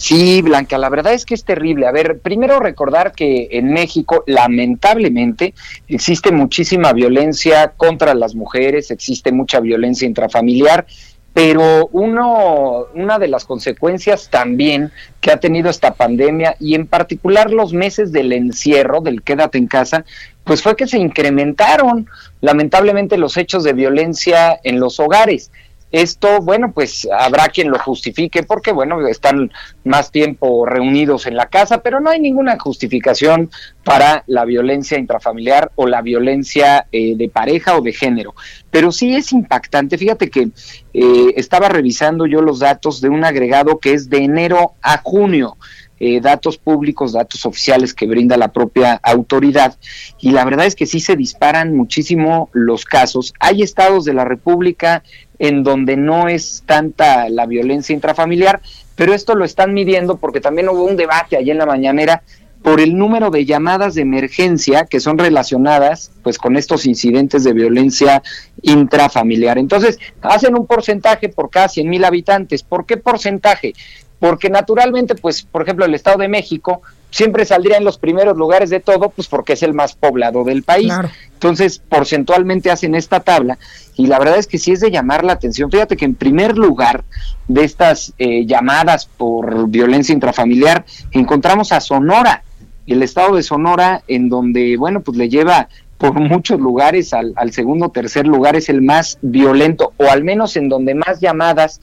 Sí, 0.00 0.40
Blanca, 0.40 0.78
la 0.78 0.88
verdad 0.88 1.12
es 1.12 1.26
que 1.26 1.34
es 1.34 1.44
terrible. 1.44 1.86
A 1.86 1.92
ver, 1.92 2.20
primero 2.20 2.58
recordar 2.58 3.12
que 3.12 3.48
en 3.50 3.70
México, 3.70 4.24
lamentablemente, 4.26 5.52
existe 5.88 6.32
muchísima 6.32 6.94
violencia 6.94 7.74
contra 7.76 8.14
las 8.14 8.34
mujeres, 8.34 8.90
existe 8.90 9.30
mucha 9.30 9.60
violencia 9.60 10.08
intrafamiliar, 10.08 10.86
pero 11.34 11.90
uno, 11.92 12.86
una 12.94 13.18
de 13.18 13.28
las 13.28 13.44
consecuencias 13.44 14.30
también 14.30 14.90
que 15.20 15.32
ha 15.32 15.36
tenido 15.36 15.68
esta 15.68 15.92
pandemia 15.92 16.56
y 16.58 16.76
en 16.76 16.86
particular 16.86 17.50
los 17.50 17.74
meses 17.74 18.10
del 18.10 18.32
encierro, 18.32 19.02
del 19.02 19.20
quédate 19.20 19.58
en 19.58 19.66
casa, 19.66 20.06
pues 20.44 20.62
fue 20.62 20.76
que 20.76 20.86
se 20.86 20.96
incrementaron 20.96 22.08
lamentablemente 22.40 23.18
los 23.18 23.36
hechos 23.36 23.64
de 23.64 23.74
violencia 23.74 24.58
en 24.64 24.80
los 24.80 24.98
hogares. 24.98 25.50
Esto, 25.92 26.40
bueno, 26.40 26.72
pues 26.72 27.08
habrá 27.12 27.48
quien 27.48 27.70
lo 27.70 27.78
justifique 27.78 28.42
porque, 28.42 28.72
bueno, 28.72 29.06
están 29.06 29.50
más 29.84 30.10
tiempo 30.10 30.64
reunidos 30.66 31.26
en 31.26 31.36
la 31.36 31.48
casa, 31.48 31.82
pero 31.82 32.00
no 32.00 32.10
hay 32.10 32.20
ninguna 32.20 32.58
justificación 32.58 33.50
para 33.82 34.22
la 34.26 34.44
violencia 34.44 34.98
intrafamiliar 34.98 35.72
o 35.74 35.86
la 35.86 36.02
violencia 36.02 36.86
eh, 36.92 37.16
de 37.16 37.28
pareja 37.28 37.76
o 37.76 37.80
de 37.80 37.92
género. 37.92 38.34
Pero 38.70 38.92
sí 38.92 39.14
es 39.14 39.32
impactante. 39.32 39.98
Fíjate 39.98 40.30
que 40.30 40.50
eh, 40.94 41.34
estaba 41.36 41.68
revisando 41.68 42.26
yo 42.26 42.40
los 42.40 42.60
datos 42.60 43.00
de 43.00 43.08
un 43.08 43.24
agregado 43.24 43.78
que 43.78 43.92
es 43.92 44.08
de 44.08 44.18
enero 44.18 44.74
a 44.82 44.98
junio. 44.98 45.56
Eh, 46.02 46.22
datos 46.22 46.56
públicos, 46.56 47.12
datos 47.12 47.44
oficiales 47.44 47.92
que 47.92 48.06
brinda 48.06 48.38
la 48.38 48.48
propia 48.48 48.98
autoridad. 49.02 49.76
Y 50.18 50.30
la 50.30 50.46
verdad 50.46 50.64
es 50.64 50.74
que 50.74 50.86
sí 50.86 50.98
se 50.98 51.14
disparan 51.14 51.76
muchísimo 51.76 52.48
los 52.54 52.86
casos. 52.86 53.34
Hay 53.38 53.60
estados 53.60 54.06
de 54.06 54.14
la 54.14 54.24
República 54.24 55.02
en 55.38 55.62
donde 55.62 55.98
no 55.98 56.28
es 56.28 56.62
tanta 56.64 57.28
la 57.28 57.44
violencia 57.44 57.92
intrafamiliar, 57.92 58.62
pero 58.96 59.12
esto 59.12 59.34
lo 59.34 59.44
están 59.44 59.74
midiendo 59.74 60.16
porque 60.16 60.40
también 60.40 60.70
hubo 60.70 60.84
un 60.84 60.96
debate 60.96 61.36
allí 61.36 61.50
en 61.50 61.58
la 61.58 61.66
mañanera 61.66 62.22
por 62.62 62.80
el 62.80 62.96
número 62.96 63.28
de 63.30 63.44
llamadas 63.44 63.94
de 63.94 64.00
emergencia 64.00 64.86
que 64.86 65.00
son 65.00 65.18
relacionadas 65.18 66.12
pues 66.22 66.38
con 66.38 66.56
estos 66.56 66.86
incidentes 66.86 67.44
de 67.44 67.52
violencia 67.52 68.22
intrafamiliar. 68.62 69.58
Entonces, 69.58 69.98
hacen 70.22 70.56
un 70.56 70.66
porcentaje 70.66 71.28
por 71.28 71.50
cada 71.50 71.68
100 71.68 71.88
mil 71.90 72.04
habitantes. 72.04 72.62
¿Por 72.62 72.86
qué 72.86 72.96
porcentaje? 72.96 73.74
Porque 74.20 74.50
naturalmente, 74.50 75.16
pues, 75.16 75.42
por 75.42 75.62
ejemplo, 75.62 75.84
el 75.84 75.94
Estado 75.94 76.18
de 76.18 76.28
México 76.28 76.82
siempre 77.10 77.44
saldría 77.44 77.76
en 77.76 77.84
los 77.84 77.98
primeros 77.98 78.36
lugares 78.36 78.70
de 78.70 78.80
todo, 78.80 79.10
pues 79.10 79.26
porque 79.26 79.54
es 79.54 79.62
el 79.62 79.74
más 79.74 79.94
poblado 79.94 80.44
del 80.44 80.62
país. 80.62 80.92
Entonces, 81.32 81.80
porcentualmente 81.88 82.70
hacen 82.70 82.94
esta 82.94 83.20
tabla 83.20 83.58
y 83.96 84.06
la 84.06 84.18
verdad 84.18 84.38
es 84.38 84.46
que 84.46 84.58
sí 84.58 84.72
es 84.72 84.80
de 84.80 84.90
llamar 84.90 85.24
la 85.24 85.32
atención. 85.32 85.70
Fíjate 85.70 85.96
que 85.96 86.04
en 86.04 86.14
primer 86.14 86.56
lugar 86.56 87.02
de 87.48 87.64
estas 87.64 88.12
eh, 88.18 88.46
llamadas 88.46 89.06
por 89.06 89.68
violencia 89.68 90.12
intrafamiliar 90.12 90.84
encontramos 91.10 91.72
a 91.72 91.80
Sonora, 91.80 92.44
el 92.86 93.02
estado 93.02 93.36
de 93.36 93.42
Sonora, 93.42 94.02
en 94.06 94.28
donde, 94.28 94.76
bueno, 94.76 95.00
pues 95.00 95.16
le 95.16 95.28
lleva 95.28 95.68
por 95.98 96.14
muchos 96.18 96.58
lugares 96.58 97.12
al, 97.12 97.34
al 97.36 97.52
segundo 97.52 97.86
o 97.86 97.90
tercer 97.90 98.26
lugar, 98.26 98.56
es 98.56 98.68
el 98.70 98.80
más 98.80 99.18
violento, 99.20 99.92
o 99.98 100.08
al 100.08 100.24
menos 100.24 100.56
en 100.56 100.68
donde 100.68 100.94
más 100.94 101.20
llamadas 101.20 101.80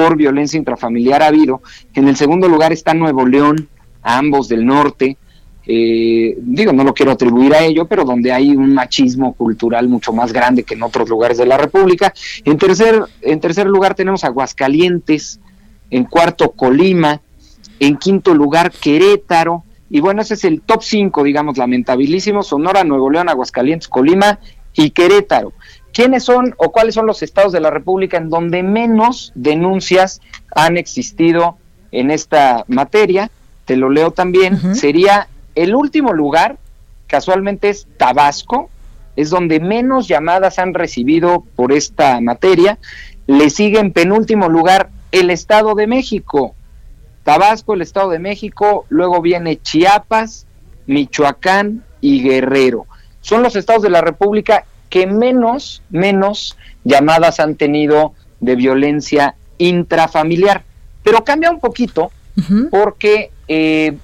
por 0.00 0.16
violencia 0.16 0.56
intrafamiliar 0.56 1.22
ha 1.22 1.26
habido. 1.26 1.60
En 1.94 2.08
el 2.08 2.16
segundo 2.16 2.48
lugar 2.48 2.72
está 2.72 2.94
Nuevo 2.94 3.26
León, 3.26 3.68
ambos 4.02 4.48
del 4.48 4.64
norte, 4.64 5.18
eh, 5.66 6.38
digo, 6.40 6.72
no 6.72 6.84
lo 6.84 6.94
quiero 6.94 7.12
atribuir 7.12 7.52
a 7.54 7.62
ello, 7.62 7.84
pero 7.84 8.04
donde 8.04 8.32
hay 8.32 8.56
un 8.56 8.72
machismo 8.72 9.34
cultural 9.34 9.88
mucho 9.88 10.12
más 10.14 10.32
grande 10.32 10.62
que 10.62 10.72
en 10.72 10.82
otros 10.82 11.10
lugares 11.10 11.36
de 11.36 11.44
la 11.44 11.58
República. 11.58 12.14
En 12.46 12.56
tercer, 12.56 13.04
en 13.20 13.40
tercer 13.40 13.66
lugar 13.66 13.94
tenemos 13.94 14.24
Aguascalientes, 14.24 15.38
en 15.90 16.04
cuarto 16.04 16.52
Colima, 16.52 17.20
en 17.78 17.98
quinto 17.98 18.34
lugar 18.34 18.72
Querétaro, 18.72 19.64
y 19.90 20.00
bueno, 20.00 20.22
ese 20.22 20.34
es 20.34 20.44
el 20.44 20.62
top 20.62 20.82
5, 20.82 21.22
digamos, 21.24 21.58
lamentabilísimo, 21.58 22.42
Sonora, 22.42 22.84
Nuevo 22.84 23.10
León, 23.10 23.28
Aguascalientes, 23.28 23.88
Colima 23.88 24.38
y 24.72 24.90
Querétaro. 24.90 25.52
¿Quiénes 25.92 26.24
son 26.24 26.54
o 26.56 26.70
cuáles 26.72 26.94
son 26.94 27.06
los 27.06 27.22
estados 27.22 27.52
de 27.52 27.60
la 27.60 27.70
República 27.70 28.16
en 28.16 28.30
donde 28.30 28.62
menos 28.62 29.32
denuncias 29.34 30.20
han 30.54 30.76
existido 30.76 31.56
en 31.90 32.10
esta 32.10 32.64
materia? 32.68 33.30
te 33.70 33.76
lo 33.76 33.88
leo 33.88 34.10
también, 34.10 34.74
sería 34.74 35.28
el 35.54 35.76
último 35.76 36.12
lugar, 36.12 36.58
casualmente 37.06 37.68
es 37.68 37.86
Tabasco, 37.98 38.68
es 39.14 39.30
donde 39.30 39.60
menos 39.60 40.08
llamadas 40.08 40.58
han 40.58 40.74
recibido 40.74 41.44
por 41.54 41.70
esta 41.70 42.20
materia. 42.20 42.78
Le 43.28 43.48
sigue 43.48 43.78
en 43.78 43.92
penúltimo 43.92 44.48
lugar 44.48 44.90
el 45.12 45.30
Estado 45.30 45.76
de 45.76 45.86
México. 45.86 46.56
Tabasco, 47.22 47.74
el 47.74 47.82
Estado 47.82 48.10
de 48.10 48.18
México, 48.18 48.86
luego 48.88 49.22
viene 49.22 49.60
Chiapas, 49.62 50.48
Michoacán 50.88 51.84
y 52.00 52.24
Guerrero. 52.24 52.86
Son 53.20 53.40
los 53.40 53.54
estados 53.54 53.82
de 53.82 53.90
la 53.90 54.00
República 54.00 54.64
que 54.90 55.06
menos, 55.06 55.82
menos 55.88 56.58
llamadas 56.84 57.40
han 57.40 57.54
tenido 57.54 58.12
de 58.40 58.56
violencia 58.56 59.36
intrafamiliar. 59.58 60.64
Pero 61.02 61.24
cambia 61.24 61.50
un 61.50 61.60
poquito 61.60 62.10
porque 62.70 63.30
eh, 63.48 63.96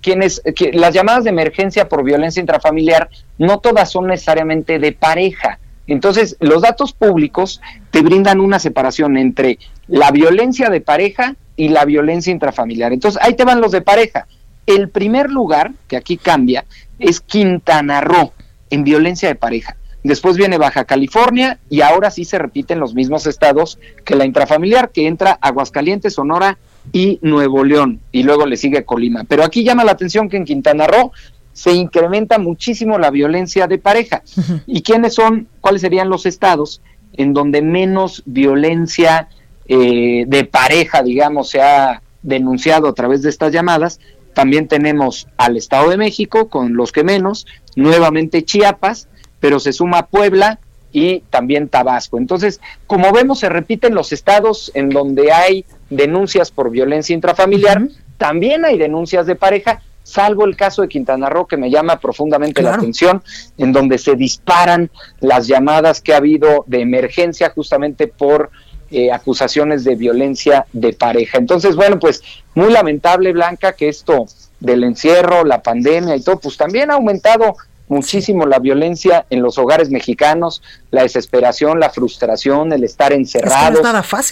quienes 0.00 0.42
que, 0.56 0.72
las 0.72 0.94
llamadas 0.94 1.24
de 1.24 1.30
emergencia 1.30 1.88
por 1.88 2.02
violencia 2.02 2.40
intrafamiliar 2.40 3.08
no 3.38 3.58
todas 3.58 3.90
son 3.90 4.06
necesariamente 4.06 4.78
de 4.78 4.92
pareja. 4.92 5.58
Entonces, 5.86 6.36
los 6.40 6.62
datos 6.62 6.92
públicos 6.92 7.60
te 7.90 8.02
brindan 8.02 8.40
una 8.40 8.58
separación 8.58 9.16
entre 9.16 9.58
la 9.88 10.10
violencia 10.10 10.70
de 10.70 10.80
pareja 10.80 11.34
y 11.56 11.68
la 11.68 11.84
violencia 11.84 12.30
intrafamiliar. 12.30 12.92
Entonces, 12.92 13.20
ahí 13.22 13.34
te 13.34 13.44
van 13.44 13.60
los 13.60 13.72
de 13.72 13.82
pareja. 13.82 14.26
El 14.64 14.88
primer 14.88 15.30
lugar, 15.30 15.72
que 15.88 15.96
aquí 15.96 16.16
cambia, 16.16 16.64
es 16.98 17.20
Quintana 17.20 18.00
Roo, 18.00 18.32
en 18.70 18.84
violencia 18.84 19.28
de 19.28 19.34
pareja. 19.34 19.76
Después 20.02 20.36
viene 20.36 20.58
Baja 20.58 20.84
California 20.84 21.60
y 21.70 21.80
ahora 21.80 22.10
sí 22.10 22.24
se 22.24 22.38
repiten 22.38 22.80
los 22.80 22.94
mismos 22.94 23.26
estados 23.26 23.78
que 24.04 24.16
la 24.16 24.24
intrafamiliar, 24.24 24.90
que 24.90 25.06
entra 25.06 25.38
Aguascalientes, 25.40 26.14
Sonora 26.14 26.58
y 26.92 27.20
Nuevo 27.22 27.62
León, 27.62 28.00
y 28.10 28.24
luego 28.24 28.46
le 28.46 28.56
sigue 28.56 28.84
Colima. 28.84 29.24
Pero 29.24 29.44
aquí 29.44 29.62
llama 29.62 29.84
la 29.84 29.92
atención 29.92 30.28
que 30.28 30.36
en 30.36 30.44
Quintana 30.44 30.88
Roo 30.88 31.12
se 31.52 31.72
incrementa 31.72 32.38
muchísimo 32.38 32.98
la 32.98 33.10
violencia 33.10 33.66
de 33.66 33.78
pareja. 33.78 34.22
¿Y 34.66 34.82
quiénes 34.82 35.14
son, 35.14 35.48
cuáles 35.60 35.82
serían 35.82 36.08
los 36.08 36.26
estados 36.26 36.82
en 37.12 37.34
donde 37.34 37.62
menos 37.62 38.22
violencia 38.26 39.28
eh, 39.68 40.24
de 40.26 40.44
pareja, 40.44 41.02
digamos, 41.02 41.50
se 41.50 41.60
ha 41.60 42.02
denunciado 42.22 42.88
a 42.88 42.94
través 42.94 43.22
de 43.22 43.28
estas 43.28 43.52
llamadas? 43.52 44.00
También 44.34 44.66
tenemos 44.66 45.28
al 45.36 45.56
Estado 45.56 45.90
de 45.90 45.98
México 45.98 46.48
con 46.48 46.74
los 46.74 46.90
que 46.90 47.04
menos, 47.04 47.46
nuevamente 47.76 48.44
Chiapas, 48.44 49.08
pero 49.42 49.58
se 49.58 49.72
suma 49.72 50.06
Puebla 50.06 50.60
y 50.92 51.20
también 51.30 51.68
Tabasco. 51.68 52.16
Entonces, 52.16 52.60
como 52.86 53.10
vemos, 53.12 53.40
se 53.40 53.48
repiten 53.48 53.92
los 53.92 54.12
estados 54.12 54.70
en 54.74 54.88
donde 54.88 55.32
hay 55.32 55.64
denuncias 55.90 56.52
por 56.52 56.70
violencia 56.70 57.12
intrafamiliar, 57.12 57.88
también 58.18 58.64
hay 58.64 58.78
denuncias 58.78 59.26
de 59.26 59.34
pareja, 59.34 59.82
salvo 60.04 60.44
el 60.44 60.54
caso 60.54 60.82
de 60.82 60.88
Quintana 60.88 61.28
Roo, 61.28 61.48
que 61.48 61.56
me 61.56 61.70
llama 61.70 61.98
profundamente 61.98 62.62
la 62.62 62.74
atención, 62.74 63.20
en 63.58 63.72
donde 63.72 63.98
se 63.98 64.14
disparan 64.14 64.90
las 65.18 65.48
llamadas 65.48 66.00
que 66.00 66.14
ha 66.14 66.18
habido 66.18 66.62
de 66.68 66.82
emergencia 66.82 67.50
justamente 67.50 68.06
por 68.06 68.52
eh, 68.92 69.10
acusaciones 69.10 69.82
de 69.82 69.96
violencia 69.96 70.66
de 70.72 70.92
pareja. 70.92 71.38
Entonces, 71.38 71.74
bueno, 71.74 71.98
pues 71.98 72.22
muy 72.54 72.70
lamentable, 72.70 73.32
Blanca, 73.32 73.72
que 73.72 73.88
esto 73.88 74.26
del 74.60 74.84
encierro, 74.84 75.44
la 75.44 75.62
pandemia 75.62 76.14
y 76.14 76.22
todo, 76.22 76.38
pues 76.38 76.56
también 76.56 76.92
ha 76.92 76.94
aumentado 76.94 77.56
muchísimo 77.88 78.46
la 78.46 78.58
violencia 78.58 79.26
en 79.30 79.42
los 79.42 79.58
hogares 79.58 79.90
mexicanos, 79.90 80.62
la 80.90 81.02
desesperación, 81.02 81.80
la 81.80 81.90
frustración, 81.90 82.72
el 82.72 82.84
estar 82.84 83.12
encerrados, 83.12 83.82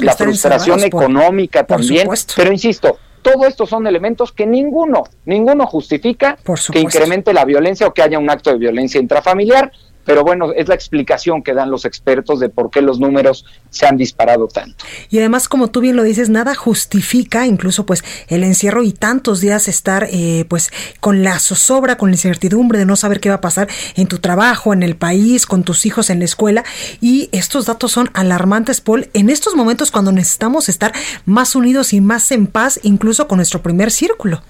la 0.00 0.16
frustración 0.16 0.84
económica 0.84 1.64
también. 1.66 2.08
Pero 2.36 2.52
insisto, 2.52 2.98
todo 3.22 3.46
esto 3.46 3.66
son 3.66 3.86
elementos 3.86 4.32
que 4.32 4.46
ninguno, 4.46 5.04
ninguno 5.24 5.66
justifica 5.66 6.38
que 6.72 6.80
incremente 6.80 7.32
la 7.32 7.44
violencia 7.44 7.86
o 7.86 7.94
que 7.94 8.02
haya 8.02 8.18
un 8.18 8.30
acto 8.30 8.50
de 8.50 8.58
violencia 8.58 9.00
intrafamiliar 9.00 9.72
pero 10.10 10.24
bueno, 10.24 10.50
es 10.56 10.66
la 10.66 10.74
explicación 10.74 11.40
que 11.40 11.54
dan 11.54 11.70
los 11.70 11.84
expertos 11.84 12.40
de 12.40 12.48
por 12.48 12.68
qué 12.68 12.82
los 12.82 12.98
números 12.98 13.46
se 13.70 13.86
han 13.86 13.96
disparado 13.96 14.48
tanto. 14.48 14.84
Y 15.08 15.20
además, 15.20 15.48
como 15.48 15.68
tú 15.68 15.80
bien 15.80 15.94
lo 15.94 16.02
dices, 16.02 16.28
nada 16.30 16.56
justifica 16.56 17.46
incluso 17.46 17.86
pues 17.86 18.02
el 18.26 18.42
encierro 18.42 18.82
y 18.82 18.90
tantos 18.90 19.40
días 19.40 19.68
estar 19.68 20.08
eh, 20.10 20.46
pues 20.48 20.72
con 20.98 21.22
la 21.22 21.38
zozobra, 21.38 21.96
con 21.96 22.10
la 22.10 22.16
incertidumbre 22.16 22.76
de 22.80 22.86
no 22.86 22.96
saber 22.96 23.20
qué 23.20 23.28
va 23.28 23.36
a 23.36 23.40
pasar 23.40 23.68
en 23.94 24.08
tu 24.08 24.18
trabajo, 24.18 24.72
en 24.72 24.82
el 24.82 24.96
país, 24.96 25.46
con 25.46 25.62
tus 25.62 25.86
hijos 25.86 26.10
en 26.10 26.18
la 26.18 26.24
escuela. 26.24 26.64
Y 27.00 27.28
estos 27.30 27.66
datos 27.66 27.92
son 27.92 28.10
alarmantes, 28.12 28.80
Paul, 28.80 29.08
en 29.14 29.30
estos 29.30 29.54
momentos 29.54 29.92
cuando 29.92 30.10
necesitamos 30.10 30.68
estar 30.68 30.92
más 31.24 31.54
unidos 31.54 31.92
y 31.92 32.00
más 32.00 32.32
en 32.32 32.48
paz, 32.48 32.80
incluso 32.82 33.28
con 33.28 33.36
nuestro 33.36 33.62
primer 33.62 33.92
círculo. 33.92 34.42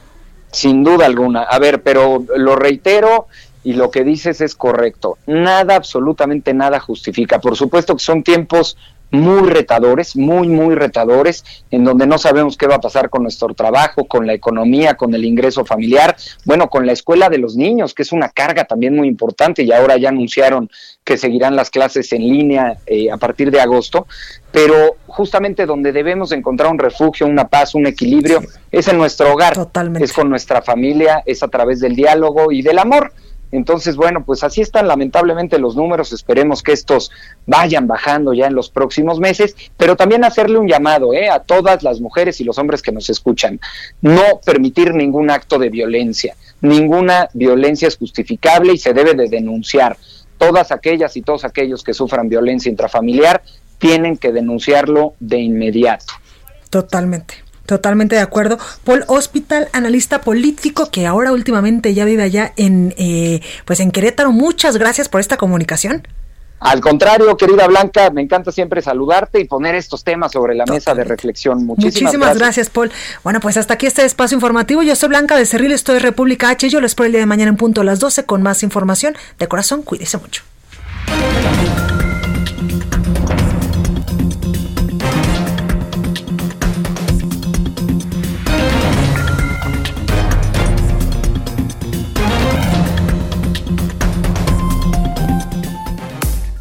Sin 0.52 0.82
duda 0.82 1.04
alguna. 1.04 1.42
A 1.42 1.58
ver, 1.58 1.82
pero 1.82 2.24
lo 2.36 2.56
reitero, 2.56 3.28
y 3.62 3.74
lo 3.74 3.90
que 3.90 4.04
dices 4.04 4.40
es 4.40 4.54
correcto. 4.54 5.18
Nada, 5.26 5.76
absolutamente 5.76 6.54
nada 6.54 6.80
justifica. 6.80 7.40
Por 7.40 7.56
supuesto 7.56 7.94
que 7.94 8.02
son 8.02 8.22
tiempos 8.22 8.76
muy 9.10 9.48
retadores, 9.48 10.16
muy, 10.16 10.48
muy 10.48 10.74
retadores, 10.74 11.44
en 11.70 11.84
donde 11.84 12.06
no 12.06 12.18
sabemos 12.18 12.56
qué 12.56 12.66
va 12.66 12.76
a 12.76 12.80
pasar 12.80 13.10
con 13.10 13.22
nuestro 13.22 13.54
trabajo, 13.54 14.06
con 14.06 14.26
la 14.26 14.34
economía, 14.34 14.94
con 14.94 15.12
el 15.14 15.24
ingreso 15.24 15.64
familiar, 15.64 16.16
bueno, 16.44 16.68
con 16.68 16.86
la 16.86 16.92
escuela 16.92 17.28
de 17.28 17.38
los 17.38 17.56
niños, 17.56 17.92
que 17.92 18.02
es 18.02 18.12
una 18.12 18.28
carga 18.28 18.64
también 18.64 18.94
muy 18.94 19.08
importante, 19.08 19.62
y 19.62 19.72
ahora 19.72 19.96
ya 19.96 20.10
anunciaron 20.10 20.70
que 21.02 21.16
seguirán 21.16 21.56
las 21.56 21.70
clases 21.70 22.12
en 22.12 22.22
línea 22.22 22.78
eh, 22.86 23.10
a 23.10 23.16
partir 23.16 23.50
de 23.50 23.60
agosto, 23.60 24.06
pero 24.52 24.96
justamente 25.06 25.66
donde 25.66 25.92
debemos 25.92 26.30
encontrar 26.32 26.70
un 26.70 26.78
refugio, 26.78 27.26
una 27.26 27.48
paz, 27.48 27.74
un 27.74 27.86
equilibrio, 27.86 28.42
es 28.70 28.86
en 28.86 28.96
nuestro 28.96 29.32
hogar, 29.32 29.54
es 30.00 30.12
con 30.12 30.30
nuestra 30.30 30.62
familia, 30.62 31.22
es 31.26 31.42
a 31.42 31.48
través 31.48 31.80
del 31.80 31.96
diálogo 31.96 32.52
y 32.52 32.62
del 32.62 32.78
amor. 32.78 33.12
Entonces, 33.52 33.96
bueno, 33.96 34.24
pues 34.24 34.44
así 34.44 34.60
están 34.60 34.86
lamentablemente 34.86 35.58
los 35.58 35.76
números. 35.76 36.12
Esperemos 36.12 36.62
que 36.62 36.72
estos 36.72 37.10
vayan 37.46 37.86
bajando 37.86 38.32
ya 38.32 38.46
en 38.46 38.54
los 38.54 38.70
próximos 38.70 39.18
meses, 39.18 39.56
pero 39.76 39.96
también 39.96 40.24
hacerle 40.24 40.58
un 40.58 40.68
llamado 40.68 41.12
¿eh? 41.12 41.28
a 41.28 41.40
todas 41.40 41.82
las 41.82 42.00
mujeres 42.00 42.40
y 42.40 42.44
los 42.44 42.58
hombres 42.58 42.82
que 42.82 42.92
nos 42.92 43.10
escuchan. 43.10 43.60
No 44.00 44.40
permitir 44.44 44.94
ningún 44.94 45.30
acto 45.30 45.58
de 45.58 45.68
violencia. 45.68 46.36
Ninguna 46.60 47.28
violencia 47.32 47.88
es 47.88 47.96
justificable 47.96 48.72
y 48.72 48.78
se 48.78 48.94
debe 48.94 49.14
de 49.14 49.28
denunciar. 49.28 49.96
Todas 50.38 50.72
aquellas 50.72 51.16
y 51.16 51.22
todos 51.22 51.44
aquellos 51.44 51.82
que 51.82 51.92
sufran 51.92 52.28
violencia 52.28 52.70
intrafamiliar 52.70 53.42
tienen 53.78 54.16
que 54.16 54.32
denunciarlo 54.32 55.14
de 55.18 55.38
inmediato. 55.38 56.14
Totalmente. 56.68 57.49
Totalmente 57.70 58.16
de 58.16 58.20
acuerdo. 58.20 58.58
Paul 58.82 59.04
Hospital, 59.06 59.68
analista 59.72 60.22
político 60.22 60.90
que 60.90 61.06
ahora 61.06 61.30
últimamente 61.30 61.94
ya 61.94 62.04
vive 62.04 62.24
allá 62.24 62.52
en, 62.56 62.92
eh, 62.98 63.42
pues 63.64 63.78
en 63.78 63.92
Querétaro. 63.92 64.32
Muchas 64.32 64.76
gracias 64.76 65.08
por 65.08 65.20
esta 65.20 65.36
comunicación. 65.36 66.02
Al 66.58 66.80
contrario, 66.80 67.36
querida 67.36 67.68
Blanca, 67.68 68.10
me 68.10 68.22
encanta 68.22 68.50
siempre 68.50 68.82
saludarte 68.82 69.38
y 69.38 69.44
poner 69.44 69.76
estos 69.76 70.02
temas 70.02 70.32
sobre 70.32 70.56
la 70.56 70.66
mesa 70.66 70.96
de 70.96 71.04
reflexión. 71.04 71.64
Muchísimas, 71.64 72.02
Muchísimas 72.02 72.36
gracias. 72.36 72.70
Paul. 72.70 72.90
Bueno, 73.22 73.38
pues 73.38 73.56
hasta 73.56 73.74
aquí 73.74 73.86
este 73.86 74.04
espacio 74.04 74.34
informativo. 74.34 74.82
Yo 74.82 74.96
soy 74.96 75.10
Blanca 75.10 75.36
de 75.36 75.46
Cerril, 75.46 75.70
estoy 75.70 75.94
de 75.94 76.00
República 76.00 76.50
H. 76.50 76.68
Yo 76.70 76.80
les 76.80 76.90
espero 76.90 77.06
el 77.06 77.12
día 77.12 77.20
de 77.20 77.26
mañana 77.26 77.50
en 77.50 77.56
punto 77.56 77.82
a 77.82 77.84
las 77.84 78.00
12 78.00 78.24
con 78.24 78.42
más 78.42 78.64
información. 78.64 79.14
De 79.38 79.46
corazón, 79.46 79.82
cuídese 79.82 80.18
mucho. 80.18 80.42